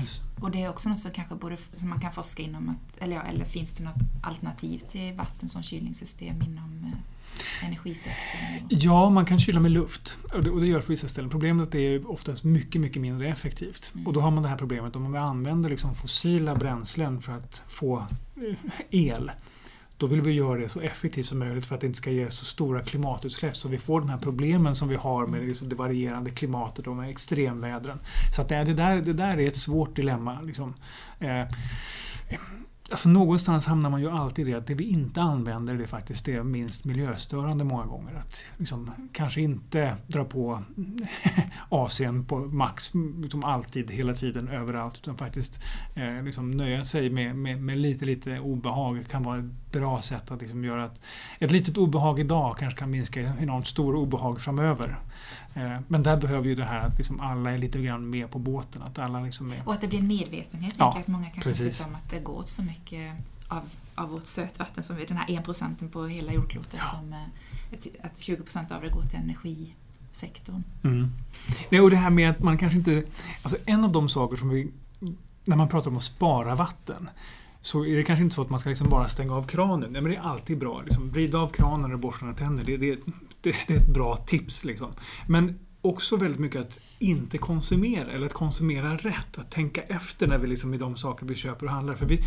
Just. 0.00 0.22
Och 0.40 0.50
det 0.50 0.62
är 0.62 0.68
också 0.68 0.88
något 0.88 0.98
som, 0.98 1.10
kanske 1.10 1.34
borde, 1.34 1.56
som 1.72 1.88
man 1.88 2.00
kan 2.00 2.12
forska 2.12 2.42
inom, 2.42 2.68
att, 2.68 3.02
eller, 3.02 3.16
ja, 3.16 3.22
eller 3.22 3.44
finns 3.44 3.74
det 3.74 3.84
något 3.84 4.02
alternativ 4.22 4.78
till 4.78 5.14
vatten 5.14 5.48
som 5.48 5.62
kylningssystem 5.62 6.42
inom 6.42 6.84
eh, 6.84 6.98
energisektorn? 7.62 8.66
Ja, 8.68 9.10
man 9.10 9.26
kan 9.26 9.38
kyla 9.38 9.60
med 9.60 9.70
luft 9.70 10.18
och 10.32 10.44
det, 10.44 10.50
och 10.50 10.60
det 10.60 10.66
gör 10.66 10.80
på 10.80 10.92
vissa 10.92 11.08
ställen. 11.08 11.30
Problemet 11.30 11.62
är 11.62 11.66
att 11.66 11.72
det 11.72 11.94
är 11.94 12.10
oftast 12.10 12.44
mycket, 12.44 12.80
mycket 12.80 13.02
mindre 13.02 13.28
effektivt. 13.28 13.92
Mm. 13.94 14.06
Och 14.06 14.12
då 14.12 14.20
har 14.20 14.30
man 14.30 14.42
det 14.42 14.48
här 14.48 14.56
problemet 14.56 14.96
om 14.96 15.02
man 15.02 15.16
använder 15.16 15.70
liksom 15.70 15.94
fossila 15.94 16.54
bränslen 16.54 17.20
för 17.20 17.32
att 17.32 17.64
få 17.68 18.06
eh, 18.36 18.56
el. 18.90 19.30
Då 19.96 20.06
vill 20.06 20.20
vi 20.20 20.32
göra 20.32 20.60
det 20.60 20.68
så 20.68 20.80
effektivt 20.80 21.26
som 21.26 21.38
möjligt 21.38 21.66
för 21.66 21.74
att 21.74 21.80
det 21.80 21.86
inte 21.86 21.96
ska 21.96 22.10
ge 22.10 22.30
så 22.30 22.44
stora 22.44 22.82
klimatutsläpp 22.82 23.56
så 23.56 23.68
vi 23.68 23.78
får 23.78 24.00
de 24.00 24.08
här 24.08 24.18
problemen 24.18 24.76
som 24.76 24.88
vi 24.88 24.96
har 24.96 25.26
med 25.26 25.48
liksom 25.48 25.68
det 25.68 25.74
varierande 25.74 26.30
klimatet 26.30 26.86
och 26.86 26.96
med 26.96 27.10
extremvädren. 27.10 27.98
Så 28.36 28.42
att 28.42 28.48
det, 28.48 28.64
där, 28.64 29.00
det 29.00 29.12
där 29.12 29.40
är 29.40 29.48
ett 29.48 29.56
svårt 29.56 29.96
dilemma. 29.96 30.40
Liksom. 30.40 30.74
Eh, 31.18 31.42
Alltså 32.90 33.08
någonstans 33.08 33.66
hamnar 33.66 33.90
man 33.90 34.00
ju 34.00 34.10
alltid 34.10 34.48
i 34.48 34.50
det 34.50 34.58
att 34.58 34.66
det 34.66 34.74
vi 34.74 34.84
inte 34.84 35.22
använder 35.22 35.74
det 35.74 35.82
är 35.82 35.86
faktiskt 35.86 36.24
det 36.24 36.44
minst 36.44 36.84
miljöstörande 36.84 37.64
många 37.64 37.86
gånger. 37.86 38.14
Att 38.14 38.44
liksom, 38.56 38.90
kanske 39.12 39.40
inte 39.40 39.96
dra 40.06 40.24
på 40.24 40.62
AC'n 41.68 42.24
på 42.24 42.38
max 42.38 42.90
liksom 43.20 43.44
alltid, 43.44 43.90
hela 43.90 44.14
tiden, 44.14 44.48
överallt. 44.48 44.98
Utan 44.98 45.16
faktiskt 45.16 45.60
eh, 45.94 46.22
liksom 46.22 46.50
nöja 46.50 46.84
sig 46.84 47.10
med, 47.10 47.36
med, 47.36 47.62
med, 47.62 47.78
lite, 47.78 48.04
lite 48.04 48.38
obehag 48.38 49.04
kan 49.10 49.22
vara 49.22 49.48
bra 49.72 50.02
sätt 50.02 50.30
att 50.30 50.40
liksom 50.40 50.64
göra 50.64 50.84
att 50.84 51.00
ett 51.38 51.50
litet 51.50 51.76
obehag 51.76 52.20
idag 52.20 52.56
kanske 52.58 52.78
kan 52.78 52.90
minska 52.90 53.20
enormt 53.20 53.66
stor 53.66 53.94
obehag 53.94 54.40
framöver. 54.40 54.98
Eh, 55.54 55.78
men 55.88 56.02
där 56.02 56.16
behöver 56.16 56.48
ju 56.48 56.54
det 56.54 56.64
här 56.64 56.86
att 56.86 56.98
liksom 56.98 57.20
alla 57.20 57.50
är 57.50 57.58
lite 57.58 57.82
grann 57.82 58.10
med 58.10 58.30
på 58.30 58.38
båten. 58.38 58.82
Att 58.82 58.98
alla 58.98 59.20
liksom 59.20 59.52
är... 59.52 59.62
Och 59.64 59.72
att 59.72 59.80
det 59.80 59.88
blir 59.88 59.98
en 59.98 60.06
medvetenhet. 60.06 60.74
Ja, 60.78 60.98
att 60.98 61.06
många 61.06 61.30
kanske 61.30 61.50
inte 61.50 61.64
vet 61.64 61.86
om 61.86 61.94
att 61.94 62.10
det 62.10 62.20
går 62.20 62.38
åt 62.38 62.48
så 62.48 62.62
mycket 62.62 63.12
av, 63.48 63.62
av 63.94 64.08
vårt 64.08 64.26
sötvatten, 64.26 64.84
som 64.84 64.98
är 64.98 65.06
den 65.06 65.16
här 65.16 65.38
1 65.38 65.44
procenten 65.44 65.88
på 65.88 66.06
hela 66.06 66.32
jordklotet, 66.32 66.74
ja. 66.78 66.84
som, 66.84 67.12
eh, 67.12 68.06
att 68.06 68.18
20 68.18 68.42
procent 68.42 68.72
av 68.72 68.82
det 68.82 68.88
går 68.88 69.02
till 69.02 69.18
energisektorn. 69.18 70.64
Mm. 70.84 71.12
Nej, 71.68 71.80
och 71.80 71.90
det 71.90 71.96
här 71.96 72.10
med 72.10 72.30
att 72.30 72.40
man 72.40 72.58
kanske 72.58 72.78
inte... 72.78 73.04
Alltså 73.42 73.58
en 73.66 73.84
av 73.84 73.92
de 73.92 74.08
saker 74.08 74.36
som 74.36 74.48
vi... 74.48 74.70
När 75.44 75.56
man 75.56 75.68
pratar 75.68 75.90
om 75.90 75.96
att 75.96 76.02
spara 76.02 76.54
vatten 76.54 77.10
så 77.62 77.84
är 77.84 77.96
det 77.96 78.02
kanske 78.02 78.22
inte 78.22 78.34
så 78.34 78.42
att 78.42 78.50
man 78.50 78.60
ska 78.60 78.68
liksom 78.68 78.88
bara 78.88 79.08
stänga 79.08 79.34
av 79.34 79.42
kranen. 79.46 79.92
Nej, 79.92 80.02
men 80.02 80.10
det 80.10 80.16
är 80.16 80.22
alltid 80.22 80.58
bra. 80.58 80.82
Liksom, 80.84 81.10
vrida 81.10 81.38
av 81.38 81.48
kranen 81.48 81.92
och 81.92 81.98
borsta 81.98 82.32
tänder. 82.32 82.64
Det, 82.64 82.76
det, 82.76 82.98
det, 83.40 83.54
det, 83.66 83.74
är 83.74 83.78
ett 83.78 83.94
bra 83.94 84.16
tips. 84.16 84.64
Liksom. 84.64 84.92
Men 85.28 85.58
också 85.80 86.16
väldigt 86.16 86.40
mycket 86.40 86.60
att 86.60 86.80
inte 86.98 87.38
konsumera, 87.38 88.12
eller 88.12 88.26
att 88.26 88.32
konsumera 88.32 88.96
rätt. 88.96 89.38
Att 89.38 89.50
tänka 89.50 89.82
efter 89.82 90.26
när 90.26 90.38
vi 90.38 90.46
liksom 90.46 90.74
i 90.74 90.78
de 90.78 90.96
saker 90.96 91.26
vi 91.26 91.34
köper 91.34 91.66
och 91.66 91.72
handlar. 91.72 91.94
För 91.94 92.06
vi, 92.06 92.20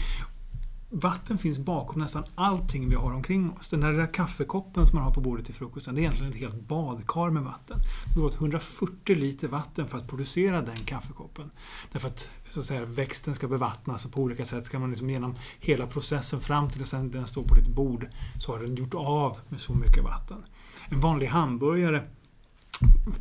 Vatten 0.96 1.38
finns 1.38 1.60
bakom 1.60 2.02
nästan 2.02 2.24
allting 2.36 2.90
vi 2.90 2.96
har 2.96 3.12
omkring 3.12 3.52
oss. 3.52 3.70
Den 3.70 3.80
där 3.80 4.14
kaffekoppen 4.14 4.88
som 4.88 4.96
man 4.96 5.06
har 5.06 5.14
på 5.14 5.22
bordet 5.22 5.46
till 5.46 5.54
frukosten, 5.54 5.96
det 5.96 6.02
är 6.02 6.04
egentligen 6.04 6.34
ett 6.34 6.40
helt 6.40 6.68
badkar 6.68 7.30
med 7.30 7.44
vatten. 7.44 7.80
Det 8.14 8.20
går 8.20 8.28
åt 8.28 8.36
140 8.36 9.16
liter 9.16 9.48
vatten 9.48 9.88
för 9.88 9.98
att 9.98 10.08
producera 10.08 10.62
den 10.62 10.76
kaffekoppen. 10.76 11.52
Därför 11.92 12.08
att, 12.08 12.30
så 12.50 12.60
att 12.60 12.66
säga, 12.66 12.86
växten 12.86 13.36
ska 13.36 13.48
bevattnas 13.48 14.06
och 14.06 14.12
på 14.12 14.22
olika 14.22 14.46
sätt 14.46 14.66
ska 14.66 14.80
man 14.80 14.90
liksom 14.90 15.10
genom 15.10 15.36
hela 15.60 15.88
processen 15.88 16.40
fram 16.40 16.70
till 16.70 16.82
att 16.84 17.12
den 17.12 17.28
står 17.28 17.44
på 17.44 17.56
ditt 17.56 17.76
bord 17.76 18.08
så 18.40 18.52
har 18.52 18.60
den 18.60 18.76
gjort 18.76 18.94
av 18.94 19.38
med 19.50 19.62
så 19.62 19.74
mycket 19.74 20.04
vatten. 20.04 20.46
En 20.90 21.00
vanlig 21.00 21.28
hamburgare 21.28 22.08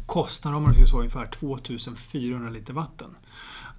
kostar 0.07 0.53
om 0.53 0.62
man 0.62 0.75
säger 0.75 0.87
så 0.87 0.99
ungefär 0.99 1.27
2400 1.27 2.51
liter 2.51 2.73
vatten. 2.73 3.16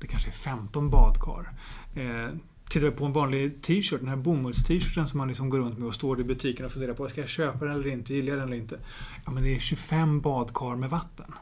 Det 0.01 0.07
kanske 0.07 0.29
är 0.29 0.33
15 0.33 0.89
badkar. 0.89 1.51
Eh, 1.95 2.29
tittar 2.69 2.87
vi 2.87 2.91
på 2.91 3.05
en 3.05 3.13
vanlig 3.13 3.61
t-shirt, 3.61 3.99
den 3.99 4.09
här 4.09 4.15
bomulls-t-shirten 4.15 5.07
som 5.07 5.17
man 5.17 5.27
liksom 5.27 5.49
går 5.49 5.59
runt 5.59 5.77
med 5.77 5.87
och 5.87 5.93
står 5.93 6.21
i 6.21 6.23
butiken 6.23 6.65
och 6.65 6.71
funderar 6.71 6.93
på, 6.93 7.07
ska 7.07 7.21
jag 7.21 7.29
köpa 7.29 7.65
den 7.65 7.75
eller 7.75 7.87
inte, 7.87 8.13
gillar 8.13 8.29
jag 8.29 8.39
den 8.39 8.47
eller 8.47 8.57
inte? 8.57 8.79
Ja, 9.25 9.31
men 9.31 9.43
det 9.43 9.55
är 9.55 9.59
25 9.59 10.21
badkar 10.21 10.75
med 10.75 10.89
vatten 10.89 11.33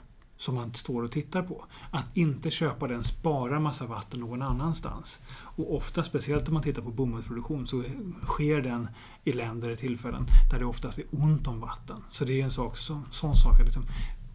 som 0.42 0.56
man 0.56 0.74
står 0.74 1.04
och 1.04 1.12
tittar 1.12 1.42
på. 1.42 1.66
Att 1.92 2.18
inte 2.18 2.50
köpa 2.50 2.88
den 2.88 3.04
sparar 3.04 3.60
massa 3.60 3.86
vatten 3.86 4.20
någon 4.20 4.42
annanstans. 4.42 5.20
Och 5.34 5.76
ofta, 5.76 6.04
speciellt 6.04 6.48
om 6.48 6.54
man 6.54 6.64
tittar 6.64 6.82
på 6.82 6.90
bomullsproduktion, 6.90 7.68
så 7.68 7.84
sker 8.26 8.62
den 8.62 8.88
i 9.24 9.32
länder 9.34 9.70
och 9.70 9.78
tillfällen 9.78 10.26
där 10.52 10.60
det 10.60 10.66
oftast 10.66 11.00
är 11.00 11.06
ont 11.12 11.48
om 11.48 11.60
vatten. 11.60 12.04
Så 12.10 12.26
det 12.26 12.40
är 12.40 12.44
en 12.44 12.52
sak, 12.52 12.78
så, 12.78 13.02
sån 13.12 13.36
sak 13.36 13.60
att 13.60 13.66
liksom 13.66 13.84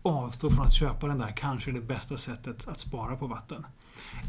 avstå 0.02 0.50
från 0.50 0.66
att 0.66 0.72
köpa 0.72 1.06
den 1.06 1.18
där 1.18 1.32
kanske 1.36 1.70
är 1.70 1.72
det 1.72 1.80
bästa 1.80 2.16
sättet 2.16 2.68
att 2.68 2.80
spara 2.80 3.16
på 3.16 3.26
vatten. 3.26 3.66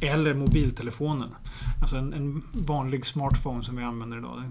Eller 0.02 0.34
mobiltelefonen. 0.34 1.30
Alltså 1.82 1.98
en, 1.98 2.14
en 2.14 2.44
vanlig 2.54 3.06
smartphone 3.06 3.64
som 3.64 3.76
vi 3.76 3.84
använder 3.84 4.18
idag. 4.18 4.44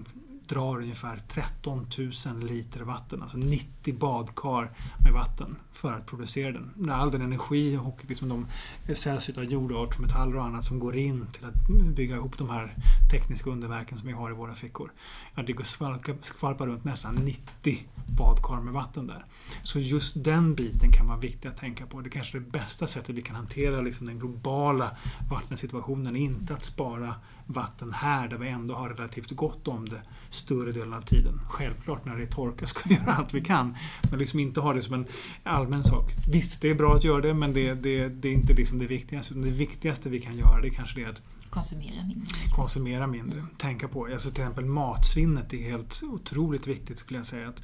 Drar 0.47 0.77
ungefär 0.77 1.17
13 1.27 1.87
000 2.25 2.43
liter 2.43 2.81
vatten, 2.81 3.21
alltså 3.21 3.37
90 3.37 3.97
badkar 3.97 4.71
med 5.03 5.13
vatten 5.13 5.55
för 5.71 5.93
att 5.93 6.05
producera 6.05 6.51
den. 6.51 6.89
All 6.89 7.11
den 7.11 7.21
energi 7.21 7.77
och 7.77 8.05
liksom 8.07 8.29
de 8.29 8.47
sällsynta 8.95 9.43
jordartsmetaller 9.43 10.37
och 10.37 10.43
annat 10.43 10.65
som 10.65 10.79
går 10.79 10.97
in 10.97 11.25
till 11.31 11.45
att 11.45 11.67
bygga 11.95 12.15
ihop 12.15 12.37
de 12.37 12.49
här 12.49 12.75
tekniska 13.11 13.49
underverken 13.49 13.97
som 13.97 14.07
vi 14.07 14.13
har 14.13 14.31
i 14.31 14.33
våra 14.33 14.53
fickor. 14.53 14.91
Ja, 15.35 15.43
det 15.43 15.53
går 15.53 15.63
skvalpa, 15.63 16.11
skvalpa 16.23 16.65
runt 16.65 16.83
nästan 16.83 17.15
90 17.15 17.87
badkar 18.17 18.61
med 18.61 18.73
vatten 18.73 19.07
där. 19.07 19.25
Så 19.63 19.79
just 19.79 20.23
den 20.23 20.55
biten 20.55 20.91
kan 20.91 21.07
vara 21.07 21.17
viktig 21.17 21.49
att 21.49 21.57
tänka 21.57 21.85
på. 21.85 22.01
Det 22.01 22.07
är 22.07 22.11
kanske 22.11 22.37
är 22.37 22.41
det 22.41 22.51
bästa 22.51 22.87
sättet 22.87 23.15
vi 23.15 23.21
kan 23.21 23.35
hantera 23.35 23.81
liksom 23.81 24.07
den 24.07 24.19
globala 24.19 24.97
vattensituationen, 25.29 26.15
inte 26.15 26.53
att 26.53 26.63
spara 26.63 27.15
vatten 27.47 27.93
här 27.93 28.27
där 28.27 28.37
vi 28.37 28.49
ändå 28.49 28.75
har 28.75 28.89
relativt 28.89 29.31
gott 29.31 29.67
om 29.67 29.89
det 29.89 30.01
större 30.29 30.71
delen 30.71 30.93
av 30.93 31.01
tiden. 31.01 31.39
Självklart 31.49 32.05
när 32.05 32.15
det 32.15 32.23
är 32.23 32.27
torka 32.27 32.67
ska 32.67 32.89
vi 32.89 32.95
göra 33.05 33.15
allt 33.15 33.33
vi 33.33 33.41
kan. 33.41 33.75
Men 34.09 34.19
liksom 34.19 34.39
inte 34.39 34.59
ha 34.59 34.73
det 34.73 34.81
som 34.81 34.93
en 34.93 35.05
allmän 35.43 35.83
sak. 35.83 36.11
Visst, 36.31 36.61
det 36.61 36.69
är 36.69 36.75
bra 36.75 36.95
att 36.95 37.03
göra 37.03 37.21
det 37.21 37.33
men 37.33 37.53
det, 37.53 37.73
det, 37.73 38.09
det 38.09 38.27
är 38.27 38.33
inte 38.33 38.53
liksom 38.53 38.77
det 38.77 38.87
viktigaste. 38.87 39.33
Det 39.33 39.49
viktigaste 39.49 40.09
vi 40.09 40.21
kan 40.21 40.37
göra 40.37 40.61
det 40.61 40.69
kanske 40.69 41.01
är 41.01 41.09
att 41.09 41.21
Konsumera 41.57 42.03
mindre. 42.07 42.27
Konsumera 42.55 43.07
mindre. 43.07 43.45
Tänka 43.57 43.87
på, 43.87 44.05
alltså 44.05 44.31
till 44.31 44.41
exempel 44.43 44.65
matsvinnet 44.65 45.53
är 45.53 45.57
helt 45.57 46.03
otroligt 46.03 46.67
viktigt 46.67 46.99
skulle 46.99 47.19
jag 47.19 47.25
säga. 47.25 47.49
Att 47.49 47.63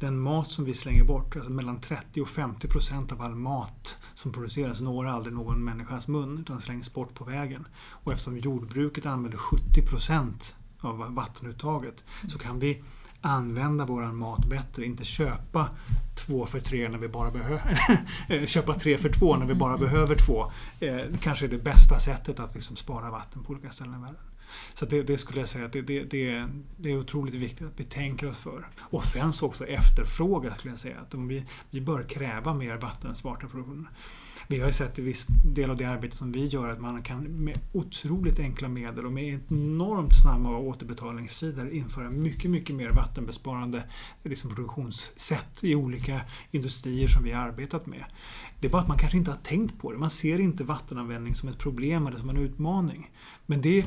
den 0.00 0.18
mat 0.18 0.50
som 0.50 0.64
vi 0.64 0.74
slänger 0.74 1.04
bort, 1.04 1.36
alltså 1.36 1.50
mellan 1.50 1.80
30 1.80 2.20
och 2.20 2.28
50 2.28 2.68
procent 2.68 3.12
av 3.12 3.22
all 3.22 3.34
mat 3.34 3.98
som 4.14 4.32
produceras 4.32 4.80
når 4.80 5.06
aldrig 5.06 5.34
någon 5.34 5.64
människas 5.64 6.08
mun 6.08 6.38
utan 6.38 6.60
slängs 6.60 6.92
bort 6.92 7.14
på 7.14 7.24
vägen. 7.24 7.66
Och 7.76 8.12
eftersom 8.12 8.38
jordbruket 8.38 9.06
använder 9.06 9.38
70 9.38 9.86
procent 9.86 10.56
av 10.80 11.14
vattenuttaget 11.14 12.04
så 12.28 12.38
kan 12.38 12.58
vi 12.58 12.82
använda 13.24 13.84
våran 13.84 14.16
mat 14.16 14.44
bättre. 14.46 14.84
Inte 14.84 15.04
köpa 15.04 15.68
två 16.14 16.46
för 16.46 16.60
tre 16.60 16.88
när 16.88 16.98
vi 16.98 17.08
bara 17.08 17.30
behöver 17.30 18.46
köpa 18.46 18.74
tre 18.74 18.98
för 18.98 19.08
två 19.08 19.36
när 19.36 19.46
vi 19.46 19.54
bara 19.54 19.78
behöver 19.78 20.14
två. 20.14 20.52
Eh, 20.80 21.02
kanske 21.20 21.46
är 21.46 21.48
det 21.48 21.58
bästa 21.58 21.98
sättet 21.98 22.40
att 22.40 22.54
liksom 22.54 22.76
spara 22.76 23.10
vatten 23.10 23.44
på 23.44 23.52
olika 23.52 23.70
ställen 23.70 23.94
i 23.94 24.02
världen. 24.02 24.20
Så 24.74 24.86
det, 24.86 25.02
det, 25.02 25.18
skulle 25.18 25.40
jag 25.40 25.48
säga 25.48 25.66
att 25.66 25.72
det, 25.72 25.82
det, 25.82 26.04
det, 26.04 26.48
det 26.76 26.90
är 26.90 26.98
otroligt 26.98 27.34
viktigt 27.34 27.66
att 27.66 27.80
vi 27.80 27.84
tänker 27.84 28.28
oss 28.28 28.38
för. 28.38 28.68
Och 28.80 29.04
sen 29.04 29.32
så 29.32 29.46
också 29.46 29.66
efterfråga 29.66 30.54
skulle 30.54 30.72
jag 30.72 30.78
säga. 30.78 30.96
Att 31.00 31.14
vi, 31.14 31.44
vi 31.70 31.80
bör 31.80 32.02
kräva 32.02 32.54
mer 32.54 32.76
vattensmarta 32.76 33.46
produktioner. 33.46 33.90
Vi 34.48 34.60
har 34.60 34.66
ju 34.66 34.72
sett 34.72 34.98
i 34.98 35.02
viss 35.02 35.26
del 35.44 35.70
av 35.70 35.76
det 35.76 35.84
arbete 35.84 36.16
som 36.16 36.32
vi 36.32 36.46
gör 36.46 36.68
att 36.68 36.80
man 36.80 37.02
kan 37.02 37.44
med 37.44 37.58
otroligt 37.72 38.38
enkla 38.38 38.68
medel 38.68 39.06
och 39.06 39.12
med 39.12 39.40
enormt 39.48 40.22
snabba 40.22 40.58
återbetalningstider 40.58 41.70
införa 41.70 42.10
mycket, 42.10 42.50
mycket 42.50 42.76
mer 42.76 42.90
vattenbesparande 42.90 43.82
liksom 44.22 44.50
produktionssätt 44.50 45.64
i 45.64 45.74
olika 45.74 46.20
industrier 46.50 47.08
som 47.08 47.24
vi 47.24 47.32
har 47.32 47.42
arbetat 47.42 47.86
med. 47.86 48.04
Det 48.60 48.66
är 48.66 48.70
bara 48.70 48.82
att 48.82 48.88
man 48.88 48.98
kanske 48.98 49.18
inte 49.18 49.30
har 49.30 49.38
tänkt 49.38 49.78
på 49.78 49.92
det. 49.92 49.98
Man 49.98 50.10
ser 50.10 50.38
inte 50.38 50.64
vattenanvändning 50.64 51.34
som 51.34 51.48
ett 51.48 51.58
problem 51.58 52.06
eller 52.06 52.18
som 52.18 52.30
en 52.30 52.36
utmaning. 52.36 53.10
Men 53.46 53.62
det 53.62 53.86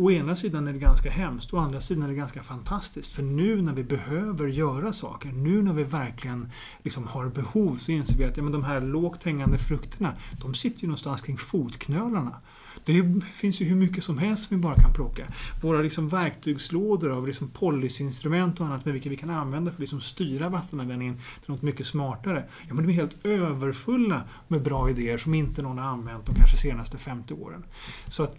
Å 0.00 0.10
ena 0.10 0.36
sidan 0.36 0.68
är 0.68 0.72
det 0.72 0.78
ganska 0.78 1.10
hemskt, 1.10 1.54
å 1.54 1.58
andra 1.58 1.80
sidan 1.80 2.02
är 2.02 2.08
det 2.08 2.14
ganska 2.14 2.42
fantastiskt. 2.42 3.12
För 3.12 3.22
nu 3.22 3.62
när 3.62 3.72
vi 3.72 3.84
behöver 3.84 4.46
göra 4.46 4.92
saker, 4.92 5.32
nu 5.32 5.62
när 5.62 5.72
vi 5.72 5.84
verkligen 5.84 6.50
liksom 6.82 7.06
har 7.06 7.28
behov, 7.28 7.76
så 7.76 7.92
inser 7.92 8.18
vi 8.18 8.24
att 8.24 8.36
ja, 8.36 8.42
men 8.42 8.52
de 8.52 8.64
här 8.64 8.80
lågt 8.80 9.24
hängande 9.24 9.58
frukterna, 9.58 9.97
de 10.42 10.54
sitter 10.54 10.80
ju 10.80 10.86
någonstans 10.86 11.20
kring 11.20 11.38
fotknölarna. 11.38 12.40
Det 12.84 13.22
finns 13.34 13.60
ju 13.60 13.64
hur 13.64 13.76
mycket 13.76 14.04
som 14.04 14.18
helst 14.18 14.48
som 14.48 14.56
vi 14.56 14.62
bara 14.62 14.74
kan 14.74 14.92
plocka. 14.92 15.26
Våra 15.62 15.82
liksom 15.82 16.08
verktygslådor 16.08 17.10
av 17.10 17.26
liksom 17.26 17.48
policyinstrument 17.48 18.60
och 18.60 18.66
annat 18.66 18.84
med 18.84 18.94
vilka 18.94 19.10
vi 19.10 19.16
kan 19.16 19.30
använda 19.30 19.70
för 19.70 19.76
att 19.76 19.80
liksom 19.80 20.00
styra 20.00 20.48
vattenanvändningen 20.48 21.16
till 21.16 21.50
något 21.50 21.62
mycket 21.62 21.86
smartare. 21.86 22.48
Ja, 22.68 22.74
men 22.74 22.86
de 22.86 22.92
är 22.92 22.94
helt 22.94 23.26
överfulla 23.26 24.22
med 24.48 24.62
bra 24.62 24.90
idéer 24.90 25.18
som 25.18 25.34
inte 25.34 25.62
någon 25.62 25.78
har 25.78 25.84
använt 25.84 26.26
de 26.26 26.34
kanske 26.34 26.56
senaste 26.56 26.98
50 26.98 27.34
åren. 27.34 27.64
Så 28.08 28.22
att 28.22 28.36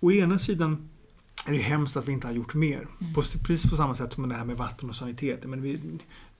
å 0.00 0.12
ena 0.12 0.38
sidan 0.38 0.88
är 1.46 1.52
det 1.52 1.58
hemskt 1.58 1.96
att 1.96 2.08
vi 2.08 2.12
inte 2.12 2.26
har 2.26 2.34
gjort 2.34 2.54
mer. 2.54 2.86
Mm. 3.00 3.14
På, 3.14 3.22
precis 3.22 3.70
på 3.70 3.76
samma 3.76 3.94
sätt 3.94 4.12
som 4.12 4.28
det 4.28 4.34
här 4.34 4.44
med 4.44 4.56
vatten 4.56 4.88
och 4.88 4.94
sanitet. 4.94 5.44
Men 5.44 5.62
vi, 5.62 5.80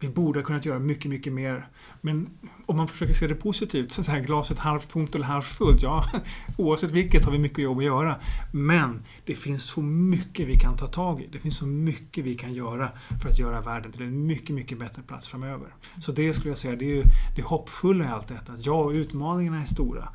vi 0.01 0.09
borde 0.09 0.39
ha 0.39 0.45
kunnat 0.45 0.65
göra 0.65 0.79
mycket, 0.79 1.11
mycket 1.11 1.33
mer. 1.33 1.69
Men 2.01 2.31
om 2.67 2.77
man 2.77 2.89
försöker 2.89 3.15
se 3.15 3.27
det 3.27 3.35
positivt, 3.35 3.93
så 3.93 4.11
här 4.11 4.21
glaset 4.21 4.59
halvt 4.59 4.91
tomt 4.91 5.15
eller 5.15 5.25
halvt 5.25 5.47
fullt. 5.47 5.83
Ja, 5.83 6.11
oavsett 6.59 6.91
vilket 6.91 7.25
har 7.25 7.33
vi 7.33 7.39
mycket 7.39 7.59
jobb 7.59 7.79
att 7.79 7.85
göra. 7.85 8.21
Men 8.53 9.03
det 9.25 9.35
finns 9.35 9.65
så 9.65 9.83
mycket 9.83 10.49
vi 10.49 10.57
kan 10.57 10.77
ta 10.77 10.89
tag 10.89 11.21
i. 11.21 11.29
Det 11.33 11.39
finns 11.39 11.57
så 11.57 11.67
mycket 11.67 12.25
vi 12.25 12.35
kan 12.35 12.55
göra 12.55 12.91
för 13.23 13.29
att 13.29 13.39
göra 13.39 13.61
världen 13.61 13.93
till 13.93 14.03
en 14.03 14.27
mycket, 14.27 14.55
mycket 14.55 14.79
bättre 14.79 15.03
plats 15.03 15.29
framöver. 15.29 15.75
Så 16.01 16.13
det 16.13 16.35
skulle 16.35 16.51
jag 16.51 16.59
säga, 16.59 16.77
det 16.77 16.85
är 16.85 16.97
ju 16.97 17.03
det 17.37 17.43
hoppfulla 17.43 18.05
i 18.05 18.09
allt 18.09 18.29
detta. 18.29 18.53
Ja, 18.59 18.93
utmaningarna 18.93 19.63
är 19.63 19.67
stora. 19.67 20.09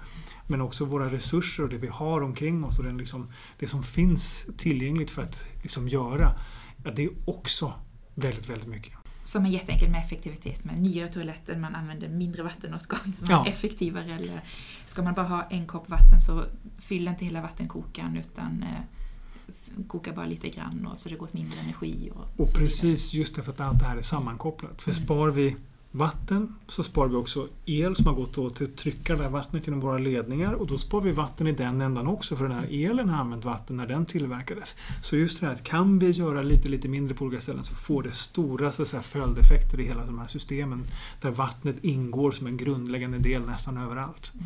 Men 0.47 0.61
också 0.61 0.85
våra 0.85 1.11
resurser 1.11 1.63
och 1.63 1.69
det 1.69 1.77
vi 1.77 1.87
har 1.87 2.21
omkring 2.21 2.63
oss 2.63 2.79
och 2.79 2.85
den 2.85 2.97
liksom, 2.97 3.31
det 3.59 3.67
som 3.67 3.83
finns 3.83 4.47
tillgängligt 4.57 5.11
för 5.11 5.21
att 5.21 5.45
liksom 5.63 5.87
göra. 5.87 6.39
Ja, 6.83 6.91
det 6.91 7.03
är 7.03 7.09
också 7.25 7.73
väldigt, 8.15 8.49
väldigt 8.49 8.67
mycket. 8.67 8.93
Som 9.23 9.45
är 9.45 9.49
jätteenkelt 9.49 9.91
med 9.91 9.99
effektivitet 9.99 10.63
med 10.63 10.79
nyare 10.79 11.07
toaletter, 11.07 11.57
man 11.57 11.75
använder 11.75 12.09
mindre 12.09 12.43
vattenåtgång, 12.43 12.99
som 13.17 13.27
ja. 13.29 13.45
är 13.45 13.49
effektivare. 13.49 14.15
Eller 14.15 14.41
ska 14.85 15.01
man 15.01 15.13
bara 15.13 15.27
ha 15.27 15.43
en 15.49 15.67
kopp 15.67 15.89
vatten 15.89 16.21
så 16.21 16.43
fyll 16.77 17.07
inte 17.07 17.25
hela 17.25 17.41
vattenkokaren 17.41 18.17
utan 18.17 18.63
eh, 18.63 19.83
koka 19.87 20.13
bara 20.13 20.25
lite 20.25 20.49
grann 20.49 20.87
och 20.91 20.97
så 20.97 21.09
det 21.09 21.15
går 21.15 21.25
åt 21.25 21.33
mindre 21.33 21.59
energi. 21.59 22.11
Och, 22.15 22.39
och 22.39 22.53
precis 22.55 23.13
just 23.13 23.37
efter 23.37 23.51
att 23.51 23.59
allt 23.59 23.79
det 23.79 23.85
här 23.85 23.97
är 23.97 24.01
sammankopplat. 24.01 24.81
För 24.81 24.91
mm. 24.91 25.03
spar 25.03 25.29
vi 25.29 25.55
vatten 25.97 26.55
så 26.67 26.83
sparar 26.83 27.09
vi 27.09 27.15
också 27.15 27.47
el 27.65 27.95
som 27.95 28.05
har 28.05 28.13
gått 28.13 28.37
åt 28.37 28.55
till 28.55 28.67
att 28.67 28.77
trycka 28.77 29.15
det 29.15 29.23
här 29.23 29.29
vattnet 29.29 29.67
genom 29.67 29.79
våra 29.79 29.97
ledningar 29.97 30.53
och 30.53 30.67
då 30.67 30.77
sparar 30.77 31.03
vi 31.03 31.11
vatten 31.11 31.47
i 31.47 31.51
den 31.51 31.81
ändan 31.81 32.07
också 32.07 32.35
för 32.35 32.47
den 32.47 32.57
här 32.57 32.67
elen 32.71 33.09
har 33.09 33.17
använt 33.17 33.45
vatten 33.45 33.77
när 33.77 33.87
den 33.87 34.05
tillverkades. 34.05 34.75
Så 35.03 35.17
just 35.17 35.39
det 35.39 35.45
här 35.45 35.53
att 35.53 35.63
kan 35.63 35.99
vi 35.99 36.11
göra 36.11 36.41
lite, 36.41 36.69
lite 36.69 36.87
mindre 36.87 37.15
på 37.15 37.25
olika 37.25 37.41
ställen 37.41 37.63
så 37.63 37.75
får 37.75 38.03
det 38.03 38.11
stora 38.11 38.71
så 38.71 38.85
säga, 38.85 39.01
följdeffekter 39.01 39.79
i 39.79 39.83
hela 39.83 40.05
de 40.05 40.19
här 40.19 40.27
systemen 40.27 40.83
där 41.21 41.31
vattnet 41.31 41.83
ingår 41.83 42.31
som 42.31 42.47
en 42.47 42.57
grundläggande 42.57 43.17
del 43.17 43.41
nästan 43.41 43.77
överallt. 43.77 44.31
Mm. 44.33 44.45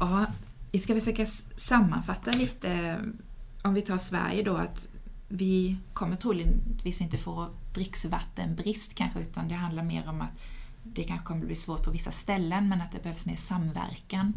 Ja, 0.00 0.26
vi 0.72 0.78
ska 0.78 0.94
försöka 0.94 1.26
sammanfatta 1.56 2.30
lite 2.30 2.98
om 3.62 3.74
vi 3.74 3.82
tar 3.82 3.98
Sverige 3.98 4.42
då 4.42 4.56
att 4.56 4.88
vi 5.28 5.76
kommer 5.92 6.16
troligtvis 6.16 7.00
inte 7.00 7.18
få 7.18 7.48
dricksvattenbrist 7.74 8.94
kanske, 8.94 9.20
utan 9.20 9.48
det 9.48 9.54
handlar 9.54 9.82
mer 9.82 10.08
om 10.08 10.20
att 10.20 10.32
det 10.82 11.04
kanske 11.04 11.26
kommer 11.26 11.46
bli 11.46 11.54
svårt 11.54 11.82
på 11.82 11.90
vissa 11.90 12.10
ställen, 12.10 12.68
men 12.68 12.80
att 12.80 12.92
det 12.92 13.02
behövs 13.02 13.26
mer 13.26 13.36
samverkan 13.36 14.32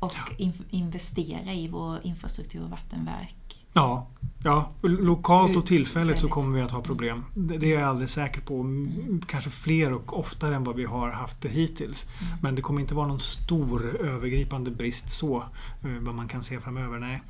och 0.00 0.14
ja. 0.38 0.46
investera 0.70 1.52
i 1.52 1.68
vår 1.68 1.98
infrastruktur 2.02 2.64
och 2.64 2.70
vattenverk. 2.70 3.66
Ja, 3.72 4.06
ja. 4.44 4.70
lokalt 4.82 5.56
och 5.56 5.66
tillfälligt 5.66 6.20
så 6.20 6.28
kommer 6.28 6.56
vi 6.56 6.62
att 6.62 6.70
ha 6.70 6.82
problem. 6.82 7.24
Det 7.34 7.72
är 7.72 7.80
jag 7.80 7.82
alldeles 7.82 8.12
säker 8.12 8.40
på. 8.40 8.60
Mm. 8.60 9.22
Kanske 9.26 9.50
fler 9.50 9.92
och 9.92 10.18
oftare 10.18 10.56
än 10.56 10.64
vad 10.64 10.76
vi 10.76 10.84
har 10.84 11.10
haft 11.10 11.42
det 11.42 11.48
hittills. 11.48 12.06
Mm. 12.20 12.38
Men 12.42 12.54
det 12.54 12.62
kommer 12.62 12.80
inte 12.80 12.94
vara 12.94 13.06
någon 13.06 13.20
stor 13.20 13.96
övergripande 14.06 14.70
brist 14.70 15.10
så, 15.10 15.36
eh, 15.82 15.90
vad 16.00 16.14
man 16.14 16.28
kan 16.28 16.42
se 16.42 16.60
framöver. 16.60 16.98
Nej. 16.98 17.22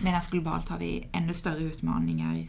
Medan 0.00 0.20
globalt 0.30 0.68
har 0.68 0.78
vi 0.78 1.08
ännu 1.12 1.34
större 1.34 1.58
utmaningar 1.58 2.48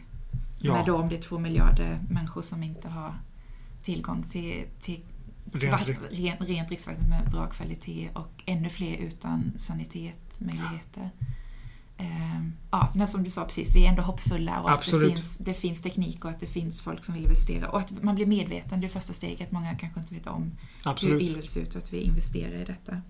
ja. 0.58 0.72
med 0.72 0.86
då 0.86 0.96
om 0.96 1.08
det 1.08 1.16
är 1.16 1.22
två 1.22 1.38
miljarder 1.38 2.00
människor 2.08 2.42
som 2.42 2.62
inte 2.62 2.88
har 2.88 3.14
tillgång 3.82 4.22
till, 4.22 4.64
till 4.80 5.00
rent, 5.52 5.88
ren, 6.10 6.36
rent 6.38 6.68
dricksvatten 6.68 7.08
med 7.08 7.30
bra 7.30 7.46
kvalitet 7.46 8.10
och 8.14 8.42
ännu 8.46 8.68
fler 8.68 8.96
utan 8.96 9.52
sanitetmöjligheter. 9.56 11.10
Ja. 11.18 11.26
Ehm, 11.96 12.52
ja, 12.70 12.92
men 12.94 13.08
som 13.08 13.24
du 13.24 13.30
sa 13.30 13.44
precis, 13.44 13.74
vi 13.74 13.84
är 13.84 13.88
ändå 13.88 14.02
hoppfulla 14.02 14.60
och 14.60 14.70
att 14.70 14.84
det 14.84 15.00
finns, 15.00 15.38
det 15.38 15.54
finns 15.54 15.82
teknik 15.82 16.24
och 16.24 16.30
att 16.30 16.40
det 16.40 16.46
finns 16.46 16.80
folk 16.80 17.04
som 17.04 17.14
vill 17.14 17.22
investera 17.22 17.68
och 17.68 17.80
att 17.80 18.02
man 18.02 18.14
blir 18.14 18.26
medveten, 18.26 18.80
det 18.80 18.86
är 18.86 18.88
första 18.88 19.12
steget. 19.12 19.52
Många 19.52 19.74
kanske 19.74 20.00
inte 20.00 20.14
vet 20.14 20.26
om 20.26 20.52
Absolut. 20.82 21.14
hur 21.14 21.26
illa 21.26 21.40
det 21.40 21.46
ser 21.46 21.60
ut 21.60 21.74
och 21.74 21.82
att 21.82 21.92
vi 21.92 21.98
investerar 21.98 22.60
i 22.60 22.64
detta. 22.64 23.02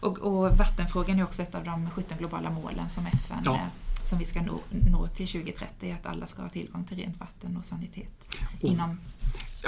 Och, 0.00 0.18
och, 0.18 0.56
vattenfrågan 0.56 1.18
är 1.18 1.24
också 1.24 1.42
ett 1.42 1.54
av 1.54 1.64
de 1.64 1.90
17 1.90 2.18
globala 2.18 2.50
målen 2.50 2.88
som 2.88 3.06
FN 3.06 3.42
ja. 3.44 3.60
som 4.04 4.18
vi 4.18 4.24
ska 4.24 4.42
nå, 4.42 4.60
nå, 4.70 5.06
till 5.06 5.28
2030, 5.28 5.96
att 6.00 6.06
alla 6.06 6.26
ska 6.26 6.42
ha 6.42 6.48
tillgång 6.48 6.84
till 6.84 6.96
rent 6.96 7.20
vatten 7.20 7.56
och 7.56 7.64
sanitet 7.64 8.36
och, 8.60 8.64
inom 8.64 9.00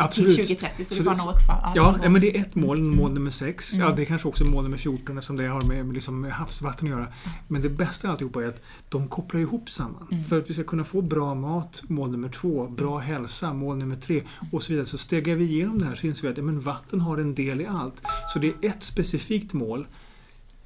Absolut. 0.05 0.37
Till 0.37 0.47
2030, 0.47 0.85
så, 0.85 0.95
så 0.95 1.03
det 1.03 1.11
är 1.11 1.15
bara 1.15 1.25
några 1.25 1.39
kvar. 1.39 1.73
Ja, 1.75 1.99
ja, 2.03 2.09
men 2.09 2.21
det 2.21 2.37
är 2.37 2.41
ett 2.41 2.55
mål, 2.55 2.79
mm. 2.79 2.97
mål 2.97 3.13
nummer 3.13 3.31
6. 3.31 3.73
Mm. 3.73 3.87
Ja, 3.87 3.95
det 3.95 4.03
är 4.03 4.07
kanske 4.07 4.29
också 4.29 4.45
mål 4.45 4.65
nummer 4.65 4.77
14 4.77 5.19
eftersom 5.19 5.37
det 5.37 5.47
har 5.47 5.63
med, 5.63 5.87
med 5.87 5.95
liksom 5.95 6.25
havsvatten 6.25 6.87
att 6.87 6.91
göra. 6.91 7.07
Mm. 7.07 7.37
Men 7.49 7.63
det 7.63 7.69
bästa 7.69 8.09
av 8.09 8.13
alltihopa 8.13 8.43
är 8.43 8.49
att 8.49 8.63
de 8.89 9.09
kopplar 9.09 9.41
ihop 9.41 9.71
samman. 9.71 10.09
Mm. 10.11 10.25
För 10.25 10.39
att 10.39 10.51
vi 10.51 10.55
ska 10.55 10.65
kunna 10.65 10.85
få 10.85 11.03
bra 11.03 11.35
mat, 11.35 11.83
mål 11.89 12.11
nummer 12.11 12.29
2, 12.29 12.69
bra 12.69 12.99
hälsa, 12.99 13.53
mål 13.53 13.77
nummer 13.77 13.97
3 13.97 14.23
och 14.53 14.63
så 14.63 14.73
vidare. 14.73 14.87
Så 14.87 14.99
stegar 14.99 15.35
vi 15.35 15.45
igenom 15.45 15.79
det 15.79 15.85
här 15.85 15.95
så 15.95 16.07
inser 16.07 16.23
vi 16.23 16.29
att 16.29 16.39
ja, 16.39 16.45
men 16.45 16.61
vatten 16.61 17.01
har 17.01 17.19
en 17.19 17.35
del 17.35 17.61
i 17.61 17.67
allt. 17.67 18.03
Så 18.33 18.39
det 18.39 18.49
är 18.49 18.55
ett 18.69 18.83
specifikt 18.83 19.53
mål 19.53 19.87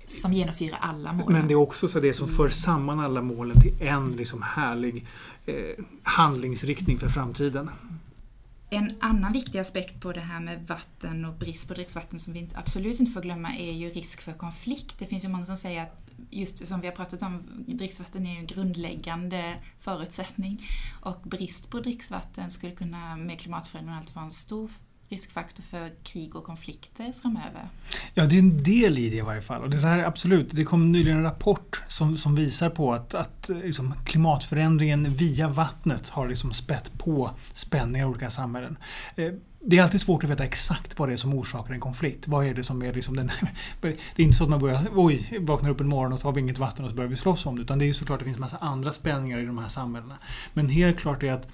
som 0.07 0.33
genomsyrar 0.33 0.79
alla 0.81 1.13
mål. 1.13 1.33
Men 1.33 1.49
det 1.49 1.55
är 1.55 1.59
också 1.59 1.89
så 1.89 2.01
det 2.01 2.15
som 2.15 2.29
för 2.29 2.49
samman 2.49 3.01
alla 3.01 3.23
målen 3.23 3.61
till 3.61 3.75
en 3.81 4.13
liksom 4.13 4.43
härlig 4.43 5.07
eh, 5.47 5.85
handlingsriktning 6.03 6.99
för 6.99 7.09
framtiden. 7.09 7.71
En 8.75 8.97
annan 9.01 9.33
viktig 9.33 9.59
aspekt 9.59 10.01
på 10.01 10.13
det 10.13 10.21
här 10.21 10.41
med 10.41 10.67
vatten 10.67 11.25
och 11.25 11.35
brist 11.35 11.69
på 11.69 11.75
dricksvatten 11.75 12.19
som 12.19 12.33
vi 12.33 12.49
absolut 12.55 13.01
inte 13.01 13.13
får 13.13 13.21
glömma 13.21 13.57
är 13.57 13.73
ju 13.73 13.91
risk 13.91 14.21
för 14.21 14.33
konflikt. 14.33 14.99
Det 14.99 15.07
finns 15.07 15.25
ju 15.25 15.29
många 15.29 15.47
som 15.47 15.57
säger 15.57 15.83
att 15.83 16.05
just 16.31 16.67
som 16.67 16.81
vi 16.81 16.87
har 16.87 16.95
pratat 16.95 17.23
om, 17.23 17.43
dricksvatten 17.67 18.27
är 18.27 18.33
ju 18.33 18.39
en 18.39 18.47
grundläggande 18.47 19.55
förutsättning 19.79 20.67
och 21.01 21.21
brist 21.23 21.71
på 21.71 21.81
dricksvatten 21.81 22.51
skulle 22.51 22.73
kunna 22.73 23.17
med 23.17 23.41
klimatförändringen 23.41 23.99
allt 23.99 24.15
vara 24.15 24.25
en 24.25 24.31
stor 24.31 24.71
riskfaktor 25.09 25.63
för 25.63 25.91
krig 26.03 26.37
och 26.37 26.45
konflikter 26.45 27.13
framöver? 27.23 27.69
Ja, 28.15 28.25
det 28.25 28.35
är 28.35 28.39
en 28.39 28.63
del 28.63 28.99
i 28.99 29.11
det 29.11 29.17
i 29.17 29.21
varje 29.21 29.43
fall. 29.43 29.63
Och 29.63 29.71
det 29.71 29.81
här, 29.81 30.05
absolut, 30.05 30.49
det 30.53 30.65
kom 30.65 30.93
nyligen 30.93 31.19
en 31.19 31.25
rapport 31.25 31.83
som, 31.89 32.17
som 32.17 32.35
visar 32.35 32.71
på 32.71 32.93
att, 32.93 33.15
att 33.15 33.51
liksom, 33.65 33.95
klimatförändringen 34.05 35.15
via 35.15 35.49
vattnet 35.49 36.09
har 36.09 36.29
liksom 36.29 36.53
spett 36.53 36.99
på 36.99 37.31
spänningar 37.53 38.07
i 38.07 38.09
olika 38.09 38.31
samhällen. 38.31 38.77
Eh, 39.17 39.33
det 39.67 39.79
är 39.79 39.83
alltid 39.83 40.01
svårt 40.01 40.25
att 40.25 40.31
veta 40.31 40.45
exakt 40.45 40.99
vad 40.99 41.09
det 41.09 41.13
är 41.13 41.17
som 41.17 41.35
orsakar 41.35 41.75
en 41.75 41.81
konflikt. 41.81 42.29
Vad 42.29 42.47
är 42.47 42.55
det 42.55 42.63
som 42.63 42.83
är 42.83 42.93
liksom 42.93 43.17
den... 43.17 43.31
Det 43.81 43.89
är 44.17 44.25
inte 44.25 44.37
så 44.37 44.45
att 44.45 44.51
man 44.51 44.61
börjar, 44.61 44.81
oj, 44.95 45.39
vaknar 45.41 45.71
upp 45.71 45.81
en 45.81 45.89
morgon 45.89 46.13
och 46.13 46.19
så 46.19 46.29
har 46.29 46.33
vi 46.33 46.41
inget 46.41 46.59
vatten 46.59 46.85
och 46.85 46.91
så 46.91 46.97
börjar 46.97 47.11
vi 47.11 47.17
slåss 47.17 47.47
om 47.47 47.57
det. 47.57 47.63
Utan 47.63 47.79
det 47.79 47.85
är 47.85 47.87
ju 47.87 47.95
såklart 47.95 48.17
att 48.17 48.19
det 48.19 48.25
finns 48.25 48.39
massa 48.39 48.57
andra 48.57 48.93
spänningar 48.93 49.39
i 49.39 49.47
de 49.47 49.59
här 49.59 49.69
samhällena. 49.69 50.19
Men 50.53 50.69
helt 50.69 50.99
klart 50.99 51.23
är 51.23 51.33
att 51.33 51.49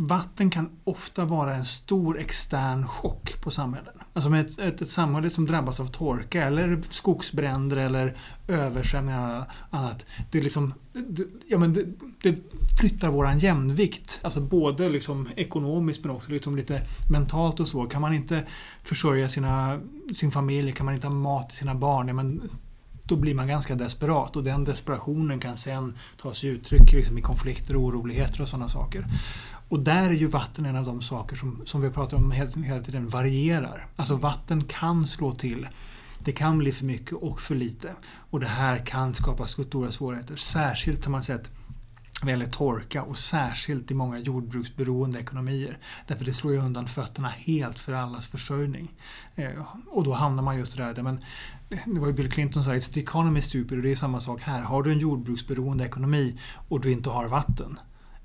Vatten 0.00 0.50
kan 0.50 0.70
ofta 0.84 1.24
vara 1.24 1.54
en 1.54 1.64
stor 1.64 2.20
extern 2.20 2.86
chock 2.86 3.40
på 3.40 3.50
samhällen. 3.50 3.94
Alltså 4.12 4.30
med 4.30 4.46
ett, 4.46 4.58
ett, 4.58 4.82
ett 4.82 4.88
samhälle 4.88 5.30
som 5.30 5.46
drabbas 5.46 5.80
av 5.80 5.86
torka 5.86 6.44
eller 6.44 6.82
skogsbränder 6.90 7.76
eller 7.76 8.16
översvämningar 8.48 9.38
och 9.70 9.78
annat. 9.78 10.06
Det, 10.30 10.40
liksom, 10.40 10.74
det, 10.92 11.24
ja, 11.48 11.58
men 11.58 11.72
det, 11.72 11.86
det 12.22 12.38
flyttar 12.80 13.08
våran 13.08 13.38
jämvikt. 13.38 14.20
Alltså 14.22 14.40
både 14.40 14.88
liksom 14.88 15.28
ekonomiskt 15.36 16.04
men 16.04 16.16
också 16.16 16.30
liksom 16.30 16.56
lite 16.56 16.82
mentalt 17.10 17.60
och 17.60 17.68
så. 17.68 17.86
Kan 17.86 18.00
man 18.00 18.14
inte 18.14 18.44
försörja 18.82 19.28
sina, 19.28 19.80
sin 20.16 20.30
familj, 20.30 20.72
kan 20.72 20.86
man 20.86 20.94
inte 20.94 21.06
ha 21.06 21.14
mat 21.14 21.48
till 21.48 21.58
sina 21.58 21.74
barn, 21.74 22.08
ja, 22.08 22.14
men 22.14 22.50
då 23.08 23.16
blir 23.16 23.34
man 23.34 23.48
ganska 23.48 23.74
desperat 23.74 24.36
och 24.36 24.44
den 24.44 24.64
desperationen 24.64 25.40
kan 25.40 25.56
sen 25.56 25.94
ta 26.16 26.34
sig 26.34 26.50
uttryck 26.50 26.92
liksom, 26.92 27.18
i 27.18 27.22
konflikter, 27.22 27.76
och 27.76 27.82
oroligheter 27.82 28.42
och 28.42 28.48
sådana 28.48 28.68
saker. 28.68 29.04
Och 29.68 29.80
där 29.80 30.10
är 30.10 30.14
ju 30.14 30.26
vatten 30.26 30.66
en 30.66 30.76
av 30.76 30.84
de 30.84 31.02
saker 31.02 31.36
som, 31.36 31.62
som 31.64 31.80
vi 31.80 31.90
pratar 31.90 32.16
om 32.16 32.30
hela 32.64 32.82
tiden 32.82 33.08
varierar. 33.08 33.86
Alltså 33.96 34.16
vatten 34.16 34.64
kan 34.64 35.06
slå 35.06 35.32
till. 35.32 35.68
Det 36.24 36.32
kan 36.32 36.58
bli 36.58 36.72
för 36.72 36.84
mycket 36.84 37.12
och 37.12 37.40
för 37.40 37.54
lite. 37.54 37.94
Och 38.30 38.40
det 38.40 38.46
här 38.46 38.78
kan 38.78 39.14
skapa 39.14 39.46
stora 39.46 39.92
svårigheter. 39.92 40.36
Särskilt 40.36 41.04
har 41.04 41.12
man 41.12 41.22
sett 41.22 41.50
vad 42.22 42.30
gäller 42.30 42.46
torka 42.46 43.02
och 43.02 43.18
särskilt 43.18 43.90
i 43.90 43.94
många 43.94 44.18
jordbruksberoende 44.18 45.20
ekonomier. 45.20 45.78
Därför 46.06 46.24
det 46.24 46.32
slår 46.32 46.52
ju 46.52 46.58
undan 46.58 46.86
fötterna 46.86 47.28
helt 47.28 47.78
för 47.78 47.92
allas 47.92 48.26
försörjning. 48.26 48.92
Eh, 49.34 49.76
och 49.86 50.04
då 50.04 50.12
hamnar 50.12 50.42
man 50.42 50.58
just 50.58 50.76
där, 50.76 51.02
men 51.02 51.20
det 51.68 52.00
var 52.00 52.06
ju 52.06 52.12
Bill 52.12 52.30
Clinton 52.30 52.64
som 52.64 52.72
sa 52.72 52.76
“It's 52.76 52.92
the 52.94 53.00
economy 53.00 53.40
stupid” 53.40 53.78
och 53.78 53.84
det 53.84 53.90
är 53.90 53.96
samma 53.96 54.20
sak 54.20 54.40
här. 54.40 54.60
Har 54.60 54.82
du 54.82 54.92
en 54.92 54.98
jordbruksberoende 54.98 55.84
ekonomi 55.84 56.38
och 56.68 56.80
du 56.80 56.92
inte 56.92 57.10
har 57.10 57.28
vatten, 57.28 57.78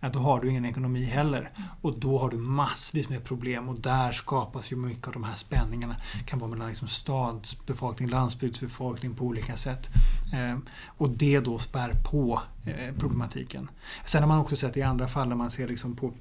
då 0.09 0.19
har 0.19 0.39
du 0.39 0.49
ingen 0.49 0.65
ekonomi 0.65 1.03
heller. 1.03 1.49
Och 1.81 1.99
då 1.99 2.19
har 2.19 2.29
du 2.29 2.37
massvis 2.37 3.09
med 3.09 3.23
problem 3.23 3.69
och 3.69 3.79
där 3.79 4.11
skapas 4.11 4.71
ju 4.71 4.75
mycket 4.75 5.07
av 5.07 5.13
de 5.13 5.23
här 5.23 5.35
spänningarna. 5.35 5.95
Det 6.19 6.25
kan 6.25 6.39
vara 6.39 6.51
mellan 6.51 6.67
liksom 6.67 6.87
stadsbefolkning, 6.87 8.09
landsbygdsbefolkning 8.09 9.15
på 9.15 9.25
olika 9.25 9.57
sätt. 9.57 9.89
Eh, 10.33 10.57
och 10.85 11.09
det 11.09 11.39
då 11.39 11.57
spär 11.57 11.93
på 12.11 12.41
eh, 12.65 12.95
problematiken. 12.99 13.69
Sen 14.05 14.23
har 14.23 14.27
man 14.27 14.39
också 14.39 14.55
sett 14.55 14.77
i 14.77 14.81
andra 14.81 15.07
fall 15.07 15.27
när 15.27 15.35
man 15.35 15.51
ser 15.51 15.67
liksom 15.67 15.95
på 15.95 16.13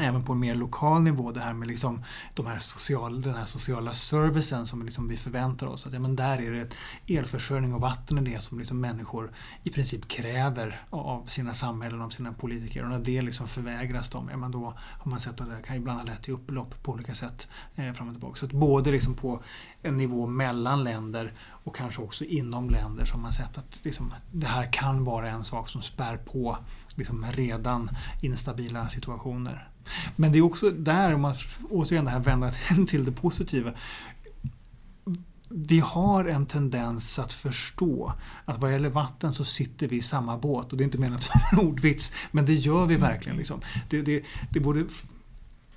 även 0.00 0.24
på 0.24 0.32
en 0.32 0.38
mer 0.40 0.54
lokal 0.54 1.02
nivå 1.02 1.32
det 1.32 1.40
här 1.40 1.52
med 1.52 1.68
liksom 1.68 2.04
de 2.34 2.46
här 2.46 2.58
social, 2.58 3.22
den 3.22 3.34
här 3.34 3.44
sociala 3.44 3.92
servicen 3.92 4.66
som 4.66 4.82
liksom 4.82 5.08
vi 5.08 5.16
förväntar 5.16 5.66
oss. 5.66 5.86
Att, 5.86 5.92
ja, 5.92 5.98
men 5.98 6.16
där 6.16 6.40
är 6.40 6.52
det 6.52 6.74
elförsörjning 7.14 7.74
och 7.74 7.80
vatten 7.80 8.18
är 8.18 8.22
det 8.22 8.42
som 8.42 8.58
liksom 8.58 8.80
människor 8.80 9.30
i 9.62 9.70
princip 9.70 10.08
kräver 10.08 10.80
av 10.90 11.26
sina 11.26 11.54
samhällen, 11.54 12.00
av 12.00 12.10
sina 12.10 12.32
politiker. 12.32 12.82
Och 12.82 12.90
när 12.90 12.98
det 12.98 13.22
liksom 13.22 13.46
förvägras 13.46 14.10
dem, 14.10 14.28
ja, 14.30 14.36
men 14.36 14.50
då 14.50 14.74
har 14.76 15.10
man 15.10 15.20
sett 15.20 15.40
att 15.40 15.50
det 15.50 15.62
kan 15.66 15.76
ibland 15.76 15.98
ha 15.98 16.06
lett 16.06 16.22
till 16.22 16.34
upplopp 16.34 16.82
på 16.82 16.92
olika 16.92 17.14
sätt 17.14 17.48
eh, 17.74 17.92
fram 17.92 18.08
och 18.08 18.14
tillbaka. 18.14 18.36
Så 18.36 18.46
att 18.46 18.52
både 18.52 18.90
liksom 18.90 19.14
på 19.14 19.42
en 19.84 19.96
nivå 19.96 20.26
mellan 20.26 20.84
länder 20.84 21.32
och 21.38 21.76
kanske 21.76 22.02
också 22.02 22.24
inom 22.24 22.70
länder 22.70 23.04
som 23.04 23.22
man 23.22 23.32
sett 23.32 23.58
att 23.58 23.80
liksom, 23.84 24.14
det 24.32 24.46
här 24.46 24.72
kan 24.72 25.04
vara 25.04 25.28
en 25.28 25.44
sak 25.44 25.68
som 25.68 25.82
spär 25.82 26.16
på 26.16 26.58
liksom 26.94 27.26
redan 27.32 27.90
instabila 28.22 28.88
situationer. 28.88 29.68
Men 30.16 30.32
det 30.32 30.38
är 30.38 30.42
också 30.42 30.70
där, 30.70 31.14
om 31.14 31.20
man 31.20 31.34
återigen 31.70 32.04
det 32.04 32.10
här 32.10 32.20
vänder 32.20 32.84
till 32.86 33.04
det 33.04 33.12
positiva. 33.12 33.72
Vi 35.48 35.80
har 35.80 36.24
en 36.24 36.46
tendens 36.46 37.18
att 37.18 37.32
förstå 37.32 38.12
att 38.44 38.60
vad 38.60 38.72
gäller 38.72 38.88
vatten 38.88 39.34
så 39.34 39.44
sitter 39.44 39.88
vi 39.88 39.96
i 39.96 40.02
samma 40.02 40.38
båt. 40.38 40.72
Och 40.72 40.78
det 40.78 40.82
är 40.82 40.86
inte 40.86 40.98
menat 40.98 41.22
som 41.22 41.40
en 41.52 41.58
ordvits, 41.58 42.12
men 42.30 42.46
det 42.46 42.54
gör 42.54 42.86
vi 42.86 42.96
verkligen. 42.96 43.38
Liksom. 43.38 43.60
Det, 43.88 44.02
det, 44.02 44.24
det 44.50 44.60
borde 44.60 44.84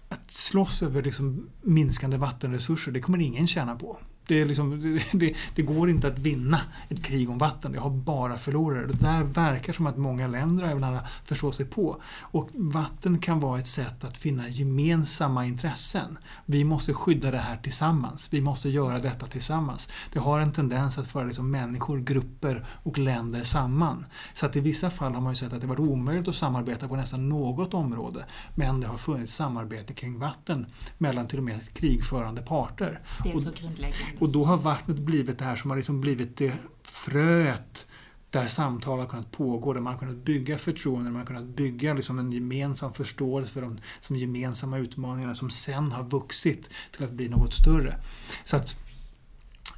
att 0.09 0.31
slåss 0.31 0.83
över 0.83 1.03
liksom 1.03 1.49
minskande 1.61 2.17
vattenresurser, 2.17 2.91
det 2.91 3.01
kommer 3.01 3.21
ingen 3.21 3.47
tjäna 3.47 3.75
på. 3.75 3.99
Det, 4.27 4.45
liksom, 4.45 4.99
det, 5.11 5.33
det, 5.55 5.61
går 5.61 5.89
inte 5.89 6.07
att 6.07 6.19
vinna 6.19 6.61
ett 6.89 7.03
krig 7.03 7.29
om 7.29 7.37
vatten. 7.37 7.71
Det 7.71 7.79
har 7.79 7.89
bara 7.89 8.37
förlorare. 8.37 8.87
Det 8.87 8.93
där 8.93 9.23
verkar 9.23 9.73
som 9.73 9.87
att 9.87 9.97
många 9.97 10.27
länder 10.27 10.63
även 10.63 10.99
förstår 11.25 11.51
sig 11.51 11.65
på. 11.65 12.01
Och 12.21 12.49
vatten 12.53 13.19
kan 13.19 13.39
vara 13.39 13.59
ett 13.59 13.67
sätt 13.67 14.03
att 14.03 14.17
finna 14.17 14.49
gemensamma 14.49 15.45
intressen. 15.45 16.17
Vi 16.45 16.63
måste 16.63 16.93
skydda 16.93 17.31
det 17.31 17.37
här 17.37 17.57
tillsammans. 17.57 18.33
Vi 18.33 18.41
måste 18.41 18.69
göra 18.69 18.99
detta 18.99 19.27
tillsammans. 19.27 19.89
Det 20.13 20.19
har 20.19 20.39
en 20.39 20.53
tendens 20.53 20.97
att 20.97 21.07
föra 21.07 21.23
liksom 21.23 21.51
människor, 21.51 21.99
grupper 21.99 22.65
och 22.83 22.97
länder 22.97 23.43
samman. 23.43 24.05
Så 24.33 24.45
att 24.45 24.55
i 24.55 24.59
vissa 24.59 24.89
fall 24.89 25.13
har 25.13 25.21
man 25.21 25.31
ju 25.31 25.35
sett 25.35 25.53
att 25.53 25.61
det 25.61 25.67
varit 25.67 25.79
omöjligt 25.79 26.27
att 26.27 26.35
samarbeta 26.35 26.87
på 26.87 26.95
nästan 26.95 27.29
något 27.29 27.73
område. 27.73 28.25
Men 28.55 28.79
det 28.79 28.87
har 28.87 28.97
funnits 28.97 29.35
samarbete 29.35 29.93
kring 29.93 30.19
vatten 30.19 30.65
mellan 30.97 31.27
till 31.27 31.37
och 31.37 31.43
med 31.43 31.73
krigförande 31.73 32.41
parter. 32.41 32.99
Det 33.23 33.31
är 33.31 33.37
så 33.37 33.51
grundläggande. 33.51 34.16
Och 34.19 34.31
då 34.31 34.45
har 34.45 34.57
vattnet 34.57 34.97
blivit 34.97 35.39
det 35.39 35.45
här 35.45 35.55
som 35.55 35.69
har 35.69 35.77
liksom 35.77 36.01
blivit 36.01 36.37
det 36.37 36.53
fröet 36.83 37.87
där 38.29 38.47
samtal 38.47 38.99
har 38.99 39.05
kunnat 39.05 39.31
pågå, 39.31 39.73
där 39.73 39.81
man 39.81 39.93
har 39.93 39.99
kunnat 39.99 40.25
bygga 40.25 40.57
förtroende, 40.57 41.03
där 41.03 41.11
man 41.11 41.19
har 41.19 41.25
kunnat 41.25 41.55
bygga 41.55 41.93
liksom 41.93 42.19
en 42.19 42.31
gemensam 42.31 42.93
förståelse 42.93 43.53
för 43.53 43.61
de 43.61 43.79
som 43.99 44.15
gemensamma 44.15 44.77
utmaningarna 44.77 45.35
som 45.35 45.49
sen 45.49 45.91
har 45.91 46.03
vuxit 46.03 46.69
till 46.91 47.03
att 47.03 47.11
bli 47.11 47.29
något 47.29 47.53
större. 47.53 47.97
Så 48.43 48.57
att 48.57 48.79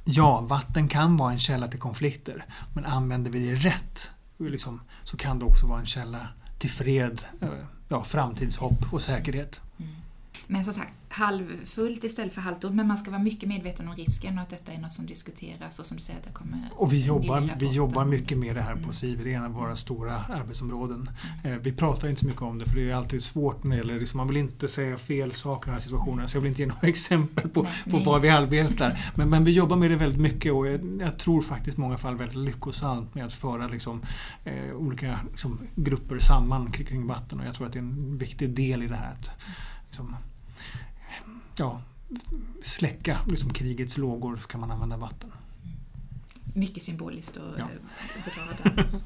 Ja, 0.04 0.40
vatten 0.40 0.88
kan 0.88 1.16
vara 1.16 1.32
en 1.32 1.38
källa 1.38 1.68
till 1.68 1.80
konflikter, 1.80 2.44
men 2.74 2.84
använder 2.84 3.30
vi 3.30 3.50
det 3.50 3.54
rätt 3.54 4.10
liksom, 4.38 4.80
så 5.04 5.16
kan 5.16 5.38
det 5.38 5.44
också 5.44 5.66
vara 5.66 5.80
en 5.80 5.86
källa 5.86 6.28
till 6.58 6.70
fred, 6.70 7.22
eh, 7.40 7.48
ja, 7.88 8.04
framtidshopp 8.04 8.92
och 8.92 9.02
säkerhet. 9.02 9.60
Mm. 10.50 10.58
Men 10.58 10.64
som 10.64 10.74
sagt, 10.74 10.92
halvfullt 11.08 12.04
istället 12.04 12.34
för 12.34 12.40
halvtomt. 12.40 12.74
Men 12.74 12.86
man 12.86 12.98
ska 12.98 13.10
vara 13.10 13.22
mycket 13.22 13.48
medveten 13.48 13.88
om 13.88 13.94
risken 13.94 14.38
och 14.38 14.42
att 14.42 14.50
detta 14.50 14.72
är 14.72 14.78
något 14.78 14.92
som 14.92 15.06
diskuteras 15.06 15.78
och 15.78 15.86
som 15.86 15.96
du 15.96 16.02
säger 16.02 16.18
att 16.20 16.26
det 16.26 16.32
kommer 16.32 16.68
Och 16.76 16.92
vi 16.92 17.06
jobbar, 17.06 17.50
vi 17.58 17.66
jobbar 17.66 18.04
mycket 18.04 18.38
med 18.38 18.56
det 18.56 18.62
här 18.62 18.76
på 18.76 18.92
SIV. 18.92 19.24
Det 19.24 19.32
är 19.32 19.36
en 19.36 19.44
av 19.44 19.50
våra 19.50 19.76
stora 19.76 20.24
arbetsområden. 20.24 21.10
Mm. 21.44 21.56
Eh, 21.56 21.62
vi 21.62 21.72
pratar 21.72 22.08
inte 22.08 22.20
så 22.20 22.26
mycket 22.26 22.42
om 22.42 22.58
det 22.58 22.66
för 22.66 22.76
det 22.76 22.90
är 22.90 22.94
alltid 22.94 23.22
svårt 23.22 23.64
när 23.64 23.70
det 23.70 23.76
gäller, 23.76 24.00
liksom, 24.00 24.18
man 24.18 24.28
vill 24.28 24.36
inte 24.36 24.68
säga 24.68 24.96
fel 24.96 25.32
saker 25.32 25.66
i 25.66 25.70
den 25.70 25.74
här 25.74 25.80
situationen. 25.80 26.28
Så 26.28 26.36
jag 26.36 26.42
vill 26.42 26.48
inte 26.48 26.62
ge 26.62 26.68
några 26.68 26.88
exempel 26.88 27.48
på, 27.48 27.66
på 27.90 27.98
var 27.98 28.20
vi 28.20 28.28
arbetar. 28.28 28.98
Men, 29.14 29.30
men, 29.30 29.44
vi 29.44 29.50
jobbar 29.50 29.76
med 29.76 29.90
det 29.90 29.96
väldigt 29.96 30.20
mycket 30.20 30.52
och 30.52 30.68
jag, 30.68 31.00
jag 31.00 31.18
tror 31.18 31.42
faktiskt 31.42 31.78
i 31.78 31.80
många 31.80 31.98
fall 31.98 32.16
väldigt 32.16 32.36
lyckosamt 32.36 33.14
med 33.14 33.24
att 33.24 33.32
föra 33.32 33.68
liksom, 33.68 34.02
eh, 34.44 34.74
olika 34.76 35.20
liksom, 35.30 35.58
grupper 35.74 36.18
samman 36.18 36.72
kring 36.72 37.06
vatten. 37.06 37.40
Och 37.40 37.46
jag 37.46 37.54
tror 37.54 37.66
att 37.66 37.72
det 37.72 37.78
är 37.78 37.82
en 37.82 38.18
viktig 38.18 38.50
del 38.50 38.82
i 38.82 38.86
det 38.86 38.96
här. 38.96 39.12
Att, 39.12 39.30
liksom, 39.88 40.16
ja, 41.60 41.82
släcka 42.62 43.18
liksom 43.26 43.52
krigets 43.52 43.98
lågor 43.98 44.36
så 44.36 44.48
kan 44.48 44.60
man 44.60 44.70
använda 44.70 44.96
vatten. 44.96 45.32
Mycket 46.54 46.82
symboliskt 46.82 47.36
och 47.36 47.58
ja. 47.58 47.68
bra 48.24 48.72
där. 48.74 49.00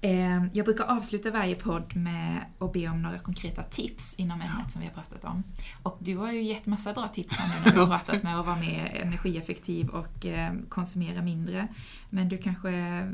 Eh, 0.00 0.44
jag 0.52 0.64
brukar 0.64 0.84
avsluta 0.84 1.30
varje 1.30 1.54
podd 1.54 1.96
med 1.96 2.44
att 2.58 2.72
be 2.72 2.88
om 2.88 3.02
några 3.02 3.18
konkreta 3.18 3.62
tips 3.62 4.14
inom 4.14 4.40
ämnet 4.40 4.70
som 4.70 4.80
vi 4.80 4.86
har 4.86 4.94
pratat 4.94 5.24
om. 5.24 5.42
Och 5.82 5.96
du 6.00 6.16
har 6.16 6.32
ju 6.32 6.42
gett 6.42 6.66
massa 6.66 6.92
bra 6.92 7.08
tips 7.08 7.36
här 7.36 7.48
nu 7.48 7.64
när 7.64 7.72
vi 7.72 7.78
har 7.78 7.86
pratat 7.98 8.22
med 8.22 8.40
att 8.40 8.46
vara 8.46 8.56
mer 8.56 9.00
energieffektiv 9.02 9.88
och 9.88 10.26
eh, 10.26 10.52
konsumera 10.68 11.22
mindre. 11.22 11.68
Men 12.10 12.28
du 12.28 12.38
kanske 12.38 12.70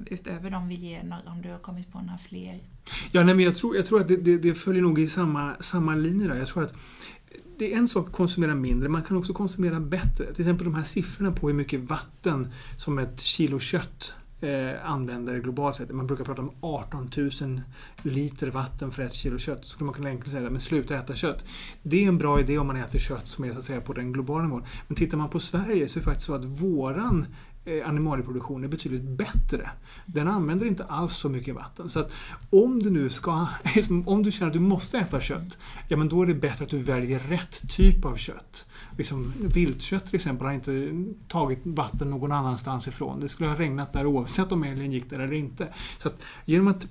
utöver 0.07 0.51
dem 0.51 0.69
vill 0.69 0.83
ge 0.83 1.03
några, 1.03 1.23
om 1.31 1.43
du 1.43 1.51
har 1.51 1.59
kommit 1.59 1.93
på 1.93 2.01
några 2.01 2.19
fler? 2.19 2.61
Ja, 3.13 3.23
nej, 3.23 3.35
men 3.35 3.45
jag 3.45 3.57
tror, 3.57 3.77
jag 3.77 3.87
tror 3.87 4.01
att 4.01 4.09
det, 4.09 4.17
det, 4.17 4.39
det 4.39 4.55
följer 4.55 4.83
nog 4.83 4.99
i 4.99 5.07
samma, 5.07 5.57
samma 5.61 5.95
linje 5.95 6.29
där. 6.29 6.37
Jag 6.37 6.49
tror 6.49 6.65
att 6.65 6.75
det 7.61 7.73
är 7.73 7.79
en 7.79 7.89
sak 7.89 8.07
att 8.07 8.13
konsumera 8.13 8.55
mindre, 8.55 8.89
man 8.89 9.03
kan 9.03 9.17
också 9.17 9.33
konsumera 9.33 9.81
bättre. 9.81 10.33
Till 10.35 10.41
exempel 10.41 10.65
de 10.65 10.75
här 10.75 10.85
siffrorna 10.85 11.33
på 11.33 11.47
hur 11.47 11.55
mycket 11.55 11.81
vatten 11.81 12.49
som 12.77 12.99
ett 12.99 13.21
kilo 13.21 13.59
kött 13.59 14.15
eh, 14.41 14.91
använder 14.91 15.39
globalt 15.39 15.77
sett. 15.77 15.91
Man 15.91 16.07
brukar 16.07 16.25
prata 16.25 16.43
om 16.43 16.51
18 16.61 17.11
000 17.17 17.61
liter 18.03 18.51
vatten 18.51 18.91
för 18.91 19.03
ett 19.03 19.15
kilo 19.15 19.39
kött. 19.39 19.65
Så 19.65 19.71
skulle 19.71 19.87
man 19.87 19.95
kunna 19.95 20.09
enkelt 20.09 20.33
säga 20.33 20.51
men 20.51 20.61
sluta 20.61 20.97
äta 20.99 21.15
kött. 21.15 21.45
Det 21.83 22.05
är 22.05 22.09
en 22.09 22.19
bra 22.19 22.41
idé 22.41 22.59
om 22.59 22.67
man 22.67 22.77
äter 22.77 22.99
kött 22.99 23.29
som 23.29 23.45
är 23.45 23.53
så 23.53 23.59
att 23.59 23.65
säga 23.65 23.81
på 23.81 23.93
den 23.93 24.13
globala 24.13 24.45
nivån. 24.45 24.65
Men 24.89 24.97
tittar 24.97 25.19
man 25.19 25.31
på 25.31 25.41
Sverige 25.41 25.89
så 25.89 25.99
är 25.99 26.01
det 26.01 26.05
faktiskt 26.05 26.27
så 26.27 26.35
att 26.35 26.45
våran 26.45 27.27
Eh, 27.65 27.89
animalieproduktion 27.89 28.65
är 28.65 28.69
betydligt 28.69 29.03
bättre. 29.03 29.71
Den 30.07 30.29
använder 30.29 30.67
inte 30.67 30.85
alls 30.85 31.17
så 31.17 31.29
mycket 31.29 31.55
vatten. 31.55 31.91
Så 31.91 32.01
att 32.01 32.13
om 32.51 32.83
du 32.83 32.91
nu 32.91 33.11
ska, 33.11 33.47
liksom, 33.75 34.09
om 34.09 34.23
du 34.23 34.33
känner 34.33 34.47
att 34.47 34.53
du 34.53 34.61
måste 34.61 34.99
äta 34.99 35.21
kött, 35.21 35.59
ja 35.89 35.97
men 35.97 36.09
då 36.09 36.23
är 36.23 36.27
det 36.27 36.35
bättre 36.35 36.65
att 36.65 36.71
du 36.71 36.79
väljer 36.79 37.19
rätt 37.19 37.69
typ 37.69 38.05
av 38.05 38.17
kött. 38.17 38.67
Liksom, 38.99 39.33
viltkött 39.39 40.07
till 40.07 40.15
exempel 40.15 40.47
har 40.47 40.55
inte 40.55 40.93
tagit 41.29 41.61
vatten 41.65 42.11
någon 42.11 42.33
annanstans 42.33 42.89
ifrån. 42.89 43.21
Det 43.21 43.29
skulle 43.29 43.49
ha 43.49 43.57
regnat 43.57 43.93
där 43.93 44.07
oavsett 44.07 44.53
om 44.53 44.65
älgen 44.65 44.93
gick 44.93 45.11
där 45.11 45.19
eller 45.19 45.35
inte. 45.35 45.69
Så 45.99 46.09
att 46.09 46.23
genom 46.45 46.69
att 46.69 46.87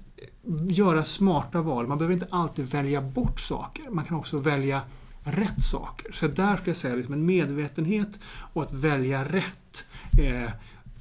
göra 0.69 1.03
smarta 1.03 1.61
val, 1.61 1.87
man 1.87 1.97
behöver 1.97 2.13
inte 2.13 2.27
alltid 2.29 2.65
välja 2.65 3.01
bort 3.01 3.39
saker, 3.39 3.89
man 3.89 4.05
kan 4.05 4.17
också 4.17 4.37
välja 4.37 4.81
rätt 5.23 5.61
saker. 5.61 6.11
Så 6.11 6.27
där 6.27 6.55
skulle 6.55 6.69
jag 6.69 6.77
säga 6.77 6.95
liksom 6.95 7.13
en 7.13 7.25
medvetenhet 7.25 8.19
och 8.53 8.61
att 8.61 8.73
välja 8.73 9.23
rätt. 9.23 9.85
Eh, 10.17 10.51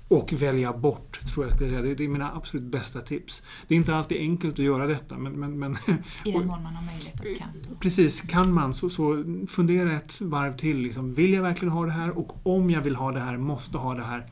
och 0.08 0.32
välja 0.32 0.72
bort, 0.72 1.20
tror 1.26 1.46
jag 1.46 1.54
skulle 1.54 1.70
säga. 1.70 1.94
Det 1.94 2.04
är 2.04 2.08
mina 2.08 2.32
absolut 2.32 2.66
bästa 2.66 3.00
tips. 3.00 3.42
Det 3.68 3.74
är 3.74 3.76
inte 3.76 3.94
alltid 3.94 4.18
enkelt 4.18 4.54
att 4.54 4.58
göra 4.58 4.86
detta. 4.86 5.18
Men, 5.18 5.32
men, 5.32 5.58
men 5.58 5.78
I 6.24 6.32
den 6.32 6.46
mån 6.46 6.62
man 6.62 6.74
har 6.74 6.86
möjlighet 6.86 7.20
och 7.20 7.38
kan. 7.38 7.78
Precis, 7.80 8.20
kan 8.20 8.52
man 8.52 8.74
så, 8.74 8.88
så 8.88 9.24
fundera 9.48 9.92
ett 9.92 10.20
varv 10.20 10.56
till. 10.56 10.76
Liksom, 10.76 11.12
vill 11.12 11.32
jag 11.32 11.42
verkligen 11.42 11.72
ha 11.72 11.86
det 11.86 11.92
här? 11.92 12.18
Och 12.18 12.46
om 12.46 12.70
jag 12.70 12.80
vill 12.80 12.96
ha 12.96 13.12
det 13.12 13.20
här, 13.20 13.36
måste 13.36 13.78
ha 13.78 13.94
det 13.94 14.04
här. 14.04 14.26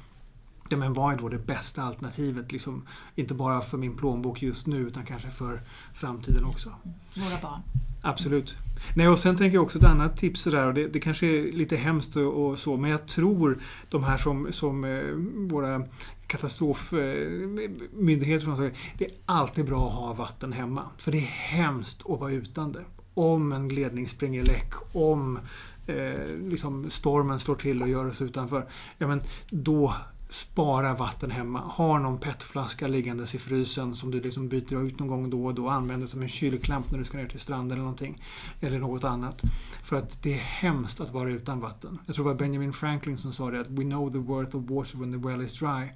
Ja, 0.69 0.77
men 0.77 0.93
vad 0.93 1.15
är 1.15 1.19
då 1.19 1.29
det 1.29 1.47
bästa 1.47 1.83
alternativet? 1.83 2.53
Liksom, 2.53 2.83
inte 3.15 3.35
bara 3.35 3.61
för 3.61 3.79
min 3.79 3.97
plånbok 3.97 4.43
just 4.43 4.67
nu 4.67 4.77
utan 4.77 5.05
kanske 5.05 5.31
för 5.31 5.63
framtiden 5.95 6.45
också. 6.45 6.73
Våra 7.15 7.41
barn. 7.43 7.61
Absolut. 8.07 8.57
Nej, 8.95 9.09
och 9.09 9.19
sen 9.19 9.37
tänker 9.37 9.57
jag 9.57 9.65
också 9.65 9.79
ett 9.79 9.85
annat 9.85 10.17
tips 10.17 10.45
där, 10.45 10.67
och 10.67 10.75
det, 10.75 10.89
det 10.89 11.01
kanske 11.01 11.27
är 11.27 11.53
lite 11.53 11.77
hemskt 11.77 12.17
och, 12.17 12.47
och, 12.47 12.59
så, 12.59 12.77
men 12.77 12.91
jag 12.91 13.07
tror 13.07 13.59
de 13.91 14.05
här 14.05 14.17
som, 14.17 14.49
som 14.51 14.85
eh, 14.85 15.05
våra 15.51 15.83
katastrofmyndigheter 16.27 18.45
eh, 18.45 18.45
som 18.45 18.57
säger 18.57 18.73
det 18.99 19.05
är 19.05 19.11
alltid 19.27 19.65
bra 19.65 19.87
att 19.87 19.95
ha 19.95 20.13
vatten 20.13 20.53
hemma. 20.53 20.83
För 20.99 21.13
det 21.13 21.19
är 21.19 21.57
hemskt 21.57 22.11
att 22.11 22.21
vara 22.21 22.33
utan 22.33 22.73
det. 22.73 22.85
Om 23.15 23.53
en 23.53 23.69
ledning 23.69 24.09
springer 24.09 24.45
läck, 24.45 24.73
om 24.93 25.39
eh, 25.87 26.27
liksom 26.49 26.91
stormen 26.91 27.39
slår 27.39 27.57
till 27.57 27.83
och 27.83 27.89
gör 27.89 28.07
oss 28.07 28.23
utanför. 28.23 28.67
Ja, 28.99 29.07
men 29.07 29.21
då 29.51 29.95
spara 30.29 30.95
vatten 30.95 31.31
hemma. 31.31 31.61
Ha 31.61 31.99
någon 31.99 32.19
petflaska 32.19 32.87
liggandes 32.87 33.35
i 33.35 33.39
frysen 33.39 33.95
som 33.95 34.11
du 34.11 34.21
liksom 34.21 34.49
byter 34.49 34.87
ut 34.87 34.99
någon 34.99 35.09
gång 35.09 35.31
då 35.31 35.47
och 35.47 35.55
då. 35.55 35.69
Använder 35.69 36.07
som 36.07 36.23
en 36.23 36.29
kylklamp 36.29 36.91
när 36.91 36.99
du 36.99 37.05
ska 37.05 37.19
ner 37.19 37.29
till 37.29 37.41
stranden 37.41 37.73
eller 37.73 37.83
någonting. 37.83 38.23
Eller 38.61 38.79
något 38.79 39.05
annat. 39.05 39.43
För 39.83 39.97
att 39.97 40.23
det 40.23 40.35
är 40.35 40.39
hemskt 40.39 41.01
att 41.01 41.13
vara 41.13 41.31
utan 41.31 41.61
vatten. 41.61 41.99
Jag 42.07 42.15
tror 42.15 42.25
det 42.25 42.31
var 42.31 42.39
Benjamin 42.39 42.73
Franklin 42.73 43.19
som 43.19 43.33
sa 43.33 43.51
det 43.51 43.61
att 43.61 43.71
We 43.71 43.83
know 43.83 44.13
the 44.13 44.19
worth 44.19 44.57
of 44.57 44.71
water 44.71 44.99
when 44.99 45.13
the 45.13 45.29
well 45.29 45.43
is 45.43 45.59
dry. 45.59 45.89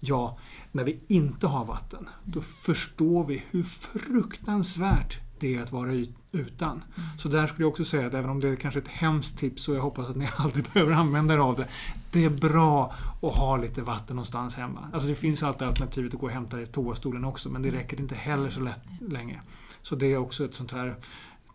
Ja, 0.00 0.38
när 0.72 0.84
vi 0.84 1.00
inte 1.08 1.46
har 1.46 1.64
vatten, 1.64 2.08
då 2.24 2.40
förstår 2.40 3.24
vi 3.24 3.42
hur 3.50 3.62
fruktansvärt 3.62 5.20
det 5.38 5.56
är 5.56 5.62
att 5.62 5.72
vara 5.72 5.92
utan. 6.32 6.70
Mm. 6.70 7.08
Så 7.18 7.28
där 7.28 7.46
skulle 7.46 7.62
jag 7.62 7.70
också 7.70 7.84
säga 7.84 8.06
att 8.06 8.14
även 8.14 8.30
om 8.30 8.40
det 8.40 8.48
är 8.48 8.56
kanske 8.56 8.80
ett 8.80 8.88
hemskt 8.88 9.38
tips 9.38 9.68
och 9.68 9.76
jag 9.76 9.80
hoppas 9.80 10.10
att 10.10 10.16
ni 10.16 10.28
aldrig 10.36 10.64
behöver 10.64 10.92
använda 10.92 11.34
er 11.34 11.38
av 11.38 11.56
det. 11.56 11.66
Det 12.10 12.24
är 12.24 12.30
bra 12.30 12.94
att 13.22 13.34
ha 13.34 13.56
lite 13.56 13.82
vatten 13.82 14.16
någonstans 14.16 14.56
hemma. 14.56 14.88
Alltså 14.92 15.08
det 15.08 15.14
finns 15.14 15.42
alltid 15.42 15.68
alternativet 15.68 16.14
att 16.14 16.20
gå 16.20 16.26
och 16.26 16.32
hämta 16.32 16.56
det 16.56 16.62
i 16.62 16.66
toastolen 16.66 17.24
också 17.24 17.50
men 17.50 17.62
det 17.62 17.68
mm. 17.68 17.80
räcker 17.80 18.00
inte 18.00 18.14
heller 18.14 18.50
så 18.50 18.60
lätt 18.60 18.88
länge. 19.08 19.40
Så 19.82 19.94
det 19.94 20.06
är 20.06 20.16
också 20.16 20.44
ett 20.44 20.54
sånt 20.54 20.72
här 20.72 20.96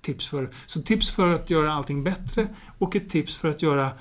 tips 0.01 0.27
för, 0.27 0.49
så 0.65 0.81
tips 0.81 1.09
för 1.09 1.33
att 1.33 1.49
göra 1.49 1.73
allting 1.73 2.03
bättre 2.03 2.47
och 2.77 2.95
ett 2.95 3.09
tips 3.09 3.35
för 3.35 3.49
att 3.49 3.61
göra 3.61 3.91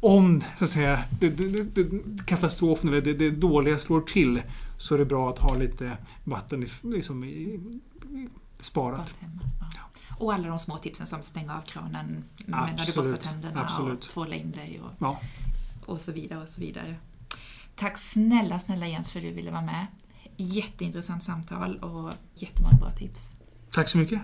om 0.00 0.42
så 0.58 0.64
att 0.64 0.70
säga, 0.70 1.04
det, 1.20 1.28
det, 1.28 1.62
det, 1.62 2.02
katastrofen 2.26 2.88
eller 2.88 3.00
det, 3.00 3.12
det 3.12 3.30
dåliga 3.30 3.78
slår 3.78 4.00
till 4.00 4.42
så 4.78 4.94
är 4.94 4.98
det 4.98 5.04
bra 5.04 5.30
att 5.30 5.38
ha 5.38 5.54
lite 5.54 5.96
vatten 6.24 6.66
liksom 6.82 7.24
i, 7.24 7.60
sparat. 8.64 9.14
Ja. 9.74 9.80
Och 10.16 10.34
alla 10.34 10.48
de 10.48 10.58
små 10.58 10.78
tipsen 10.78 11.06
som 11.06 11.22
stänga 11.22 11.56
av 11.56 11.60
kranen 11.60 12.24
när 12.46 12.86
du 12.86 12.92
borstar 12.92 13.16
tänderna 13.16 13.64
Absolut. 13.64 14.04
och 14.04 14.10
tvåla 14.10 14.34
in 14.34 14.52
dig 14.52 14.80
och, 14.80 14.90
ja. 14.98 15.20
och 15.86 16.00
så 16.00 16.12
vidare. 16.12 16.40
och 16.42 16.48
så 16.48 16.60
vidare. 16.60 16.96
Tack 17.74 17.98
snälla, 17.98 18.58
snälla 18.58 18.86
Jens 18.86 19.12
för 19.12 19.18
att 19.18 19.24
du 19.24 19.32
ville 19.32 19.50
vara 19.50 19.62
med. 19.62 19.86
Jätteintressant 20.36 21.22
samtal 21.22 21.76
och 21.78 22.12
jättemånga 22.34 22.76
bra 22.76 22.90
tips. 22.90 23.36
Tack 23.70 23.88
så 23.88 23.98
mycket. 23.98 24.20